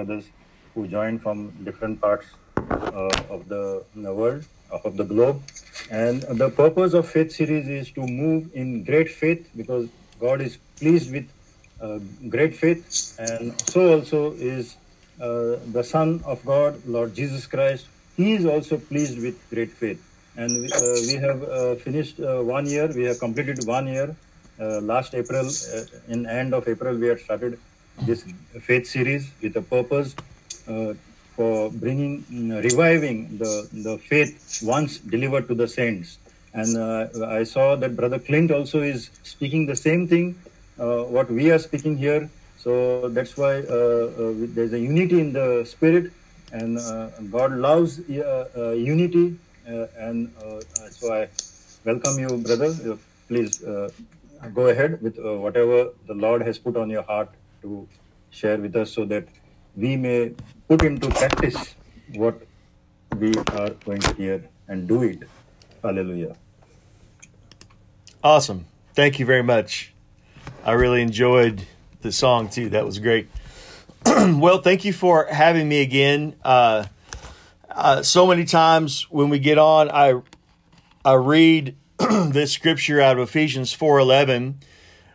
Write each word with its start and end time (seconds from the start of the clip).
brothers 0.00 0.26
who 0.74 0.86
joined 0.96 1.22
from 1.22 1.38
different 1.68 2.00
parts 2.00 2.26
uh, 2.56 3.34
of 3.36 3.48
the, 3.48 3.84
world, 4.20 4.44
of 4.84 4.96
the 4.96 5.04
globe. 5.04 5.42
And 5.90 6.22
the 6.42 6.50
purpose 6.50 6.94
of 6.94 7.08
Faith 7.08 7.32
series 7.32 7.68
is 7.68 7.90
to 7.92 8.06
move 8.06 8.50
in 8.54 8.84
great 8.84 9.10
faith 9.10 9.48
because 9.56 9.88
God 10.20 10.40
is 10.40 10.58
pleased 10.78 11.12
with 11.12 11.28
uh, 11.80 11.98
great 12.28 12.54
faith, 12.54 13.16
and 13.18 13.58
so 13.70 13.80
also 13.94 14.32
is 14.32 14.76
uh, 15.20 15.56
the 15.76 15.82
Son 15.82 16.22
of 16.24 16.44
God, 16.44 16.80
Lord 16.86 17.14
Jesus 17.14 17.46
Christ. 17.46 17.86
He 18.16 18.34
is 18.34 18.44
also 18.44 18.76
pleased 18.76 19.18
with 19.26 19.36
great 19.48 19.70
faith. 19.70 20.00
And 20.36 20.50
we, 20.62 20.68
uh, 20.72 20.96
we 21.08 21.14
have 21.26 21.42
uh, 21.42 21.74
finished 21.76 22.20
uh, 22.20 22.42
one 22.42 22.66
year, 22.66 22.86
we 22.94 23.04
have 23.04 23.18
completed 23.18 23.66
one 23.66 23.88
year. 23.88 24.14
Uh, 24.60 24.80
last 24.80 25.14
April, 25.14 25.48
in 26.08 26.26
end 26.26 26.52
of 26.52 26.68
April, 26.68 26.94
we 26.94 27.06
had 27.06 27.18
started 27.20 27.58
this 28.02 28.24
faith 28.60 28.86
series 28.86 29.30
with 29.42 29.56
a 29.56 29.62
purpose 29.62 30.14
uh, 30.68 30.94
for 31.36 31.70
bringing, 31.70 32.22
mm, 32.24 32.62
reviving 32.62 33.38
the, 33.38 33.68
the 33.72 33.98
faith 33.98 34.60
once 34.62 34.98
delivered 34.98 35.48
to 35.48 35.54
the 35.54 35.68
saints. 35.68 36.18
And 36.52 36.76
uh, 36.76 37.26
I 37.26 37.44
saw 37.44 37.76
that 37.76 37.96
Brother 37.96 38.18
Clint 38.18 38.50
also 38.50 38.82
is 38.82 39.10
speaking 39.22 39.66
the 39.66 39.76
same 39.76 40.08
thing 40.08 40.36
uh, 40.80 41.02
what 41.04 41.30
we 41.30 41.50
are 41.50 41.58
speaking 41.58 41.96
here. 41.96 42.30
So 42.56 43.08
that's 43.10 43.36
why 43.36 43.60
uh, 43.60 43.74
uh, 43.74 44.32
there's 44.54 44.72
a 44.72 44.80
unity 44.80 45.20
in 45.20 45.32
the 45.32 45.64
spirit, 45.64 46.10
and 46.52 46.78
uh, 46.78 47.08
God 47.30 47.52
loves 47.52 48.00
unity. 48.08 49.36
and 49.66 50.30
so 50.90 51.12
I 51.12 51.28
welcome 51.84 52.18
you, 52.18 52.28
brother. 52.38 52.98
Please 53.28 53.58
go 54.54 54.68
ahead 54.68 55.02
with 55.02 55.18
whatever 55.18 55.90
the 56.06 56.14
Lord 56.14 56.42
has 56.42 56.58
put 56.58 56.76
on 56.76 56.88
your 56.88 57.02
heart 57.02 57.28
to 57.62 57.88
share 58.30 58.58
with 58.58 58.74
us 58.76 58.92
so 58.92 59.04
that 59.06 59.28
we 59.76 59.96
may 59.96 60.32
put 60.68 60.82
into 60.82 61.08
practice 61.08 61.74
what 62.14 62.40
we 63.16 63.32
are 63.52 63.70
going 63.84 64.00
to 64.00 64.14
hear 64.14 64.48
and 64.68 64.88
do 64.88 65.02
it. 65.02 65.22
Hallelujah. 65.82 66.36
Awesome. 68.22 68.66
Thank 68.94 69.18
you 69.18 69.26
very 69.26 69.42
much. 69.42 69.92
I 70.64 70.72
really 70.72 71.02
enjoyed 71.02 71.66
the 72.02 72.12
song 72.12 72.48
too. 72.48 72.70
That 72.70 72.84
was 72.84 72.98
great. 72.98 73.28
well, 74.04 74.60
thank 74.60 74.84
you 74.84 74.92
for 74.92 75.26
having 75.26 75.68
me 75.68 75.80
again. 75.80 76.34
Uh, 76.44 76.84
uh, 77.70 78.02
so 78.02 78.26
many 78.26 78.44
times 78.44 79.10
when 79.10 79.30
we 79.30 79.38
get 79.38 79.58
on, 79.58 79.90
I 79.90 80.20
I 81.04 81.14
read 81.14 81.76
this 81.98 82.52
scripture 82.52 83.00
out 83.00 83.18
of 83.18 83.28
Ephesians 83.28 83.72
four 83.72 83.98
eleven, 83.98 84.60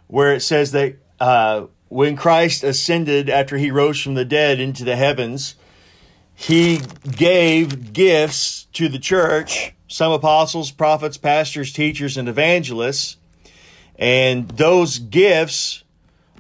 where 0.08 0.34
it 0.34 0.42
says 0.42 0.72
that 0.72 0.96
uh, 1.20 1.66
when 1.90 2.16
Christ 2.16 2.64
ascended 2.64 3.30
after 3.30 3.58
he 3.58 3.72
rose 3.72 4.02
from 4.02 4.16
the 4.16 4.26
dead 4.26 4.60
into 4.60 4.84
the 4.84 4.96
heavens, 4.96 5.56
he 6.34 6.82
gave 7.16 7.94
gifts 7.94 8.66
to 8.74 8.90
the 8.90 9.00
church, 9.00 9.74
some 9.88 10.12
apostles, 10.12 10.72
prophets, 10.72 11.18
pastors, 11.18 11.72
teachers, 11.72 12.18
and 12.18 12.28
evangelists 12.28 13.18
and 13.98 14.48
those 14.50 15.00
gifts 15.00 15.84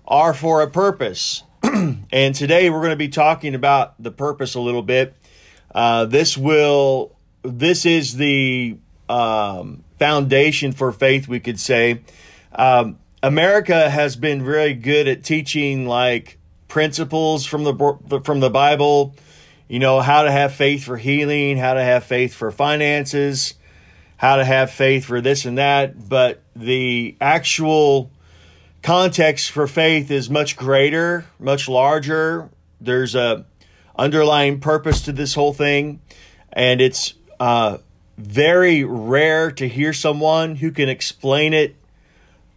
are 0.05 0.33
for 0.33 0.61
a 0.61 0.69
purpose. 0.69 1.43
and 1.63 2.35
today 2.35 2.69
we're 2.69 2.79
going 2.79 2.89
to 2.91 2.95
be 2.95 3.09
talking 3.09 3.55
about 3.55 4.01
the 4.01 4.11
purpose 4.11 4.55
a 4.55 4.59
little 4.59 4.81
bit. 4.81 5.15
Uh, 5.73 6.05
this 6.05 6.37
will, 6.37 7.15
this 7.43 7.85
is 7.85 8.17
the 8.17 8.77
um, 9.09 9.83
foundation 9.99 10.71
for 10.71 10.91
faith, 10.91 11.27
we 11.27 11.39
could 11.39 11.59
say. 11.59 12.01
Um, 12.53 12.99
America 13.25 13.89
has 13.89 14.15
been 14.15 14.45
very 14.45 14.75
good 14.75 15.07
at 15.07 15.23
teaching 15.23 15.87
like 15.87 16.37
principles 16.67 17.43
from 17.43 17.63
the 17.63 18.21
from 18.23 18.39
the 18.39 18.51
Bible. 18.51 19.15
You 19.67 19.79
know 19.79 19.99
how 19.99 20.21
to 20.21 20.31
have 20.31 20.53
faith 20.53 20.83
for 20.83 20.95
healing, 20.95 21.57
how 21.57 21.73
to 21.73 21.81
have 21.81 22.03
faith 22.03 22.35
for 22.35 22.51
finances, 22.51 23.55
how 24.17 24.35
to 24.35 24.45
have 24.45 24.69
faith 24.69 25.05
for 25.05 25.21
this 25.21 25.43
and 25.43 25.57
that, 25.57 26.07
but 26.07 26.43
the 26.55 27.15
actual 27.19 28.11
context 28.83 29.49
for 29.49 29.65
faith 29.65 30.11
is 30.11 30.29
much 30.29 30.55
greater, 30.55 31.25
much 31.39 31.67
larger. 31.67 32.51
There's 32.79 33.15
a 33.15 33.47
underlying 33.97 34.59
purpose 34.59 35.01
to 35.01 35.11
this 35.11 35.33
whole 35.33 35.53
thing, 35.53 35.99
and 36.53 36.79
it's 36.79 37.15
uh, 37.39 37.79
very 38.19 38.83
rare 38.83 39.49
to 39.49 39.67
hear 39.67 39.93
someone 39.93 40.57
who 40.57 40.69
can 40.69 40.89
explain 40.89 41.55
it 41.55 41.75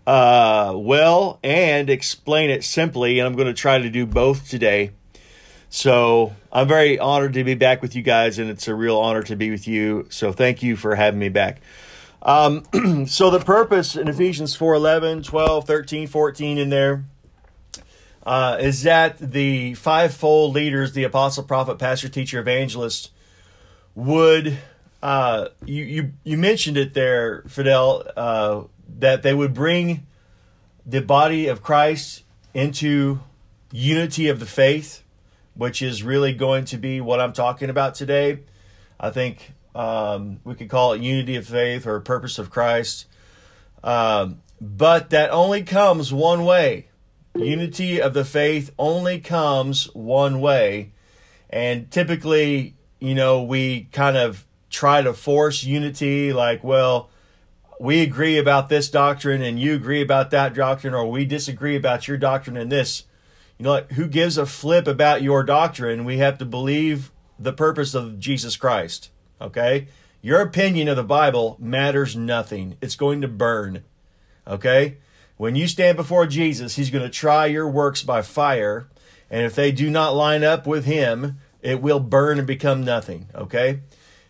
uh, 0.08 0.72
well 0.74 1.38
and 1.44 1.90
explain 1.90 2.48
it 2.48 2.64
simply. 2.64 3.18
And 3.18 3.26
I'm 3.26 3.34
going 3.34 3.46
to 3.46 3.52
try 3.52 3.78
to 3.78 3.90
do 3.90 4.06
both 4.06 4.48
today. 4.48 4.92
So 5.68 6.34
I'm 6.50 6.66
very 6.66 6.98
honored 6.98 7.34
to 7.34 7.44
be 7.44 7.54
back 7.54 7.82
with 7.82 7.94
you 7.94 8.00
guys, 8.00 8.38
and 8.38 8.48
it's 8.48 8.66
a 8.68 8.74
real 8.74 8.96
honor 8.96 9.22
to 9.24 9.36
be 9.36 9.50
with 9.50 9.68
you. 9.68 10.06
So 10.08 10.32
thank 10.32 10.62
you 10.62 10.76
for 10.76 10.94
having 10.94 11.20
me 11.20 11.28
back. 11.28 11.60
Um, 12.22 12.64
so 13.06 13.28
the 13.28 13.38
purpose 13.38 13.96
in 13.96 14.08
Ephesians 14.08 14.56
4 14.56 14.76
11, 14.76 15.24
12, 15.24 15.66
13, 15.66 16.06
14 16.06 16.56
in 16.56 16.70
there 16.70 17.04
uh, 18.24 18.56
is 18.58 18.84
that 18.84 19.18
the 19.18 19.74
fivefold 19.74 20.54
leaders, 20.54 20.94
the 20.94 21.04
apostle, 21.04 21.44
prophet, 21.44 21.78
pastor, 21.78 22.08
teacher, 22.08 22.40
evangelist, 22.40 23.10
would 23.94 24.56
uh, 25.02 25.48
you, 25.66 25.84
you 25.84 26.12
you 26.24 26.38
mentioned 26.38 26.76
it 26.78 26.94
there, 26.94 27.42
Fidel, 27.46 28.04
uh, 28.16 28.62
that 28.98 29.22
they 29.22 29.32
would 29.32 29.54
bring 29.54 30.06
the 30.84 31.00
body 31.00 31.46
of 31.46 31.62
Christ 31.62 32.24
into 32.52 33.20
unity 33.72 34.28
of 34.28 34.40
the 34.40 34.46
faith 34.46 35.02
which 35.58 35.82
is 35.82 36.04
really 36.04 36.32
going 36.32 36.64
to 36.64 36.78
be 36.78 37.00
what 37.00 37.20
I'm 37.20 37.32
talking 37.32 37.68
about 37.68 37.96
today. 37.96 38.38
I 38.98 39.10
think 39.10 39.54
um, 39.74 40.38
we 40.44 40.54
could 40.54 40.70
call 40.70 40.92
it 40.92 41.02
unity 41.02 41.34
of 41.34 41.46
faith 41.46 41.84
or 41.84 41.98
purpose 41.98 42.38
of 42.38 42.48
Christ. 42.48 43.06
Um, 43.82 44.40
but 44.60 45.10
that 45.10 45.30
only 45.30 45.64
comes 45.64 46.12
one 46.12 46.44
way. 46.44 46.86
Unity 47.34 48.00
of 48.00 48.14
the 48.14 48.24
faith 48.24 48.70
only 48.78 49.18
comes 49.18 49.86
one 49.94 50.40
way. 50.40 50.92
And 51.50 51.90
typically, 51.90 52.76
you 53.00 53.16
know, 53.16 53.42
we 53.42 53.88
kind 53.90 54.16
of 54.16 54.46
try 54.70 55.02
to 55.02 55.12
force 55.12 55.64
unity, 55.64 56.32
like, 56.32 56.62
well, 56.62 57.10
we 57.78 58.02
agree 58.02 58.38
about 58.38 58.68
this 58.68 58.88
doctrine 58.88 59.42
and 59.42 59.58
you 59.58 59.74
agree 59.74 60.02
about 60.02 60.30
that 60.30 60.54
doctrine, 60.54 60.94
or 60.94 61.10
we 61.10 61.24
disagree 61.24 61.76
about 61.76 62.08
your 62.08 62.16
doctrine 62.16 62.56
and 62.56 62.72
this 62.72 63.04
you 63.58 63.64
know, 63.64 63.82
who 63.94 64.06
gives 64.06 64.38
a 64.38 64.46
flip 64.46 64.86
about 64.86 65.20
your 65.20 65.42
doctrine? 65.42 66.04
We 66.04 66.18
have 66.18 66.38
to 66.38 66.44
believe 66.44 67.10
the 67.38 67.52
purpose 67.52 67.92
of 67.92 68.18
Jesus 68.20 68.56
Christ. 68.56 69.10
Okay? 69.40 69.88
Your 70.22 70.40
opinion 70.40 70.88
of 70.88 70.96
the 70.96 71.02
Bible 71.02 71.56
matters 71.58 72.16
nothing. 72.16 72.76
It's 72.80 72.96
going 72.96 73.20
to 73.20 73.28
burn. 73.28 73.82
Okay? 74.46 74.98
When 75.36 75.56
you 75.56 75.66
stand 75.66 75.96
before 75.96 76.26
Jesus, 76.26 76.76
he's 76.76 76.90
going 76.90 77.04
to 77.04 77.10
try 77.10 77.46
your 77.46 77.68
works 77.68 78.02
by 78.02 78.22
fire. 78.22 78.88
And 79.28 79.44
if 79.44 79.56
they 79.56 79.72
do 79.72 79.90
not 79.90 80.14
line 80.14 80.44
up 80.44 80.66
with 80.66 80.84
him, 80.84 81.38
it 81.60 81.82
will 81.82 82.00
burn 82.00 82.38
and 82.38 82.46
become 82.46 82.84
nothing. 82.84 83.28
Okay? 83.34 83.80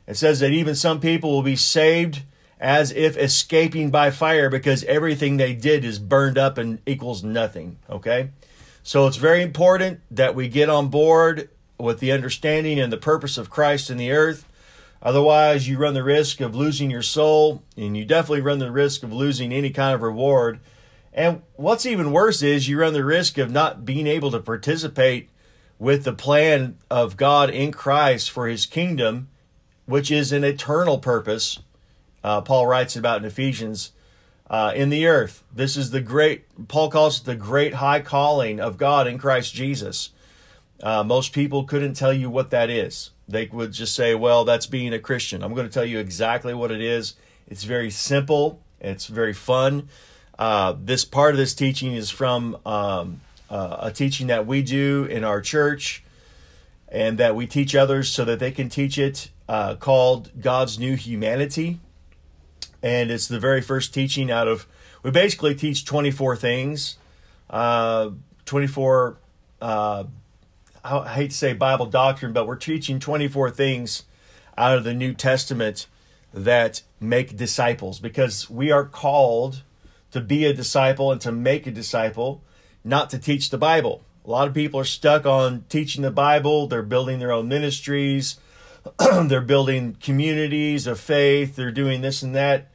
It 0.06 0.16
says 0.16 0.41
that 0.41 0.53
even 0.53 0.75
some 0.75 1.00
people 1.00 1.31
will 1.31 1.42
be 1.42 1.56
saved 1.56 2.22
as 2.60 2.91
if 2.92 3.16
escaping 3.16 3.91
by 3.91 4.10
fire 4.10 4.50
because 4.50 4.84
everything 4.84 5.36
they 5.36 5.54
did 5.54 5.84
is 5.84 5.98
burned 5.98 6.38
up 6.38 6.58
and 6.58 6.80
equals 6.86 7.22
nothing. 7.22 7.78
Okay? 7.88 8.30
So 8.82 9.06
it's 9.06 9.16
very 9.16 9.42
important 9.42 10.00
that 10.10 10.34
we 10.34 10.48
get 10.48 10.69
on 10.69 10.88
board 10.88 11.50
with 11.78 12.00
the 12.00 12.12
understanding 12.12 12.80
and 12.80 12.92
the 12.92 12.96
purpose 12.96 13.38
of 13.38 13.50
Christ 13.50 13.91
in 13.91 13.96
the 13.96 14.10
earth. 14.10 14.44
Otherwise, 15.00 15.69
you 15.69 15.78
run 15.78 15.94
the 15.94 16.02
risk 16.02 16.41
of 16.41 16.56
losing 16.56 16.91
your 16.91 17.02
soul, 17.02 17.62
and 17.76 17.96
you 17.96 18.04
definitely 18.04 18.41
run 18.41 18.58
the 18.58 18.72
risk 18.72 19.04
of 19.04 19.12
losing 19.12 19.52
any 19.52 19.70
kind 19.70 19.94
of 19.94 20.02
reward. 20.02 20.58
And 21.12 21.42
what's 21.54 21.86
even 21.86 22.10
worse 22.10 22.42
is 22.42 22.69
you 22.69 22.80
run 22.80 22.94
the 22.94 23.04
risk 23.04 23.38
of 23.38 23.50
not 23.50 23.84
being 23.84 24.06
able 24.08 24.32
to 24.32 24.40
participate 24.40 25.28
with 25.78 26.02
the 26.02 26.12
plan 26.12 26.78
of 26.90 27.16
God 27.16 27.50
in 27.50 27.70
Christ 27.70 28.31
for 28.31 28.49
his 28.49 28.66
kingdom, 28.66 29.28
which 29.87 30.11
is 30.11 30.32
an 30.32 30.43
eternal 30.43 30.99
purpose. 30.99 31.61
Uh, 32.23 32.41
Paul 32.41 32.67
writes 32.67 32.97
about 32.97 33.20
in 33.20 33.25
Ephesians 33.25 33.93
uh, 34.50 34.73
in 34.75 34.88
the 34.88 35.06
earth. 35.06 35.44
This 35.55 35.76
is 35.76 35.91
the 35.91 36.00
great, 36.00 36.47
Paul 36.69 36.91
calls 36.91 37.20
it 37.20 37.25
the 37.25 37.37
great 37.37 37.75
high 37.75 38.00
calling 38.00 38.61
of 38.61 38.79
God 38.79 39.06
in 39.06 39.19
Christ 39.19 39.55
Jesus. 39.55 40.11
Uh, 40.82 41.03
most 41.03 41.32
people 41.32 41.65
couldn't 41.65 41.94
tell 41.94 42.12
you 42.12 42.31
what 42.31 42.50
that 42.50 42.70
is. 42.70 43.11
They 43.29 43.47
would 43.47 43.73
just 43.73 43.94
say, 43.94 44.15
well, 44.15 44.44
that's 44.44 44.67
being 44.67 44.94
a 44.94 44.99
Christian. 44.99 45.43
I'm 45.43 45.55
going 45.55 45.67
to 45.67 45.73
tell 45.73 45.85
you 45.85 45.99
exactly 45.99 46.55
what 46.55 46.70
it 46.70 46.81
is. 46.81 47.15
It's 47.47 47.65
very 47.65 47.91
simple, 47.91 48.61
it's 48.81 49.06
very 49.06 49.32
fun. 49.32 49.88
Uh, 50.38 50.75
this 50.79 51.05
part 51.05 51.32
of 51.32 51.37
this 51.37 51.53
teaching 51.53 51.93
is 51.94 52.11
from 52.11 52.56
um, 52.64 53.21
uh, 53.50 53.79
a 53.81 53.91
teaching 53.91 54.29
that 54.29 54.47
we 54.47 54.62
do 54.62 55.05
in 55.11 55.25
our 55.25 55.41
church 55.41 56.05
and 56.88 57.19
that 57.19 57.35
we 57.35 57.47
teach 57.47 57.75
others 57.75 58.09
so 58.09 58.25
that 58.25 58.38
they 58.38 58.53
can 58.53 58.69
teach 58.69 58.99
it 58.99 59.31
uh, 59.49 59.75
called 59.75 60.31
God's 60.41 60.79
New 60.79 60.94
Humanity 60.94 61.81
and 62.82 63.10
it's 63.10 63.28
the 63.28 63.40
very 63.40 63.60
first 63.60 63.92
teaching 63.92 64.30
out 64.30 64.48
of. 64.48 64.66
We 65.02 65.10
basically 65.10 65.54
teach 65.54 65.84
24 65.84 66.36
things, 66.36 66.96
uh, 67.50 68.10
24. 68.44 69.19
Uh, 69.60 70.04
I 70.84 71.08
hate 71.14 71.30
to 71.30 71.36
say 71.36 71.52
Bible 71.52 71.86
doctrine, 71.86 72.32
but 72.32 72.46
we're 72.46 72.56
teaching 72.56 72.98
24 72.98 73.50
things 73.50 74.04
out 74.56 74.76
of 74.76 74.84
the 74.84 74.94
New 74.94 75.14
Testament 75.14 75.86
that 76.32 76.82
make 77.00 77.36
disciples 77.36 78.00
because 78.00 78.50
we 78.50 78.70
are 78.70 78.84
called 78.84 79.62
to 80.10 80.20
be 80.20 80.44
a 80.44 80.52
disciple 80.52 81.12
and 81.12 81.20
to 81.20 81.32
make 81.32 81.66
a 81.66 81.70
disciple, 81.70 82.42
not 82.84 83.10
to 83.10 83.19
teach 83.19 83.50
the 83.50 83.58
Bible. 83.58 84.02
A 84.25 84.30
lot 84.30 84.48
of 84.48 84.54
people 84.54 84.80
are 84.80 84.84
stuck 84.84 85.26
on 85.26 85.64
teaching 85.69 86.02
the 86.02 86.10
Bible, 86.10 86.66
they're 86.66 86.82
building 86.82 87.19
their 87.19 87.32
own 87.32 87.48
ministries, 87.48 88.36
they're 89.25 89.40
building 89.40 89.96
communities 90.00 90.86
of 90.86 91.00
faith, 91.00 91.56
they're 91.56 91.70
doing 91.70 92.00
this 92.00 92.22
and 92.22 92.34
that, 92.34 92.70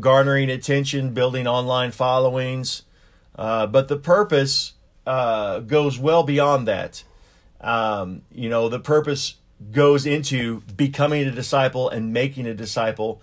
garnering 0.00 0.50
attention, 0.50 1.14
building 1.14 1.46
online 1.46 1.90
followings. 1.90 2.82
Uh, 3.36 3.66
but 3.66 3.88
the 3.88 3.96
purpose 3.96 4.74
uh, 5.06 5.60
goes 5.60 5.98
well 5.98 6.22
beyond 6.22 6.68
that. 6.68 7.04
Um, 7.60 8.22
you 8.32 8.48
know, 8.48 8.68
the 8.68 8.80
purpose 8.80 9.36
goes 9.70 10.06
into 10.06 10.60
becoming 10.76 11.26
a 11.26 11.30
disciple 11.30 11.88
and 11.88 12.12
making 12.12 12.46
a 12.46 12.54
disciple. 12.54 13.22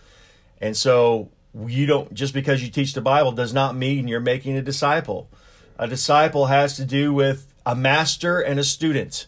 And 0.62 0.76
so 0.76 1.30
you 1.66 1.86
don't 1.86 2.14
just 2.14 2.34
because 2.34 2.64
you 2.64 2.70
teach 2.70 2.94
the 2.94 3.02
Bible 3.02 3.32
does 3.32 3.54
not 3.54 3.76
mean 3.76 4.08
you're 4.08 4.20
making 4.20 4.58
a 4.58 4.62
disciple. 4.62 5.30
A 5.78 5.88
disciple 5.88 6.48
has 6.48 6.76
to 6.78 6.86
do 6.86 7.14
with 7.14 7.54
a 7.66 7.76
master 7.76 8.40
and 8.40 8.60
a 8.60 8.64
student. 8.64 9.28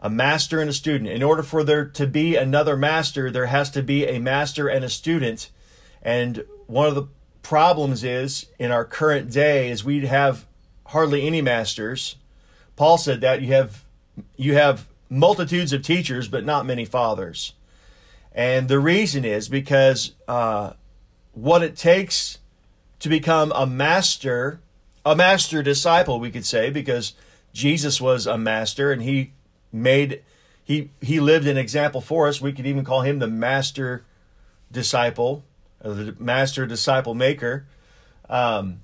A 0.00 0.08
master 0.08 0.60
and 0.60 0.70
a 0.70 0.72
student. 0.72 1.10
In 1.10 1.22
order 1.22 1.42
for 1.42 1.62
there 1.62 1.84
to 1.84 2.06
be 2.06 2.36
another 2.36 2.76
master, 2.76 3.30
there 3.30 3.46
has 3.46 3.70
to 3.72 3.82
be 3.82 4.06
a 4.06 4.18
master 4.18 4.68
and 4.68 4.84
a 4.84 4.88
student. 4.88 5.50
And 6.02 6.44
one 6.66 6.86
of 6.86 6.94
the 6.94 7.08
problems 7.42 8.04
is 8.04 8.46
in 8.58 8.70
our 8.70 8.84
current 8.84 9.30
day 9.30 9.70
is 9.70 9.84
we 9.84 10.06
have 10.06 10.46
hardly 10.86 11.26
any 11.26 11.42
masters. 11.42 12.16
Paul 12.76 12.96
said 12.96 13.20
that 13.20 13.42
you 13.42 13.52
have 13.52 13.84
you 14.36 14.54
have 14.54 14.86
multitudes 15.08 15.72
of 15.72 15.82
teachers, 15.82 16.28
but 16.28 16.44
not 16.44 16.64
many 16.66 16.84
fathers. 16.84 17.54
And 18.32 18.68
the 18.68 18.78
reason 18.78 19.24
is 19.24 19.48
because 19.48 20.12
uh, 20.28 20.74
what 21.32 21.62
it 21.62 21.76
takes 21.76 22.38
to 23.00 23.08
become 23.08 23.52
a 23.54 23.66
master, 23.66 24.60
a 25.04 25.16
master 25.16 25.62
disciple, 25.62 26.20
we 26.20 26.30
could 26.30 26.46
say, 26.46 26.70
because 26.70 27.14
Jesus 27.52 28.00
was 28.00 28.26
a 28.26 28.38
master 28.38 28.92
and 28.92 29.02
he 29.02 29.32
made 29.72 30.22
he 30.64 30.90
he 31.00 31.18
lived 31.20 31.46
an 31.46 31.56
example 31.56 32.00
for 32.00 32.28
us. 32.28 32.40
We 32.40 32.52
could 32.52 32.66
even 32.66 32.84
call 32.84 33.02
him 33.02 33.18
the 33.18 33.26
master 33.26 34.04
disciple, 34.70 35.42
the 35.82 36.14
master 36.18 36.66
disciple 36.66 37.14
maker. 37.14 37.66
Um, 38.28 38.80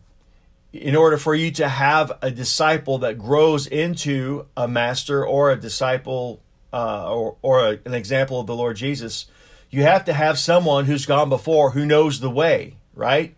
in 0.72 0.96
order 0.96 1.16
for 1.16 1.34
you 1.34 1.50
to 1.52 1.68
have 1.68 2.12
a 2.20 2.30
disciple 2.30 2.98
that 2.98 3.18
grows 3.18 3.66
into 3.66 4.46
a 4.56 4.66
master 4.68 5.24
or 5.24 5.50
a 5.50 5.56
disciple 5.56 6.40
uh, 6.72 7.10
or, 7.10 7.36
or 7.40 7.60
a, 7.60 7.78
an 7.84 7.94
example 7.94 8.40
of 8.40 8.46
the 8.46 8.54
Lord 8.54 8.76
Jesus, 8.76 9.26
you 9.70 9.82
have 9.82 10.04
to 10.06 10.12
have 10.12 10.38
someone 10.38 10.86
who's 10.86 11.06
gone 11.06 11.28
before 11.28 11.70
who 11.70 11.86
knows 11.86 12.20
the 12.20 12.30
way, 12.30 12.74
right? 12.94 13.34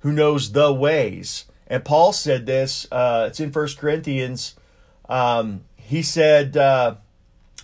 Who 0.00 0.12
knows 0.12 0.52
the 0.52 0.72
ways. 0.72 1.44
And 1.66 1.84
Paul 1.84 2.12
said 2.12 2.46
this, 2.46 2.86
uh, 2.90 3.26
it's 3.28 3.40
in 3.40 3.52
First 3.52 3.76
Corinthians. 3.76 4.54
Um, 5.08 5.62
he 5.88 6.02
said, 6.02 6.56
uh, 6.56 6.96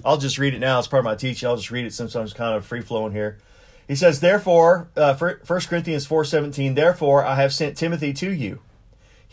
I'll 0.05 0.19
just 0.19 0.38
read 0.38 0.55
it 0.55 0.59
now. 0.59 0.79
It's 0.79 0.88
part 0.88 1.00
of 1.00 1.05
my 1.05 1.15
teaching. 1.15 1.49
I'll 1.49 1.56
just 1.56 1.71
read 1.71 1.87
it 1.87 1.93
since 1.93 2.15
I'm 2.15 2.29
kind 2.29 2.56
of 2.56 2.67
free 2.67 2.81
flowing 2.81 3.12
here. 3.12 3.38
He 3.87 3.94
says, 3.94 4.21
Therefore, 4.21 4.88
uh, 4.97 5.15
1 5.15 5.37
Corinthians 5.47 6.06
4.17, 6.06 6.75
Therefore 6.75 7.25
I 7.25 7.37
have 7.37 7.53
sent 7.53 7.76
Timothy 7.76 8.12
to 8.15 8.31
you 8.31 8.61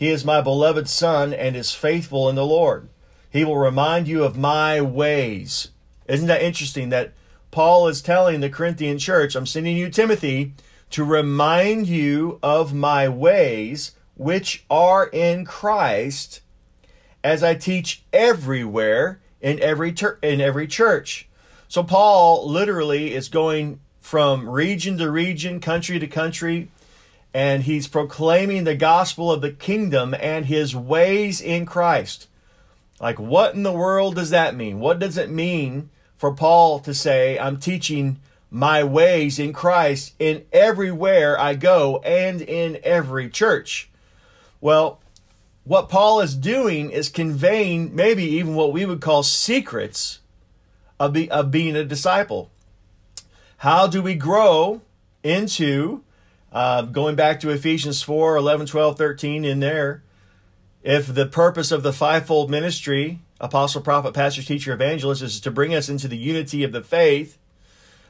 he 0.01 0.09
is 0.09 0.25
my 0.25 0.41
beloved 0.41 0.89
Son 0.89 1.31
and 1.31 1.55
is 1.55 1.75
faithful 1.75 2.27
in 2.27 2.33
the 2.33 2.43
Lord. 2.43 2.89
He 3.29 3.45
will 3.45 3.59
remind 3.59 4.07
you 4.07 4.23
of 4.23 4.35
my 4.35 4.81
ways. 4.81 5.67
Isn't 6.07 6.25
that 6.25 6.41
interesting 6.41 6.89
that 6.89 7.13
Paul 7.51 7.87
is 7.87 8.01
telling 8.01 8.39
the 8.39 8.49
Corinthian 8.49 8.97
church, 8.97 9.35
I'm 9.35 9.45
sending 9.45 9.77
you 9.77 9.91
Timothy 9.91 10.53
to 10.89 11.03
remind 11.03 11.85
you 11.85 12.39
of 12.41 12.73
my 12.73 13.07
ways, 13.09 13.91
which 14.15 14.65
are 14.71 15.05
in 15.05 15.45
Christ, 15.45 16.41
as 17.23 17.43
I 17.43 17.55
teach 17.55 18.03
everywhere 18.11 19.19
in 19.41 19.59
every 19.59 19.91
ter- 19.91 20.19
in 20.21 20.41
every 20.41 20.67
church. 20.67 21.27
So 21.67 21.83
Paul 21.83 22.49
literally 22.49 23.13
is 23.13 23.29
going 23.29 23.79
from 23.99 24.49
region 24.49 24.97
to 24.97 25.09
region, 25.09 25.59
country 25.59 25.99
to 25.99 26.07
country, 26.07 26.69
and 27.33 27.63
he's 27.63 27.87
proclaiming 27.87 28.65
the 28.65 28.75
gospel 28.75 29.31
of 29.31 29.41
the 29.41 29.51
kingdom 29.51 30.13
and 30.19 30.45
his 30.45 30.75
ways 30.75 31.39
in 31.39 31.65
Christ. 31.65 32.27
Like, 32.99 33.19
what 33.19 33.55
in 33.55 33.63
the 33.63 33.71
world 33.71 34.15
does 34.15 34.29
that 34.29 34.55
mean? 34.55 34.79
What 34.79 34.99
does 34.99 35.17
it 35.17 35.29
mean 35.29 35.89
for 36.17 36.33
Paul 36.33 36.79
to 36.81 36.93
say, 36.93 37.39
I'm 37.39 37.57
teaching 37.57 38.19
my 38.49 38.83
ways 38.83 39.39
in 39.39 39.53
Christ 39.53 40.13
in 40.19 40.43
everywhere 40.51 41.39
I 41.39 41.55
go 41.55 41.99
and 41.99 42.41
in 42.41 42.79
every 42.83 43.29
church? 43.29 43.89
Well, 44.59 45.00
what 45.63 45.89
Paul 45.89 46.21
is 46.21 46.35
doing 46.35 46.89
is 46.89 47.09
conveying 47.09 47.95
maybe 47.95 48.23
even 48.23 48.55
what 48.55 48.73
we 48.73 48.85
would 48.85 49.01
call 49.01 49.23
secrets 49.23 50.19
of, 50.99 51.13
be, 51.13 51.29
of 51.29 51.51
being 51.51 51.75
a 51.75 51.83
disciple. 51.83 52.51
How 53.57 53.87
do 53.87 54.01
we 54.01 54.15
grow 54.15 54.81
into 55.23 56.03
uh, 56.51 56.81
going 56.83 57.15
back 57.15 57.39
to 57.39 57.49
Ephesians 57.49 58.01
4 58.01 58.35
11, 58.35 58.65
12, 58.67 58.97
13, 58.97 59.45
in 59.45 59.59
there, 59.59 60.03
if 60.83 61.13
the 61.13 61.27
purpose 61.27 61.71
of 61.71 61.83
the 61.83 61.93
fivefold 61.93 62.49
ministry, 62.49 63.19
apostle, 63.39 63.81
prophet, 63.81 64.13
pastor, 64.13 64.41
teacher, 64.41 64.73
evangelist, 64.73 65.21
is 65.21 65.39
to 65.39 65.51
bring 65.51 65.73
us 65.73 65.89
into 65.89 66.07
the 66.07 66.17
unity 66.17 66.63
of 66.63 66.71
the 66.71 66.81
faith, 66.81 67.37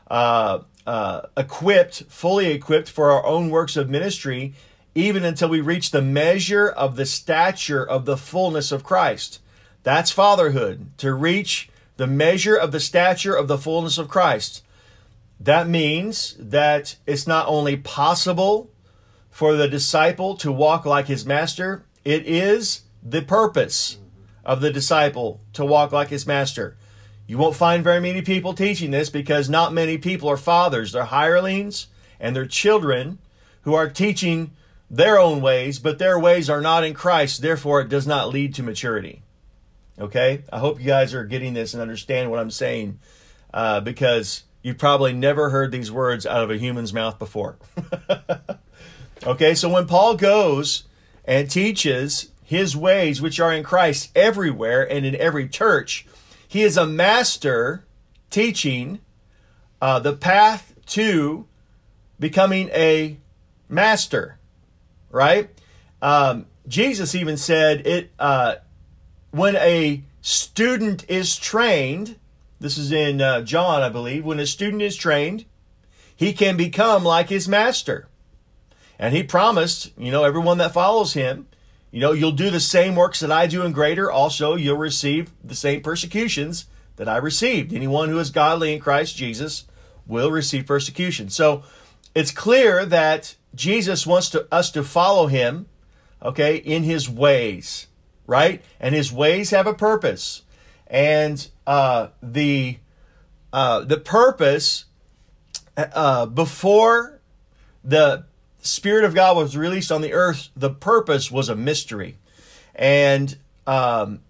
uh, 0.10 0.60
uh, 0.88 1.22
equipped, 1.38 2.04
fully 2.08 2.48
equipped 2.48 2.90
for 2.90 3.12
our 3.12 3.26
own 3.26 3.50
works 3.50 3.78
of 3.78 3.90
ministry, 3.90 4.54
even 4.94 5.24
until 5.24 5.50
we 5.50 5.62
reach 5.62 5.92
the 5.92 6.02
measure 6.02 6.68
of 6.68 6.96
the 6.96 7.06
stature 7.06 7.84
of 7.84 8.06
the 8.06 8.18
fullness 8.18 8.72
of 8.72 8.84
Christ. 8.84 9.40
That's 9.84 10.12
fatherhood, 10.12 10.98
to 10.98 11.14
reach 11.14 11.70
the 11.98 12.08
measure 12.08 12.56
of 12.56 12.72
the 12.72 12.80
stature 12.80 13.36
of 13.36 13.48
the 13.48 13.58
fullness 13.58 13.98
of 13.98 14.10
Christ. 14.10 14.64
That 15.40 15.68
means 15.68 16.36
that 16.40 16.98
it's 17.08 17.26
not 17.26 17.48
only 17.48 17.78
possible 17.78 18.70
for 19.30 19.56
the 19.56 19.68
disciple 19.68 20.36
to 20.38 20.52
walk 20.52 20.86
like 20.86 21.08
his 21.08 21.26
master, 21.26 21.84
it 22.04 22.26
is 22.28 22.82
the 23.02 23.22
purpose 23.22 23.98
of 24.46 24.62
the 24.62 24.72
disciple 24.72 25.40
to 25.54 25.66
walk 25.66 25.92
like 25.92 26.10
his 26.10 26.28
master. 26.28 26.76
You 27.28 27.38
won't 27.38 27.56
find 27.56 27.84
very 27.84 28.00
many 28.00 28.22
people 28.22 28.54
teaching 28.54 28.92
this 28.92 29.10
because 29.10 29.50
not 29.50 29.74
many 29.74 29.98
people 29.98 30.30
are 30.30 30.38
fathers. 30.38 30.92
They're 30.92 31.06
hirelings 31.06 31.88
and 32.20 32.36
they're 32.36 32.46
children 32.46 33.20
who 33.62 33.74
are 33.74 33.90
teaching 33.90 34.52
their 34.92 35.18
own 35.18 35.42
ways, 35.42 35.80
but 35.80 35.98
their 35.98 36.20
ways 36.20 36.52
are 36.52 36.62
not 36.62 36.84
in 36.84 36.94
Christ. 36.94 37.42
Therefore, 37.42 37.82
it 37.82 37.90
does 37.90 38.06
not 38.06 38.30
lead 38.30 38.54
to 38.56 38.64
maturity. 38.64 39.24
Okay? 39.98 40.44
I 40.54 40.60
hope 40.60 40.80
you 40.80 40.86
guys 40.86 41.16
are 41.16 41.26
getting 41.26 41.54
this 41.54 41.74
and 41.74 41.82
understand 41.82 42.30
what 42.30 42.40
I'm 42.40 42.52
saying 42.52 43.00
uh, 43.52 43.80
because 43.80 44.44
You've 44.64 44.78
probably 44.78 45.14
never 45.14 45.50
heard 45.50 45.72
these 45.72 45.92
words 45.92 46.26
out 46.26 46.44
of 46.44 46.52
a 46.52 46.58
human's 46.58 46.94
mouth 46.94 47.18
before. 47.18 47.58
okay, 49.24 49.56
so 49.56 49.70
when 49.70 49.88
Paul 49.88 50.16
goes 50.16 50.84
and 51.26 51.50
teaches 51.50 52.30
his 52.44 52.76
ways, 52.76 53.22
which 53.22 53.40
are 53.40 53.52
in 53.52 53.64
Christ 53.64 54.12
everywhere 54.16 54.90
and 54.90 55.04
in 55.04 55.16
every 55.16 55.48
church, 55.48 56.06
he 56.48 56.62
is 56.62 56.78
a 56.78 56.86
master 56.86 57.86
teaching 58.30 59.00
uh, 59.82 60.00
the 60.00 60.14
path 60.14 60.76
to 60.88 61.48
becoming 62.20 62.70
a 62.70 63.18
master, 63.68 64.38
right? 65.12 65.50
Um, 66.02 66.48
Jesus 66.68 67.16
even 67.16 67.38
said 67.38 67.86
it 67.86 68.12
uh, 68.18 68.56
when 69.32 69.56
a 69.56 70.04
student 70.22 71.06
is 71.10 71.36
trained 71.38 72.18
this 72.62 72.78
is 72.78 72.92
in 72.92 73.22
uh, 73.22 73.42
John, 73.42 73.82
I 73.82 73.90
believe. 73.90 74.24
When 74.24 74.40
a 74.40 74.46
student 74.46 74.84
is 74.84 74.96
trained, 74.96 75.46
he 76.16 76.32
can 76.32 76.56
become 76.56 77.04
like 77.04 77.30
his 77.30 77.48
master. 77.48 78.08
And 79.00 79.16
he 79.16 79.24
promised, 79.24 79.92
you 79.98 80.12
know, 80.12 80.24
everyone 80.24 80.60
that 80.60 80.72
follows 80.72 81.14
him, 81.14 81.48
you 81.90 82.00
know, 82.00 82.12
you'll 82.12 82.32
do 82.32 82.52
the 82.52 82.60
same 82.60 82.96
works 82.96 83.20
that 83.20 83.32
I 83.32 83.48
do 83.48 83.64
and 83.64 83.74
greater. 83.74 84.12
Also, 84.12 84.56
you'll 84.56 84.78
receive 84.78 85.32
the 85.44 85.56
same 85.56 85.82
persecutions 85.82 86.68
that 86.98 87.10
I 87.10 87.18
received. 87.18 87.74
Anyone 87.74 88.10
who 88.10 88.20
is 88.20 88.30
godly 88.30 88.74
in 88.74 88.80
Christ 88.80 89.18
Jesus 89.18 89.66
will 90.06 90.30
receive 90.30 90.68
persecution. 90.68 91.32
So 91.32 91.64
it's 92.14 92.32
clear 92.32 92.86
that 92.86 93.36
Jesus 93.54 94.08
wants 94.08 94.30
to, 94.30 94.48
us 94.52 94.72
to 94.72 94.84
follow 94.84 95.28
him, 95.28 95.68
okay, 96.22 96.56
in 96.56 96.84
his 96.84 97.10
ways, 97.10 97.88
right? 98.28 98.62
And 98.80 98.96
his 98.96 99.12
ways 99.12 99.50
have 99.52 99.68
a 99.68 99.74
purpose. 99.74 100.44
And 100.88 101.48
uh, 101.66 102.08
the 102.22 102.78
uh, 103.54 103.82
the 103.82 103.98
purpose 103.98 104.86
uh, 105.78 106.26
before 106.26 107.20
the 107.84 108.26
Spirit 108.62 109.04
of 109.04 109.14
God 109.14 109.36
was 109.36 109.58
released 109.58 109.92
on 109.92 110.02
the 110.02 110.14
earth, 110.14 110.50
the 110.56 110.70
purpose 110.70 111.32
was 111.32 111.50
a 111.50 111.56
mystery, 111.56 112.18
and 112.76 113.38
um, 113.66 114.22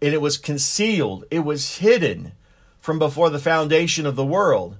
and 0.00 0.14
it 0.14 0.20
was 0.20 0.36
concealed, 0.36 1.24
it 1.30 1.40
was 1.40 1.78
hidden 1.78 2.32
from 2.80 2.98
before 2.98 3.30
the 3.30 3.38
foundation 3.38 4.06
of 4.06 4.16
the 4.16 4.24
world. 4.24 4.76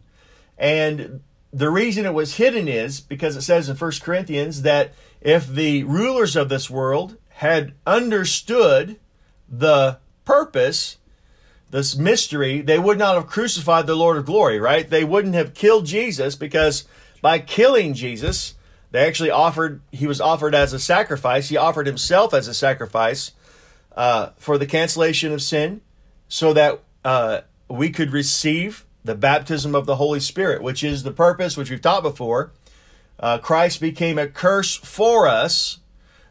And 0.58 1.22
the 1.52 1.70
reason 1.70 2.06
it 2.06 2.14
was 2.14 2.36
hidden 2.36 2.66
is 2.66 3.00
because 3.00 3.36
it 3.36 3.42
says 3.42 3.68
in 3.68 3.76
1 3.76 3.92
Corinthians 4.00 4.62
that 4.62 4.94
if 5.20 5.46
the 5.46 5.84
rulers 5.84 6.34
of 6.34 6.48
this 6.48 6.70
world 6.70 7.16
had 7.28 7.74
understood 7.86 8.98
the 9.48 9.98
purpose, 10.24 10.96
this 11.70 11.96
mystery, 11.96 12.60
they 12.62 12.78
would 12.78 12.98
not 12.98 13.16
have 13.16 13.26
crucified 13.26 13.86
the 13.86 13.94
Lord 13.94 14.16
of 14.16 14.26
glory, 14.26 14.58
right? 14.58 14.88
They 14.88 15.04
wouldn't 15.04 15.34
have 15.34 15.54
killed 15.54 15.86
Jesus 15.86 16.36
because 16.36 16.84
by 17.20 17.38
killing 17.38 17.94
Jesus, 17.94 18.54
they 18.90 19.06
actually 19.06 19.30
offered, 19.30 19.82
he 19.90 20.06
was 20.06 20.20
offered 20.20 20.54
as 20.54 20.72
a 20.72 20.78
sacrifice. 20.78 21.48
He 21.48 21.56
offered 21.56 21.86
himself 21.86 22.32
as 22.32 22.48
a 22.48 22.54
sacrifice 22.54 23.32
uh, 23.94 24.30
for 24.36 24.58
the 24.58 24.66
cancellation 24.66 25.32
of 25.32 25.42
sin 25.42 25.82
so 26.28 26.52
that 26.54 26.80
uh, 27.04 27.40
we 27.68 27.90
could 27.90 28.10
receive 28.10 28.86
the 29.04 29.14
baptism 29.14 29.74
of 29.74 29.86
the 29.86 29.96
Holy 29.96 30.20
Spirit, 30.20 30.62
which 30.62 30.84
is 30.84 31.02
the 31.02 31.10
purpose, 31.10 31.56
which 31.56 31.70
we've 31.70 31.80
taught 31.80 32.02
before. 32.02 32.52
Uh, 33.18 33.38
Christ 33.38 33.80
became 33.80 34.18
a 34.18 34.28
curse 34.28 34.76
for 34.76 35.26
us 35.26 35.78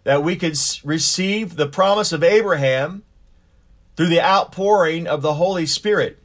that 0.04 0.24
we 0.24 0.36
could 0.36 0.58
receive 0.84 1.56
the 1.56 1.68
promise 1.68 2.12
of 2.12 2.24
Abraham 2.24 3.04
through 3.96 4.08
the 4.08 4.22
outpouring 4.22 5.08
of 5.08 5.22
the 5.22 5.36
Holy 5.36 5.66
Spirit, 5.66 6.20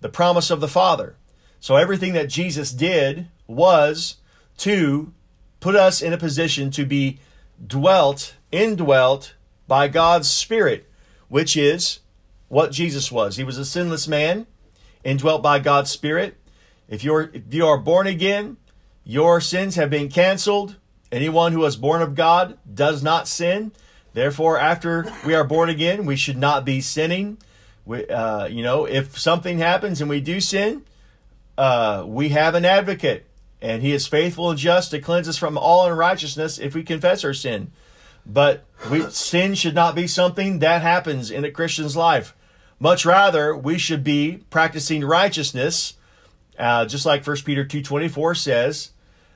the 0.00 0.08
promise 0.08 0.50
of 0.50 0.60
the 0.60 0.68
Father. 0.68 1.16
So 1.60 1.76
everything 1.76 2.12
that 2.14 2.28
Jesus 2.28 2.72
did 2.72 3.28
was 3.46 4.16
to 4.58 5.12
put 5.60 5.76
us 5.76 6.02
in 6.02 6.12
a 6.12 6.18
position 6.18 6.70
to 6.72 6.84
be 6.84 7.18
dwelt, 7.64 8.34
indwelt 8.50 9.34
by 9.68 9.88
God's 9.88 10.28
Spirit, 10.28 10.88
which 11.28 11.56
is 11.56 12.00
what 12.48 12.72
Jesus 12.72 13.12
was. 13.12 13.36
He 13.36 13.44
was 13.44 13.58
a 13.58 13.64
sinless 13.64 14.08
man, 14.08 14.46
indwelt 15.04 15.42
by 15.42 15.58
God's 15.58 15.90
Spirit. 15.90 16.36
If 16.88 17.04
you're 17.04 17.30
if 17.32 17.52
you 17.52 17.66
are 17.66 17.78
born 17.78 18.06
again, 18.06 18.56
your 19.04 19.40
sins 19.40 19.76
have 19.76 19.90
been 19.90 20.08
canceled. 20.08 20.76
Anyone 21.12 21.52
who 21.52 21.64
is 21.64 21.76
born 21.76 22.02
of 22.02 22.14
God 22.14 22.58
does 22.72 23.02
not 23.02 23.26
sin. 23.26 23.72
Therefore, 24.12 24.58
after 24.58 25.12
we 25.24 25.34
are 25.34 25.44
born 25.44 25.68
again, 25.68 26.04
we 26.04 26.16
should 26.16 26.36
not 26.36 26.64
be 26.64 26.80
sinning. 26.80 27.38
We, 27.84 28.06
uh, 28.08 28.46
you 28.46 28.62
know, 28.62 28.84
if 28.84 29.18
something 29.18 29.58
happens 29.58 30.00
and 30.00 30.10
we 30.10 30.20
do 30.20 30.40
sin, 30.40 30.84
uh, 31.56 32.04
we 32.06 32.30
have 32.30 32.54
an 32.54 32.64
advocate, 32.64 33.26
and 33.60 33.82
he 33.82 33.92
is 33.92 34.06
faithful 34.06 34.50
and 34.50 34.58
just 34.58 34.90
to 34.90 35.00
cleanse 35.00 35.28
us 35.28 35.36
from 35.36 35.56
all 35.56 35.86
unrighteousness 35.86 36.58
if 36.58 36.74
we 36.74 36.82
confess 36.82 37.24
our 37.24 37.34
sin. 37.34 37.72
But 38.26 38.64
we, 38.90 39.02
sin 39.10 39.54
should 39.54 39.74
not 39.74 39.94
be 39.94 40.06
something 40.06 40.58
that 40.58 40.82
happens 40.82 41.30
in 41.30 41.44
a 41.44 41.50
Christian's 41.50 41.96
life. 41.96 42.34
Much 42.82 43.04
rather, 43.04 43.54
we 43.54 43.76
should 43.76 44.02
be 44.02 44.42
practicing 44.48 45.04
righteousness, 45.04 45.94
uh, 46.58 46.86
just 46.86 47.04
like 47.04 47.26
1 47.26 47.36
Peter 47.44 47.62
2.24 47.62 48.36
says, 48.38 48.90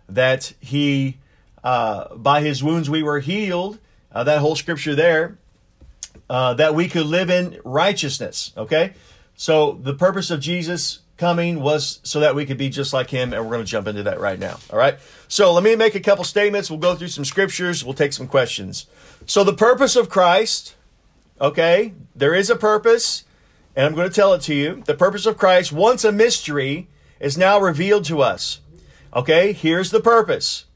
that 0.09 0.55
he, 0.61 1.19
uh, 1.63 2.15
by 2.15 2.41
his 2.41 2.65
wounds 2.65 2.89
we 2.89 3.03
were 3.03 3.21
healed, 3.21 3.79
uh, 4.13 4.25
that 4.25 4.39
whole 4.39 4.57
scripture 4.57 4.95
there, 4.95 5.37
uh, 6.31 6.55
that 6.55 6.75
we 6.75 6.89
could 6.89 7.05
live 7.05 7.29
in 7.29 7.61
righteousness. 7.65 8.53
Okay? 8.57 8.95
So 9.37 9.73
the 9.73 9.95
purpose 9.95 10.31
of 10.31 10.41
Jesus 10.41 11.01
coming 11.19 11.61
was 11.61 12.01
so 12.03 12.21
that 12.21 12.35
we 12.35 12.47
could 12.47 12.57
be 12.57 12.71
just 12.71 12.95
like 12.95 13.11
him, 13.11 13.35
and 13.35 13.45
we're 13.45 13.53
going 13.53 13.65
to 13.65 13.71
jump 13.71 13.87
into 13.87 14.05
that 14.05 14.21
right 14.21 14.39
now. 14.39 14.59
All 14.71 14.79
right? 14.79 14.99
So 15.29 15.53
let 15.53 15.63
me 15.63 15.77
make 15.77 15.95
a 15.95 16.01
couple 16.01 16.25
statements. 16.25 16.71
We'll 16.71 16.81
go 16.81 16.95
through 16.95 17.09
some 17.09 17.27
scriptures, 17.27 17.85
we'll 17.85 17.95
take 17.95 18.15
some 18.15 18.27
questions. 18.27 18.87
So 19.27 19.45
the 19.45 19.53
purpose 19.53 19.97
of 19.97 20.09
Christ, 20.09 20.77
okay, 21.41 21.93
there 22.17 22.35
is 22.35 22.49
a 22.49 22.57
purpose, 22.57 23.25
and 23.77 23.87
I'm 23.87 23.95
going 23.95 24.09
to 24.09 24.15
tell 24.15 24.35
it 24.35 24.43
to 24.43 24.55
you. 24.55 24.83
The 24.87 24.95
purpose 24.95 25.27
of 25.27 25.37
Christ, 25.37 25.73
once 25.73 26.05
a 26.05 26.13
mystery, 26.13 26.89
is 27.21 27.37
now 27.37 27.59
revealed 27.59 28.05
to 28.07 28.23
us. 28.23 28.61
Okay, 29.15 29.53
here's 29.53 29.91
the 29.91 30.01
purpose. 30.01 30.67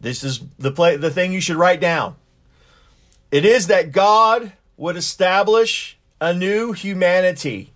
This 0.00 0.24
is 0.24 0.40
the 0.58 0.72
play, 0.72 0.96
the 0.96 1.10
thing 1.10 1.32
you 1.32 1.40
should 1.40 1.56
write 1.56 1.80
down. 1.80 2.16
It 3.30 3.44
is 3.44 3.68
that 3.68 3.92
God 3.92 4.52
would 4.76 4.96
establish 4.96 5.98
a 6.20 6.34
new 6.34 6.72
humanity 6.72 7.72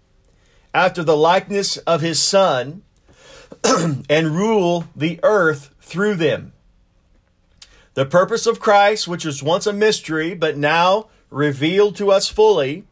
after 0.75 1.03
the 1.03 1.17
likeness 1.17 1.79
of 1.79 2.01
his 2.01 2.21
Son 2.21 2.83
and 3.65 4.37
rule 4.37 4.89
the 4.95 5.21
earth 5.23 5.75
through 5.81 6.17
them. 6.17 6.53
The 7.95 8.05
purpose 8.05 8.47
of 8.47 8.61
Christ, 8.61 9.09
which 9.09 9.25
was 9.25 9.43
once 9.43 9.67
a 9.67 9.73
mystery 9.73 10.35
but 10.35 10.59
now 10.59 11.09
revealed 11.31 11.97
to 11.97 12.11
us 12.11 12.29
fully, 12.29 12.85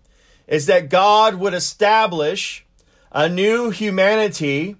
is 0.46 0.66
that 0.66 0.90
God 0.90 1.36
would 1.36 1.54
establish 1.54 2.64
a 3.12 3.28
new 3.28 3.70
humanity 3.70 4.76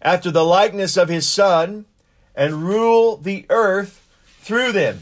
after 0.00 0.30
the 0.30 0.44
likeness 0.44 0.96
of 0.96 1.08
his 1.08 1.28
Son 1.28 1.86
and 2.34 2.62
rule 2.62 3.16
the 3.16 3.46
earth 3.50 4.06
through 4.40 4.72
them. 4.72 5.00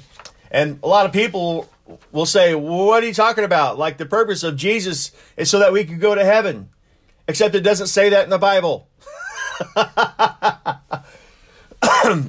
And 0.50 0.78
a 0.82 0.88
lot 0.88 1.06
of 1.06 1.12
people 1.12 1.68
will 2.12 2.26
say, 2.26 2.54
What 2.54 3.02
are 3.02 3.06
you 3.06 3.14
talking 3.14 3.44
about? 3.44 3.78
Like 3.78 3.99
the 3.99 4.06
purpose 4.06 4.42
of 4.42 4.56
Jesus 4.56 5.12
is 5.37 5.50
so 5.50 5.58
that 5.58 5.73
we 5.73 5.85
can 5.85 5.99
go 5.99 6.14
to 6.14 6.25
heaven. 6.25 6.70
Except 7.28 7.54
it 7.54 7.61
doesn't 7.61 7.88
say 7.88 8.11
that 8.11 8.25
in 8.25 8.30
the 8.30 8.38
Bible. 8.38 8.88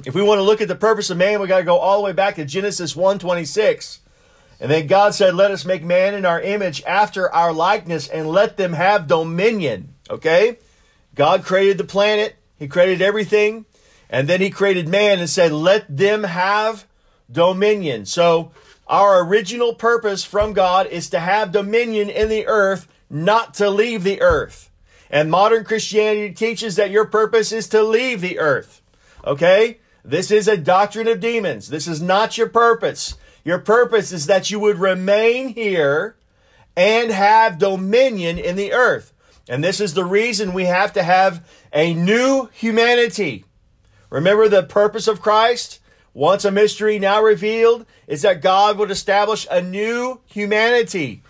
if 0.06 0.14
we 0.14 0.22
want 0.22 0.38
to 0.38 0.42
look 0.42 0.60
at 0.60 0.68
the 0.68 0.74
purpose 0.74 1.10
of 1.10 1.16
man, 1.16 1.40
we 1.40 1.46
got 1.46 1.58
to 1.58 1.64
go 1.64 1.78
all 1.78 1.98
the 1.98 2.04
way 2.04 2.12
back 2.12 2.34
to 2.36 2.44
Genesis 2.44 2.94
1:26. 2.94 4.00
And 4.60 4.70
then 4.70 4.86
God 4.86 5.14
said, 5.14 5.34
"Let 5.34 5.50
us 5.50 5.64
make 5.64 5.84
man 5.84 6.14
in 6.14 6.24
our 6.24 6.40
image 6.40 6.82
after 6.84 7.32
our 7.32 7.52
likeness 7.52 8.08
and 8.08 8.28
let 8.28 8.56
them 8.56 8.72
have 8.72 9.06
dominion." 9.06 9.94
Okay? 10.10 10.58
God 11.14 11.44
created 11.44 11.78
the 11.78 11.84
planet, 11.84 12.36
he 12.58 12.66
created 12.66 13.02
everything, 13.02 13.66
and 14.10 14.28
then 14.28 14.40
he 14.40 14.50
created 14.50 14.88
man 14.88 15.18
and 15.18 15.30
said, 15.30 15.52
"Let 15.52 15.84
them 15.96 16.24
have 16.24 16.86
dominion." 17.30 18.06
So, 18.06 18.52
our 18.86 19.22
original 19.22 19.74
purpose 19.74 20.24
from 20.24 20.54
God 20.54 20.86
is 20.86 21.10
to 21.10 21.20
have 21.20 21.52
dominion 21.52 22.08
in 22.08 22.28
the 22.28 22.46
earth, 22.46 22.88
not 23.10 23.54
to 23.54 23.68
leave 23.68 24.02
the 24.02 24.20
earth. 24.22 24.70
And 25.10 25.30
modern 25.30 25.64
Christianity 25.64 26.34
teaches 26.34 26.76
that 26.76 26.90
your 26.90 27.04
purpose 27.04 27.52
is 27.52 27.68
to 27.68 27.82
leave 27.82 28.20
the 28.20 28.38
earth. 28.38 28.80
Okay? 29.26 29.78
This 30.04 30.30
is 30.30 30.48
a 30.48 30.56
doctrine 30.56 31.08
of 31.08 31.20
demons. 31.20 31.68
This 31.68 31.86
is 31.86 32.00
not 32.00 32.38
your 32.38 32.48
purpose. 32.48 33.14
Your 33.48 33.58
purpose 33.58 34.12
is 34.12 34.26
that 34.26 34.50
you 34.50 34.60
would 34.60 34.78
remain 34.78 35.48
here 35.54 36.16
and 36.76 37.10
have 37.10 37.58
dominion 37.58 38.36
in 38.36 38.56
the 38.56 38.74
earth. 38.74 39.14
And 39.48 39.64
this 39.64 39.80
is 39.80 39.94
the 39.94 40.04
reason 40.04 40.52
we 40.52 40.66
have 40.66 40.92
to 40.92 41.02
have 41.02 41.48
a 41.72 41.94
new 41.94 42.50
humanity. 42.52 43.46
Remember 44.10 44.50
the 44.50 44.64
purpose 44.64 45.08
of 45.08 45.22
Christ? 45.22 45.80
Once 46.12 46.44
a 46.44 46.50
mystery, 46.50 46.98
now 46.98 47.22
revealed, 47.22 47.86
is 48.06 48.20
that 48.20 48.42
God 48.42 48.76
would 48.76 48.90
establish 48.90 49.46
a 49.50 49.62
new 49.62 50.20
humanity 50.26 51.22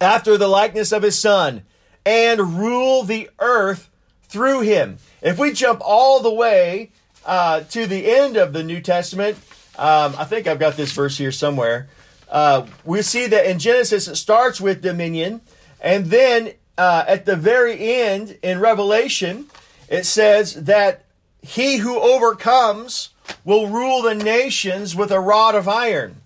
after 0.00 0.36
the 0.36 0.48
likeness 0.48 0.90
of 0.90 1.04
his 1.04 1.16
Son 1.16 1.62
and 2.04 2.58
rule 2.58 3.04
the 3.04 3.30
earth 3.38 3.88
through 4.24 4.62
him. 4.62 4.98
If 5.22 5.38
we 5.38 5.52
jump 5.52 5.80
all 5.80 6.18
the 6.18 6.34
way 6.34 6.90
uh, 7.24 7.60
to 7.60 7.86
the 7.86 8.10
end 8.10 8.36
of 8.36 8.52
the 8.52 8.64
New 8.64 8.80
Testament, 8.80 9.38
um, 9.78 10.14
I 10.18 10.24
think 10.24 10.46
I've 10.46 10.58
got 10.58 10.76
this 10.76 10.92
verse 10.92 11.16
here 11.16 11.32
somewhere. 11.32 11.88
Uh, 12.28 12.66
we 12.84 13.00
see 13.02 13.26
that 13.28 13.46
in 13.46 13.58
Genesis 13.58 14.08
it 14.08 14.16
starts 14.16 14.60
with 14.60 14.82
dominion, 14.82 15.40
and 15.80 16.06
then 16.06 16.52
uh, 16.76 17.04
at 17.06 17.24
the 17.24 17.36
very 17.36 17.78
end 17.78 18.38
in 18.42 18.60
Revelation 18.60 19.46
it 19.88 20.04
says 20.04 20.54
that 20.54 21.04
he 21.40 21.78
who 21.78 21.98
overcomes 21.98 23.10
will 23.44 23.68
rule 23.68 24.02
the 24.02 24.14
nations 24.14 24.94
with 24.94 25.10
a 25.10 25.20
rod 25.20 25.54
of 25.54 25.68
iron 25.68 26.16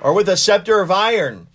or 0.00 0.12
with 0.12 0.28
a 0.28 0.36
scepter 0.36 0.80
of 0.80 0.90
iron. 0.90 1.48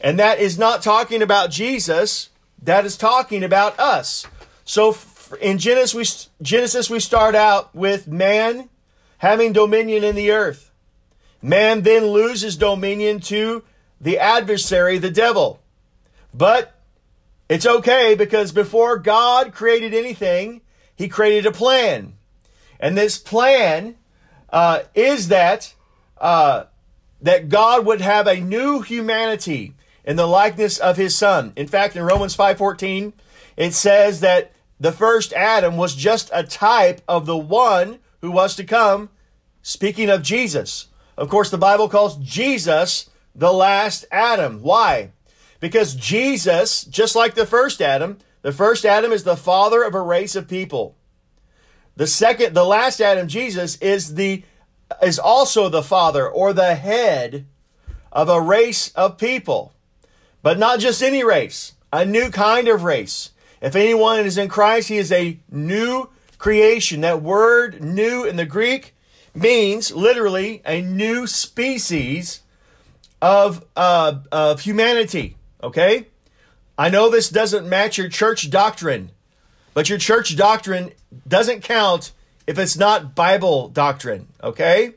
And 0.00 0.18
that 0.18 0.38
is 0.38 0.58
not 0.58 0.82
talking 0.82 1.22
about 1.22 1.50
Jesus, 1.50 2.28
that 2.62 2.84
is 2.84 2.96
talking 2.96 3.42
about 3.42 3.78
us. 3.80 4.26
So 4.64 4.96
in 5.40 5.58
Genesis 5.58 6.28
we, 6.38 6.44
Genesis, 6.44 6.90
we 6.90 7.00
start 7.00 7.34
out 7.34 7.74
with 7.74 8.06
man 8.06 8.68
having 9.18 9.52
dominion 9.52 10.04
in 10.04 10.14
the 10.14 10.30
earth. 10.30 10.65
Man 11.42 11.82
then 11.82 12.06
loses 12.06 12.56
dominion 12.56 13.20
to 13.20 13.62
the 14.00 14.18
adversary, 14.18 14.98
the 14.98 15.10
devil. 15.10 15.60
But 16.34 16.74
it's 17.48 17.66
okay 17.66 18.14
because 18.14 18.52
before 18.52 18.98
God 18.98 19.52
created 19.52 19.94
anything, 19.94 20.62
he 20.94 21.08
created 21.08 21.46
a 21.46 21.52
plan. 21.52 22.14
And 22.80 22.96
this 22.96 23.18
plan 23.18 23.96
uh, 24.50 24.80
is 24.94 25.28
that 25.28 25.74
uh, 26.18 26.64
that 27.20 27.48
God 27.48 27.86
would 27.86 28.00
have 28.00 28.26
a 28.26 28.40
new 28.40 28.80
humanity 28.80 29.74
in 30.04 30.16
the 30.16 30.26
likeness 30.26 30.78
of 30.78 30.96
his 30.96 31.16
son. 31.16 31.52
In 31.56 31.66
fact, 31.66 31.96
in 31.96 32.02
Romans 32.02 32.36
5:14, 32.36 33.12
it 33.56 33.74
says 33.74 34.20
that 34.20 34.52
the 34.78 34.92
first 34.92 35.32
Adam 35.32 35.76
was 35.76 35.94
just 35.94 36.30
a 36.32 36.42
type 36.42 37.00
of 37.08 37.26
the 37.26 37.36
one 37.36 37.98
who 38.20 38.30
was 38.30 38.54
to 38.56 38.64
come, 38.64 39.08
speaking 39.62 40.10
of 40.10 40.22
Jesus. 40.22 40.88
Of 41.16 41.28
course, 41.28 41.50
the 41.50 41.58
Bible 41.58 41.88
calls 41.88 42.16
Jesus 42.16 43.08
the 43.34 43.52
last 43.52 44.04
Adam. 44.10 44.62
Why? 44.62 45.12
Because 45.60 45.94
Jesus, 45.94 46.84
just 46.84 47.16
like 47.16 47.34
the 47.34 47.46
first 47.46 47.80
Adam, 47.80 48.18
the 48.42 48.52
first 48.52 48.84
Adam 48.84 49.12
is 49.12 49.24
the 49.24 49.36
father 49.36 49.82
of 49.82 49.94
a 49.94 50.00
race 50.00 50.36
of 50.36 50.48
people. 50.48 50.96
The 51.96 52.06
second, 52.06 52.54
the 52.54 52.64
last 52.64 53.00
Adam, 53.00 53.28
Jesus, 53.28 53.76
is 53.78 54.14
the 54.14 54.44
is 55.02 55.18
also 55.18 55.68
the 55.68 55.82
father 55.82 56.28
or 56.28 56.52
the 56.52 56.74
head 56.74 57.46
of 58.12 58.28
a 58.28 58.40
race 58.40 58.92
of 58.92 59.18
people. 59.18 59.72
But 60.42 60.58
not 60.58 60.78
just 60.78 61.02
any 61.02 61.24
race, 61.24 61.72
a 61.92 62.04
new 62.04 62.30
kind 62.30 62.68
of 62.68 62.84
race. 62.84 63.30
If 63.60 63.74
anyone 63.74 64.20
is 64.20 64.38
in 64.38 64.48
Christ, 64.48 64.88
he 64.88 64.98
is 64.98 65.10
a 65.10 65.40
new 65.50 66.10
creation. 66.38 67.00
That 67.00 67.22
word 67.22 67.82
new 67.82 68.24
in 68.24 68.36
the 68.36 68.44
Greek 68.44 68.94
means 69.36 69.92
literally 69.92 70.62
a 70.64 70.80
new 70.80 71.26
species 71.26 72.40
of, 73.20 73.64
uh, 73.76 74.20
of 74.32 74.60
humanity. 74.60 75.36
Okay? 75.62 76.06
I 76.78 76.88
know 76.88 77.08
this 77.10 77.28
doesn't 77.28 77.68
match 77.68 77.98
your 77.98 78.08
church 78.08 78.50
doctrine, 78.50 79.10
but 79.74 79.88
your 79.88 79.98
church 79.98 80.36
doctrine 80.36 80.92
doesn't 81.26 81.62
count 81.62 82.12
if 82.46 82.58
it's 82.58 82.76
not 82.76 83.14
Bible 83.14 83.68
doctrine. 83.68 84.28
Okay? 84.42 84.94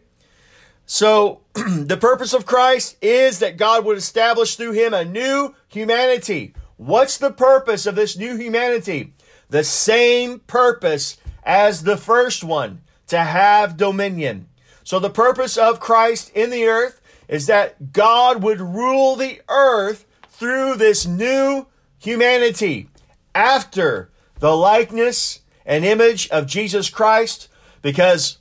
So, 0.86 1.42
the 1.54 1.98
purpose 1.98 2.34
of 2.34 2.46
Christ 2.46 2.98
is 3.02 3.40
that 3.40 3.58
God 3.58 3.86
would 3.86 3.98
establish 3.98 4.56
through 4.56 4.72
him 4.72 4.94
a 4.94 5.06
new 5.06 5.56
humanity. 5.68 6.54
What's 6.78 7.18
the 7.18 7.32
purpose 7.32 7.86
of 7.86 7.96
this 7.96 8.18
new 8.18 8.38
humanity? 8.38 9.14
The 9.50 9.64
same 9.64 10.40
purpose 10.40 11.18
as 11.44 11.84
the 11.84 11.98
first 11.98 12.44
one 12.44 12.82
to 13.10 13.20
have 13.20 13.78
dominion. 13.78 14.48
So, 14.84 15.00
the 15.00 15.10
purpose 15.10 15.58
of 15.58 15.80
Christ 15.80 16.32
in 16.34 16.50
the 16.50 16.66
earth 16.66 17.02
is 17.28 17.46
that 17.48 17.94
God 17.94 18.42
would 18.42 18.60
rule 18.60 19.16
the 19.16 19.42
earth 19.48 20.06
through 20.30 20.76
this 20.76 21.06
new 21.06 21.68
humanity 22.00 22.90
after 23.36 24.10
the 24.40 24.56
likeness 24.56 25.42
and 25.66 25.86
image 25.86 26.30
of 26.30 26.48
Jesus 26.48 26.90
Christ 26.90 27.50
because 27.82 28.40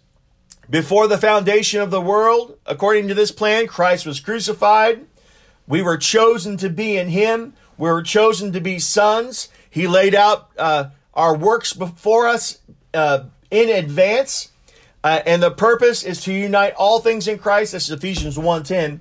before 0.71 1.07
the 1.07 1.19
foundation 1.19 1.81
of 1.81 1.91
the 1.91 2.01
world, 2.01 2.59
according 2.67 3.09
to 3.09 3.15
this 3.15 3.31
plan, 3.31 3.67
Christ 3.67 4.07
was 4.07 4.21
crucified. 4.21 5.07
We 5.67 5.83
were 5.83 5.97
chosen 5.97 6.57
to 6.59 6.69
be 6.69 6.97
in 6.97 7.09
Him. 7.09 7.55
We 7.77 7.91
were 7.91 8.03
chosen 8.03 8.53
to 8.53 8.61
be 8.61 8.79
sons. 8.79 9.49
He 9.71 9.87
laid 9.87 10.15
out 10.15 10.51
uh, 10.59 10.91
our 11.15 11.37
works 11.37 11.73
before 11.73 12.27
us 12.27 12.59
uh, 12.93 13.25
in 13.51 13.69
advance. 13.69 14.51
Uh, 15.09 15.23
and 15.25 15.43
the 15.43 15.51
purpose 15.51 16.05
is 16.05 16.21
to 16.21 16.35
unite 16.35 16.75
all 16.75 17.01
things 17.01 17.27
in 17.27 17.39
Christ. 17.39 17.73
This 17.73 17.85
is 17.85 17.93
Ephesians 17.93 18.37
1.10, 18.37 18.99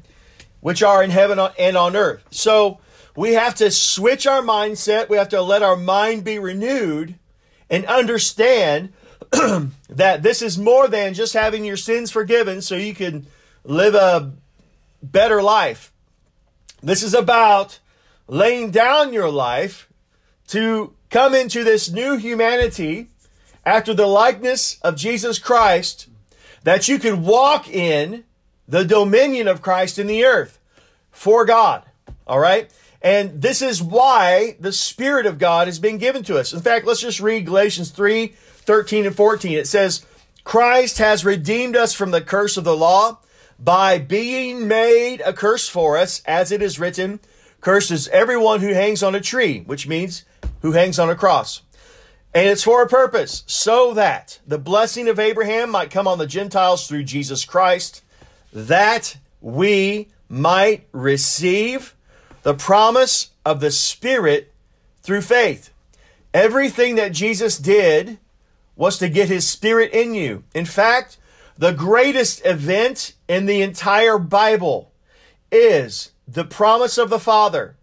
which 0.61 0.81
are 0.81 1.03
in 1.03 1.09
heaven 1.09 1.37
and 1.59 1.75
on 1.75 1.97
earth. 1.97 2.23
So 2.31 2.79
we 3.17 3.33
have 3.33 3.55
to 3.55 3.69
switch 3.69 4.25
our 4.25 4.41
mindset. 4.41 5.09
We 5.09 5.17
have 5.17 5.27
to 5.27 5.41
let 5.41 5.63
our 5.63 5.75
mind 5.75 6.23
be 6.23 6.39
renewed 6.39 7.15
and 7.69 7.85
understand 7.87 8.93
that 9.31 10.23
this 10.23 10.41
is 10.41 10.57
more 10.57 10.87
than 10.87 11.13
just 11.13 11.33
having 11.33 11.65
your 11.65 11.75
sins 11.75 12.09
forgiven 12.09 12.61
so 12.61 12.77
you 12.77 12.95
can 12.95 13.27
live 13.65 13.93
a 13.93 14.31
better 15.03 15.41
life. 15.41 15.91
This 16.81 17.03
is 17.03 17.13
about 17.13 17.79
laying 18.29 18.71
down 18.71 19.11
your 19.11 19.29
life 19.29 19.89
to 20.47 20.93
come 21.09 21.35
into 21.35 21.65
this 21.65 21.91
new 21.91 22.15
humanity 22.15 23.09
after 23.67 23.93
the 23.93 24.07
likeness 24.07 24.79
of 24.81 24.95
Jesus 24.95 25.39
Christ 25.39 26.07
that 26.63 26.87
you 26.87 26.97
could 26.97 27.21
walk 27.21 27.67
in 27.67 28.23
the 28.65 28.85
dominion 28.85 29.49
of 29.49 29.61
Christ 29.61 29.99
in 29.99 30.07
the 30.07 30.23
earth 30.23 30.57
for 31.11 31.43
God. 31.43 31.83
All 32.25 32.39
right? 32.39 32.71
And 33.01 33.41
this 33.41 33.61
is 33.61 33.83
why 33.83 34.55
the 34.57 34.71
Spirit 34.71 35.25
of 35.25 35.37
God 35.37 35.67
has 35.67 35.79
been 35.79 35.97
given 35.97 36.23
to 36.23 36.37
us. 36.37 36.53
In 36.53 36.61
fact, 36.61 36.85
let's 36.85 37.01
just 37.01 37.19
read 37.19 37.45
Galatians 37.45 37.91
3 37.91 38.27
13 38.27 39.05
and 39.05 39.15
14. 39.15 39.57
It 39.57 39.67
says, 39.67 40.05
Christ 40.45 40.99
has 40.99 41.25
redeemed 41.25 41.75
us 41.75 41.93
from 41.93 42.11
the 42.11 42.21
curse 42.21 42.55
of 42.55 42.63
the 42.63 42.75
law 42.75 43.19
by 43.59 43.97
being 43.97 44.67
made 44.69 45.21
a 45.21 45.33
curse 45.33 45.67
for 45.67 45.97
us, 45.97 46.21
as 46.25 46.53
it 46.53 46.61
is 46.61 46.79
written, 46.79 47.19
curses 47.59 48.07
everyone 48.09 48.61
who 48.61 48.73
hangs 48.73 49.03
on 49.03 49.13
a 49.13 49.21
tree, 49.21 49.59
which 49.65 49.87
means 49.87 50.23
who 50.61 50.71
hangs 50.71 50.99
on 50.99 51.09
a 51.09 51.15
cross. 51.15 51.63
And 52.33 52.47
it's 52.47 52.63
for 52.63 52.83
a 52.83 52.87
purpose, 52.87 53.43
so 53.47 53.93
that 53.93 54.39
the 54.45 54.59
blessing 54.59 55.07
of 55.07 55.19
Abraham 55.19 55.71
might 55.71 55.89
come 55.89 56.07
on 56.07 56.17
the 56.17 56.27
Gentiles 56.27 56.87
through 56.87 57.03
Jesus 57.03 57.45
Christ, 57.45 58.03
that 58.53 59.17
we 59.41 60.09
might 60.29 60.87
receive 60.91 61.95
the 62.43 62.53
promise 62.53 63.31
of 63.45 63.59
the 63.59 63.71
Spirit 63.71 64.53
through 65.01 65.21
faith. 65.21 65.73
Everything 66.33 66.95
that 66.95 67.13
Jesus 67.13 67.57
did 67.57 68.19
was 68.75 68.99
to 68.99 69.09
get 69.09 69.29
his 69.29 69.47
Spirit 69.47 69.91
in 69.91 70.13
you. 70.13 70.43
In 70.53 70.65
fact, 70.65 71.17
the 71.57 71.71
greatest 71.71 72.45
event 72.45 73.13
in 73.27 73.47
the 73.47 73.61
entire 73.61 74.19
Bible 74.19 74.91
is 75.51 76.11
the 76.27 76.45
promise 76.45 76.97
of 76.97 77.09
the 77.09 77.19
Father, 77.19 77.75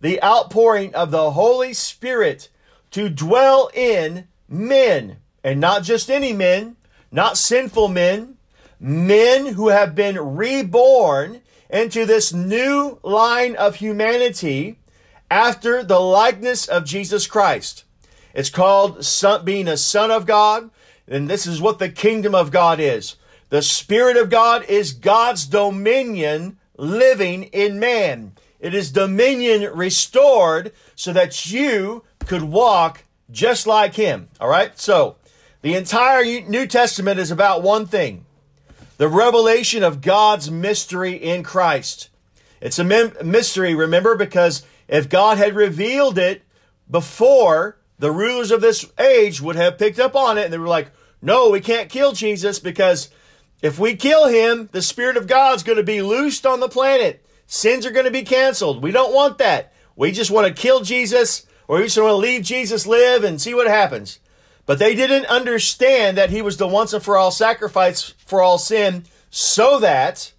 the 0.00 0.22
outpouring 0.22 0.94
of 0.94 1.10
the 1.10 1.30
Holy 1.30 1.72
Spirit 1.72 2.50
to 2.92 3.08
dwell 3.08 3.70
in 3.74 4.28
men, 4.48 5.18
and 5.42 5.60
not 5.60 5.82
just 5.82 6.10
any 6.10 6.32
men, 6.32 6.76
not 7.10 7.36
sinful 7.36 7.88
men, 7.88 8.36
men 8.78 9.46
who 9.54 9.68
have 9.68 9.94
been 9.94 10.18
reborn 10.18 11.40
into 11.68 12.04
this 12.04 12.32
new 12.32 12.98
line 13.02 13.56
of 13.56 13.76
humanity 13.76 14.78
after 15.30 15.82
the 15.82 15.98
likeness 15.98 16.66
of 16.66 16.84
Jesus 16.84 17.26
Christ. 17.26 17.84
It's 18.34 18.50
called 18.50 19.04
son, 19.04 19.44
being 19.44 19.68
a 19.68 19.76
son 19.76 20.10
of 20.10 20.26
God, 20.26 20.70
and 21.08 21.28
this 21.28 21.46
is 21.46 21.60
what 21.60 21.78
the 21.78 21.88
kingdom 21.88 22.34
of 22.34 22.50
God 22.50 22.80
is. 22.80 23.16
The 23.48 23.62
Spirit 23.62 24.16
of 24.16 24.30
God 24.30 24.64
is 24.64 24.92
God's 24.92 25.46
dominion 25.46 26.58
living 26.76 27.44
in 27.44 27.78
man. 27.78 28.32
It 28.60 28.74
is 28.74 28.92
dominion 28.92 29.74
restored 29.74 30.72
so 30.94 31.12
that 31.12 31.50
you 31.50 32.04
could 32.26 32.42
walk 32.42 33.04
just 33.30 33.66
like 33.66 33.94
Him. 33.94 34.28
All 34.40 34.48
right? 34.48 34.78
So, 34.78 35.16
the 35.62 35.74
entire 35.74 36.24
New 36.42 36.66
Testament 36.66 37.20
is 37.20 37.30
about 37.30 37.62
one 37.62 37.86
thing 37.86 38.26
the 38.98 39.08
revelation 39.08 39.82
of 39.82 40.00
God's 40.00 40.50
mystery 40.50 41.14
in 41.14 41.42
Christ. 41.42 42.08
It's 42.60 42.78
a 42.78 42.84
mystery, 42.84 43.74
remember, 43.74 44.14
because 44.14 44.64
if 44.86 45.08
God 45.08 45.38
had 45.38 45.56
revealed 45.56 46.18
it 46.18 46.42
before, 46.88 47.78
the 47.98 48.12
rulers 48.12 48.50
of 48.52 48.60
this 48.60 48.84
age 49.00 49.40
would 49.40 49.56
have 49.56 49.78
picked 49.78 49.98
up 49.98 50.14
on 50.14 50.38
it 50.38 50.44
and 50.44 50.52
they 50.52 50.58
were 50.58 50.68
like, 50.68 50.92
no, 51.20 51.50
we 51.50 51.60
can't 51.60 51.88
kill 51.88 52.12
Jesus 52.12 52.58
because 52.58 53.08
if 53.62 53.78
we 53.78 53.96
kill 53.96 54.26
him, 54.26 54.68
the 54.72 54.82
Spirit 54.82 55.16
of 55.16 55.26
God's 55.26 55.62
going 55.62 55.78
to 55.78 55.84
be 55.84 56.02
loosed 56.02 56.44
on 56.44 56.60
the 56.60 56.68
planet. 56.68 57.24
Sins 57.46 57.86
are 57.86 57.90
going 57.90 58.06
to 58.06 58.12
be 58.12 58.22
canceled. 58.22 58.82
We 58.82 58.90
don't 58.92 59.14
want 59.14 59.38
that. 59.38 59.72
We 59.96 60.12
just 60.12 60.30
want 60.30 60.46
to 60.46 60.62
kill 60.62 60.82
Jesus 60.82 61.46
or 61.72 61.78
we 61.78 61.84
just 61.84 61.96
want 61.96 62.10
to 62.10 62.16
leave 62.16 62.42
Jesus 62.42 62.86
live 62.86 63.24
and 63.24 63.40
see 63.40 63.54
what 63.54 63.66
happens. 63.66 64.20
But 64.66 64.78
they 64.78 64.94
didn't 64.94 65.24
understand 65.24 66.18
that 66.18 66.28
he 66.28 66.42
was 66.42 66.58
the 66.58 66.68
once 66.68 66.92
and 66.92 67.02
for 67.02 67.16
all 67.16 67.30
sacrifice 67.30 68.12
for 68.26 68.42
all 68.42 68.58
sin 68.58 69.04
so 69.30 69.80
that 69.80 70.34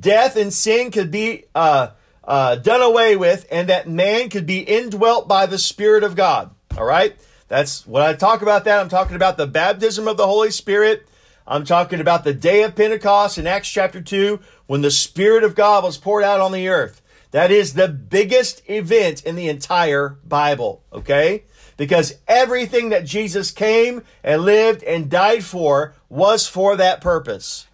death 0.00 0.36
and 0.36 0.52
sin 0.52 0.90
could 0.90 1.10
be 1.10 1.44
uh, 1.54 1.92
uh, 2.24 2.56
done 2.56 2.82
away 2.82 3.16
with 3.16 3.46
and 3.50 3.70
that 3.70 3.88
man 3.88 4.28
could 4.28 4.44
be 4.44 4.58
indwelt 4.58 5.28
by 5.28 5.46
the 5.46 5.56
Spirit 5.56 6.04
of 6.04 6.14
God. 6.14 6.50
All 6.76 6.84
right? 6.84 7.16
That's 7.48 7.86
when 7.86 8.02
I 8.02 8.12
talk 8.12 8.42
about 8.42 8.64
that. 8.64 8.80
I'm 8.80 8.90
talking 8.90 9.16
about 9.16 9.38
the 9.38 9.46
baptism 9.46 10.06
of 10.08 10.18
the 10.18 10.26
Holy 10.26 10.50
Spirit. 10.50 11.08
I'm 11.46 11.64
talking 11.64 12.02
about 12.02 12.22
the 12.22 12.34
day 12.34 12.64
of 12.64 12.76
Pentecost 12.76 13.38
in 13.38 13.46
Acts 13.46 13.70
chapter 13.70 14.02
2 14.02 14.40
when 14.66 14.82
the 14.82 14.90
Spirit 14.90 15.42
of 15.42 15.54
God 15.54 15.84
was 15.84 15.96
poured 15.96 16.22
out 16.22 16.42
on 16.42 16.52
the 16.52 16.68
earth. 16.68 17.01
That 17.32 17.50
is 17.50 17.74
the 17.74 17.88
biggest 17.88 18.62
event 18.70 19.24
in 19.24 19.36
the 19.36 19.48
entire 19.48 20.18
Bible. 20.24 20.82
Okay? 20.92 21.44
because 21.76 22.14
everything 22.28 22.90
that 22.90 23.04
Jesus 23.04 23.50
came 23.50 24.02
and 24.22 24.42
lived 24.42 24.82
and 24.84 25.10
died 25.10 25.44
for 25.44 25.94
was 26.08 26.46
for 26.46 26.76
that 26.76 27.00
purpose. 27.00 27.66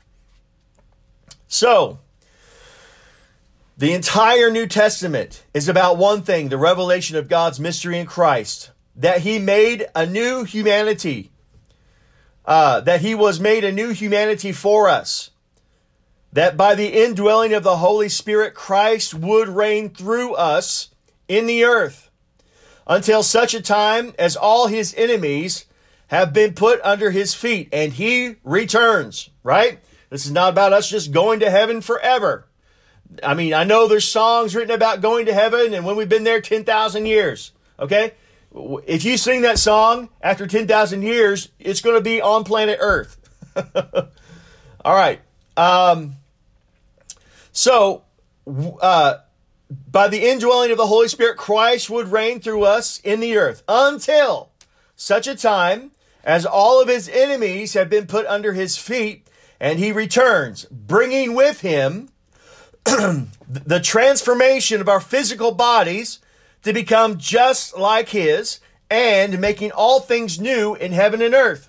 So, 1.47 1.99
the 3.77 3.92
entire 3.92 4.51
New 4.51 4.66
Testament 4.66 5.44
is 5.55 5.68
about 5.68 5.99
one 5.99 6.23
thing 6.23 6.49
the 6.49 6.57
revelation 6.57 7.16
of 7.16 7.29
God's 7.29 7.61
mystery 7.61 7.99
in 7.99 8.07
Christ, 8.07 8.71
that 8.97 9.21
He 9.21 9.38
made 9.38 9.87
a 9.94 10.07
new 10.07 10.44
humanity, 10.44 11.31
uh, 12.44 12.81
that 12.81 13.01
He 13.01 13.14
was 13.14 13.38
made 13.38 13.62
a 13.62 13.73
new 13.73 13.90
humanity 13.90 14.53
for 14.53 14.88
us, 14.88 15.31
that 16.32 16.56
by 16.56 16.74
the 16.74 17.02
indwelling 17.02 17.54
of 17.54 17.62
the 17.62 17.78
Holy 17.78 18.08
Spirit, 18.08 18.54
Christ 18.54 19.14
would 19.14 19.48
reign 19.48 19.90
through 19.90 20.34
us 20.34 20.90
in 21.26 21.46
the 21.46 21.64
earth 21.64 22.10
until 22.86 23.22
such 23.22 23.54
a 23.54 23.62
time 23.62 24.14
as 24.18 24.36
all 24.36 24.66
his 24.66 24.94
enemies 24.96 25.66
have 26.08 26.32
been 26.32 26.54
put 26.54 26.80
under 26.82 27.10
his 27.10 27.34
feet 27.34 27.68
and 27.72 27.92
he 27.92 28.36
returns, 28.42 29.30
right? 29.42 29.78
This 30.10 30.24
is 30.24 30.32
not 30.32 30.52
about 30.52 30.72
us 30.72 30.88
just 30.88 31.12
going 31.12 31.40
to 31.40 31.50
heaven 31.50 31.80
forever. 31.80 32.46
I 33.22 33.34
mean, 33.34 33.54
I 33.54 33.64
know 33.64 33.86
there's 33.86 34.06
songs 34.06 34.54
written 34.54 34.74
about 34.74 35.00
going 35.00 35.26
to 35.26 35.34
heaven 35.34 35.74
and 35.74 35.84
when 35.84 35.96
we've 35.96 36.08
been 36.08 36.24
there 36.24 36.40
10,000 36.40 37.06
years. 37.06 37.52
Okay? 37.78 38.14
If 38.86 39.04
you 39.04 39.16
sing 39.18 39.42
that 39.42 39.58
song 39.58 40.08
after 40.22 40.46
10,000 40.46 41.02
years, 41.02 41.50
it's 41.58 41.82
going 41.82 41.96
to 41.96 42.02
be 42.02 42.20
on 42.20 42.44
planet 42.44 42.78
Earth. 42.80 43.16
All 44.84 44.94
right. 44.94 45.20
Um, 45.59 46.14
so, 47.51 48.05
uh, 48.81 49.18
by 49.90 50.09
the 50.09 50.29
indwelling 50.29 50.71
of 50.71 50.77
the 50.77 50.87
Holy 50.87 51.09
Spirit, 51.09 51.37
Christ 51.37 51.90
would 51.90 52.12
reign 52.12 52.40
through 52.40 52.62
us 52.62 53.01
in 53.01 53.18
the 53.18 53.37
earth 53.37 53.64
until 53.68 54.51
such 54.94 55.27
a 55.27 55.35
time 55.35 55.90
as 56.23 56.47
all 56.47 56.81
of 56.81 56.88
his 56.88 57.09
enemies 57.09 57.75
have 57.75 57.90
been 57.90 58.07
put 58.07 58.25
under 58.27 58.53
his 58.53 58.79
feet 58.79 59.27
and 59.59 59.81
he 59.81 59.90
returns, 59.90 60.64
bringing 60.66 61.35
with 61.35 61.61
him 61.61 62.11
the 62.85 63.81
transformation 63.83 64.81
of 64.81 64.88
our 64.88 65.01
physical 65.01 65.51
bodies 65.51 66.21
to 66.62 66.73
become 66.73 67.18
just 67.18 67.77
like 67.77 68.11
his 68.11 68.61
and 68.88 69.40
making 69.40 69.73
all 69.73 69.99
things 69.99 70.40
new 70.40 70.77
in 70.77 70.92
heaven 70.92 71.21
and 71.21 71.35
earth. 71.35 71.68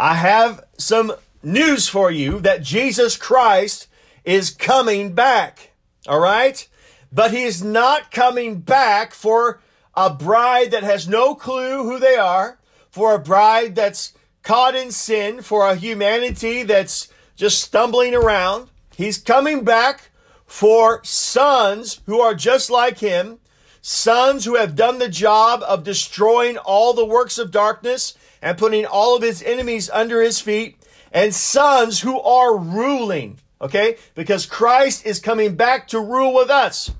I 0.00 0.14
have 0.14 0.64
some 0.76 1.12
news 1.42 1.88
for 1.88 2.10
you 2.10 2.40
that 2.40 2.62
Jesus 2.62 3.16
Christ 3.16 3.86
is 4.24 4.50
coming 4.50 5.14
back. 5.14 5.72
All 6.06 6.20
right? 6.20 6.66
But 7.12 7.32
he 7.32 7.44
is 7.44 7.62
not 7.62 8.10
coming 8.10 8.60
back 8.60 9.14
for 9.14 9.60
a 9.94 10.10
bride 10.10 10.70
that 10.70 10.82
has 10.82 11.08
no 11.08 11.34
clue 11.34 11.82
who 11.82 11.98
they 11.98 12.16
are, 12.16 12.58
for 12.90 13.14
a 13.14 13.18
bride 13.18 13.74
that's 13.74 14.12
caught 14.42 14.74
in 14.74 14.90
sin, 14.92 15.42
for 15.42 15.68
a 15.68 15.74
humanity 15.74 16.62
that's 16.62 17.08
just 17.36 17.60
stumbling 17.60 18.14
around. 18.14 18.68
He's 18.96 19.18
coming 19.18 19.64
back 19.64 20.10
for 20.46 21.00
sons 21.04 22.00
who 22.06 22.20
are 22.20 22.34
just 22.34 22.70
like 22.70 22.98
him, 22.98 23.38
sons 23.80 24.44
who 24.44 24.56
have 24.56 24.74
done 24.74 24.98
the 24.98 25.08
job 25.08 25.62
of 25.66 25.84
destroying 25.84 26.56
all 26.58 26.94
the 26.94 27.04
works 27.04 27.38
of 27.38 27.50
darkness 27.50 28.14
and 28.40 28.58
putting 28.58 28.86
all 28.86 29.16
of 29.16 29.22
his 29.22 29.42
enemies 29.42 29.90
under 29.90 30.22
his 30.22 30.40
feet, 30.40 30.77
and 31.12 31.34
sons 31.34 32.00
who 32.00 32.20
are 32.20 32.56
ruling. 32.56 33.38
Okay? 33.60 33.96
Because 34.14 34.46
Christ 34.46 35.04
is 35.06 35.18
coming 35.20 35.56
back 35.56 35.88
to 35.88 36.00
rule 36.00 36.34
with 36.34 36.50
us. 36.50 36.90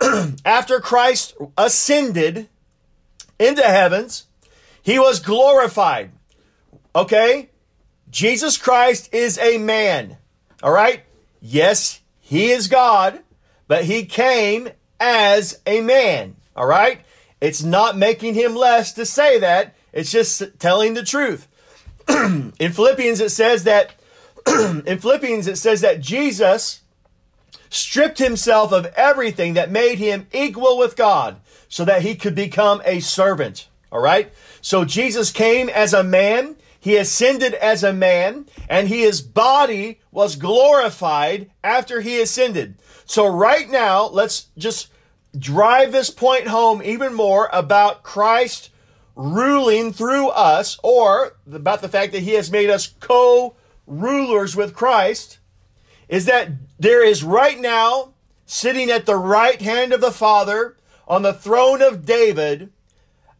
After 0.44 0.80
Christ 0.80 1.34
ascended 1.56 2.48
into 3.38 3.62
heavens, 3.62 4.26
he 4.82 4.98
was 4.98 5.20
glorified. 5.20 6.10
Okay? 6.94 7.50
Jesus 8.10 8.56
Christ 8.56 9.12
is 9.12 9.38
a 9.38 9.58
man. 9.58 10.16
All 10.62 10.72
right? 10.72 11.02
Yes, 11.40 12.00
he 12.20 12.50
is 12.50 12.68
God, 12.68 13.20
but 13.68 13.84
he 13.84 14.04
came 14.04 14.68
as 14.98 15.60
a 15.66 15.80
man. 15.80 16.36
All 16.54 16.66
right? 16.66 17.00
It's 17.40 17.62
not 17.62 17.96
making 17.96 18.34
him 18.34 18.54
less 18.54 18.92
to 18.94 19.04
say 19.04 19.38
that. 19.40 19.74
It's 19.92 20.10
just 20.10 20.58
telling 20.58 20.94
the 20.94 21.02
truth. 21.02 21.48
in 22.58 22.72
Philippians, 22.72 23.20
it 23.20 23.30
says 23.30 23.64
that, 23.64 23.94
in 24.46 24.98
Philippians, 24.98 25.46
it 25.46 25.56
says 25.56 25.80
that 25.80 26.00
Jesus 26.00 26.82
stripped 27.70 28.18
himself 28.18 28.72
of 28.72 28.86
everything 28.96 29.54
that 29.54 29.70
made 29.70 29.98
him 29.98 30.26
equal 30.32 30.78
with 30.78 30.96
God 30.96 31.36
so 31.68 31.84
that 31.84 32.02
he 32.02 32.14
could 32.14 32.34
become 32.34 32.80
a 32.84 33.00
servant. 33.00 33.68
All 33.90 34.00
right? 34.00 34.32
So 34.60 34.84
Jesus 34.84 35.30
came 35.30 35.68
as 35.68 35.92
a 35.92 36.04
man. 36.04 36.56
He 36.78 36.96
ascended 36.96 37.54
as 37.54 37.82
a 37.82 37.92
man 37.92 38.46
and 38.68 38.88
his 38.88 39.20
body 39.20 40.00
was 40.12 40.36
glorified 40.36 41.50
after 41.64 42.00
he 42.00 42.20
ascended. 42.20 42.76
So 43.04 43.26
right 43.26 43.68
now, 43.68 44.06
let's 44.06 44.46
just 44.56 44.88
drive 45.36 45.92
this 45.92 46.10
point 46.10 46.46
home 46.48 46.82
even 46.82 47.12
more 47.12 47.48
about 47.52 48.02
Christ 48.02 48.70
ruling 49.16 49.92
through 49.92 50.28
us 50.28 50.78
or 50.82 51.36
about 51.50 51.80
the 51.80 51.88
fact 51.88 52.12
that 52.12 52.22
he 52.22 52.32
has 52.32 52.50
made 52.50 52.70
us 52.70 52.86
co-rulers 53.00 54.54
with 54.54 54.74
Christ 54.74 55.38
is 56.08 56.26
that 56.26 56.50
there 56.78 57.04
is 57.04 57.24
right 57.24 57.58
now 57.58 58.12
sitting 58.44 58.90
at 58.90 59.06
the 59.06 59.16
right 59.16 59.60
hand 59.60 59.92
of 59.92 60.00
the 60.00 60.12
Father 60.12 60.76
on 61.08 61.22
the 61.22 61.32
throne 61.32 61.82
of 61.82 62.04
David 62.04 62.70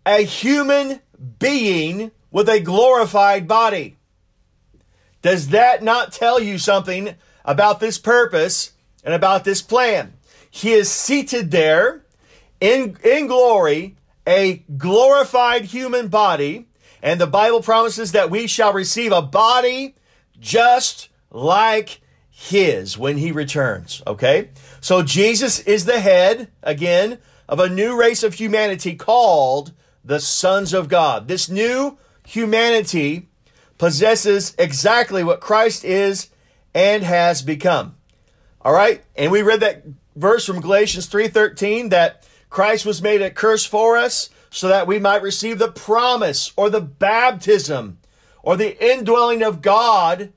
a 0.05 0.23
human 0.23 1.01
being 1.39 2.11
with 2.31 2.49
a 2.49 2.61
glorified 2.61 3.47
body. 3.47 3.97
Does 5.21 5.49
that 5.49 5.83
not 5.83 6.13
tell 6.13 6.41
you 6.41 6.59
something 6.59 7.15
about 7.45 7.81
this 7.81 7.99
purpose 7.99 8.73
and 9.05 9.13
about 9.13 9.45
this 9.45 9.63
plan? 9.63 10.15
He 10.51 10.73
is 10.73 10.91
seated 10.91 11.51
there 11.51 12.05
in, 12.61 12.97
in 13.05 13.27
glory, 13.27 13.97
a 14.27 14.65
glorified 14.77 15.67
human 15.67 16.09
body, 16.09 16.67
and 17.03 17.21
the 17.21 17.27
Bible 17.27 17.63
promises 17.63 18.13
that 18.13 18.31
we 18.31 18.47
shall 18.47 18.73
receive 18.73 19.13
a 19.13 19.23
body 19.23 19.95
just 20.41 21.09
like 21.31 22.01
his 22.31 22.99
when 22.99 23.17
he 23.17 23.33
returns. 23.33 24.03
Okay? 24.07 24.51
So 24.81 25.03
Jesus 25.03 25.61
is 25.61 25.85
the 25.85 26.01
head, 26.01 26.51
again, 26.63 27.19
of 27.49 27.61
a 27.61 27.69
new 27.69 27.99
race 27.99 28.23
of 28.23 28.35
humanity 28.35 28.95
called 28.95 29.73
the 30.05 30.21
sons 30.21 30.73
of 30.75 30.89
God. 30.89 31.29
This 31.29 31.49
new 31.49 31.99
humanity 32.27 33.29
possesses 33.79 34.55
exactly 34.59 35.23
what 35.23 35.41
Christ 35.41 35.85
is 35.85 36.31
and 36.75 37.03
has 37.03 37.43
become. 37.43 37.97
All 38.63 38.73
right? 38.73 39.03
And 39.15 39.31
we 39.31 39.43
read 39.43 39.61
that 39.61 39.85
verse 40.15 40.45
from 40.45 40.61
Galatians 40.61 41.07
3:13 41.07 41.91
that 41.91 42.27
Christ 42.57 42.87
was 42.87 43.03
made 43.03 43.21
a 43.21 43.31
curse 43.31 43.67
for 43.67 43.99
us 43.99 44.31
so 44.49 44.69
that 44.69 44.87
we 44.87 44.99
might 44.99 45.21
receive 45.21 45.59
the 45.59 45.71
promise 45.71 46.55
or 46.57 46.71
the 46.71 46.81
baptism 46.81 47.99
or 48.43 48.57
the 48.57 48.83
indwelling 48.83 49.43
of 49.43 49.61
God 49.61 50.33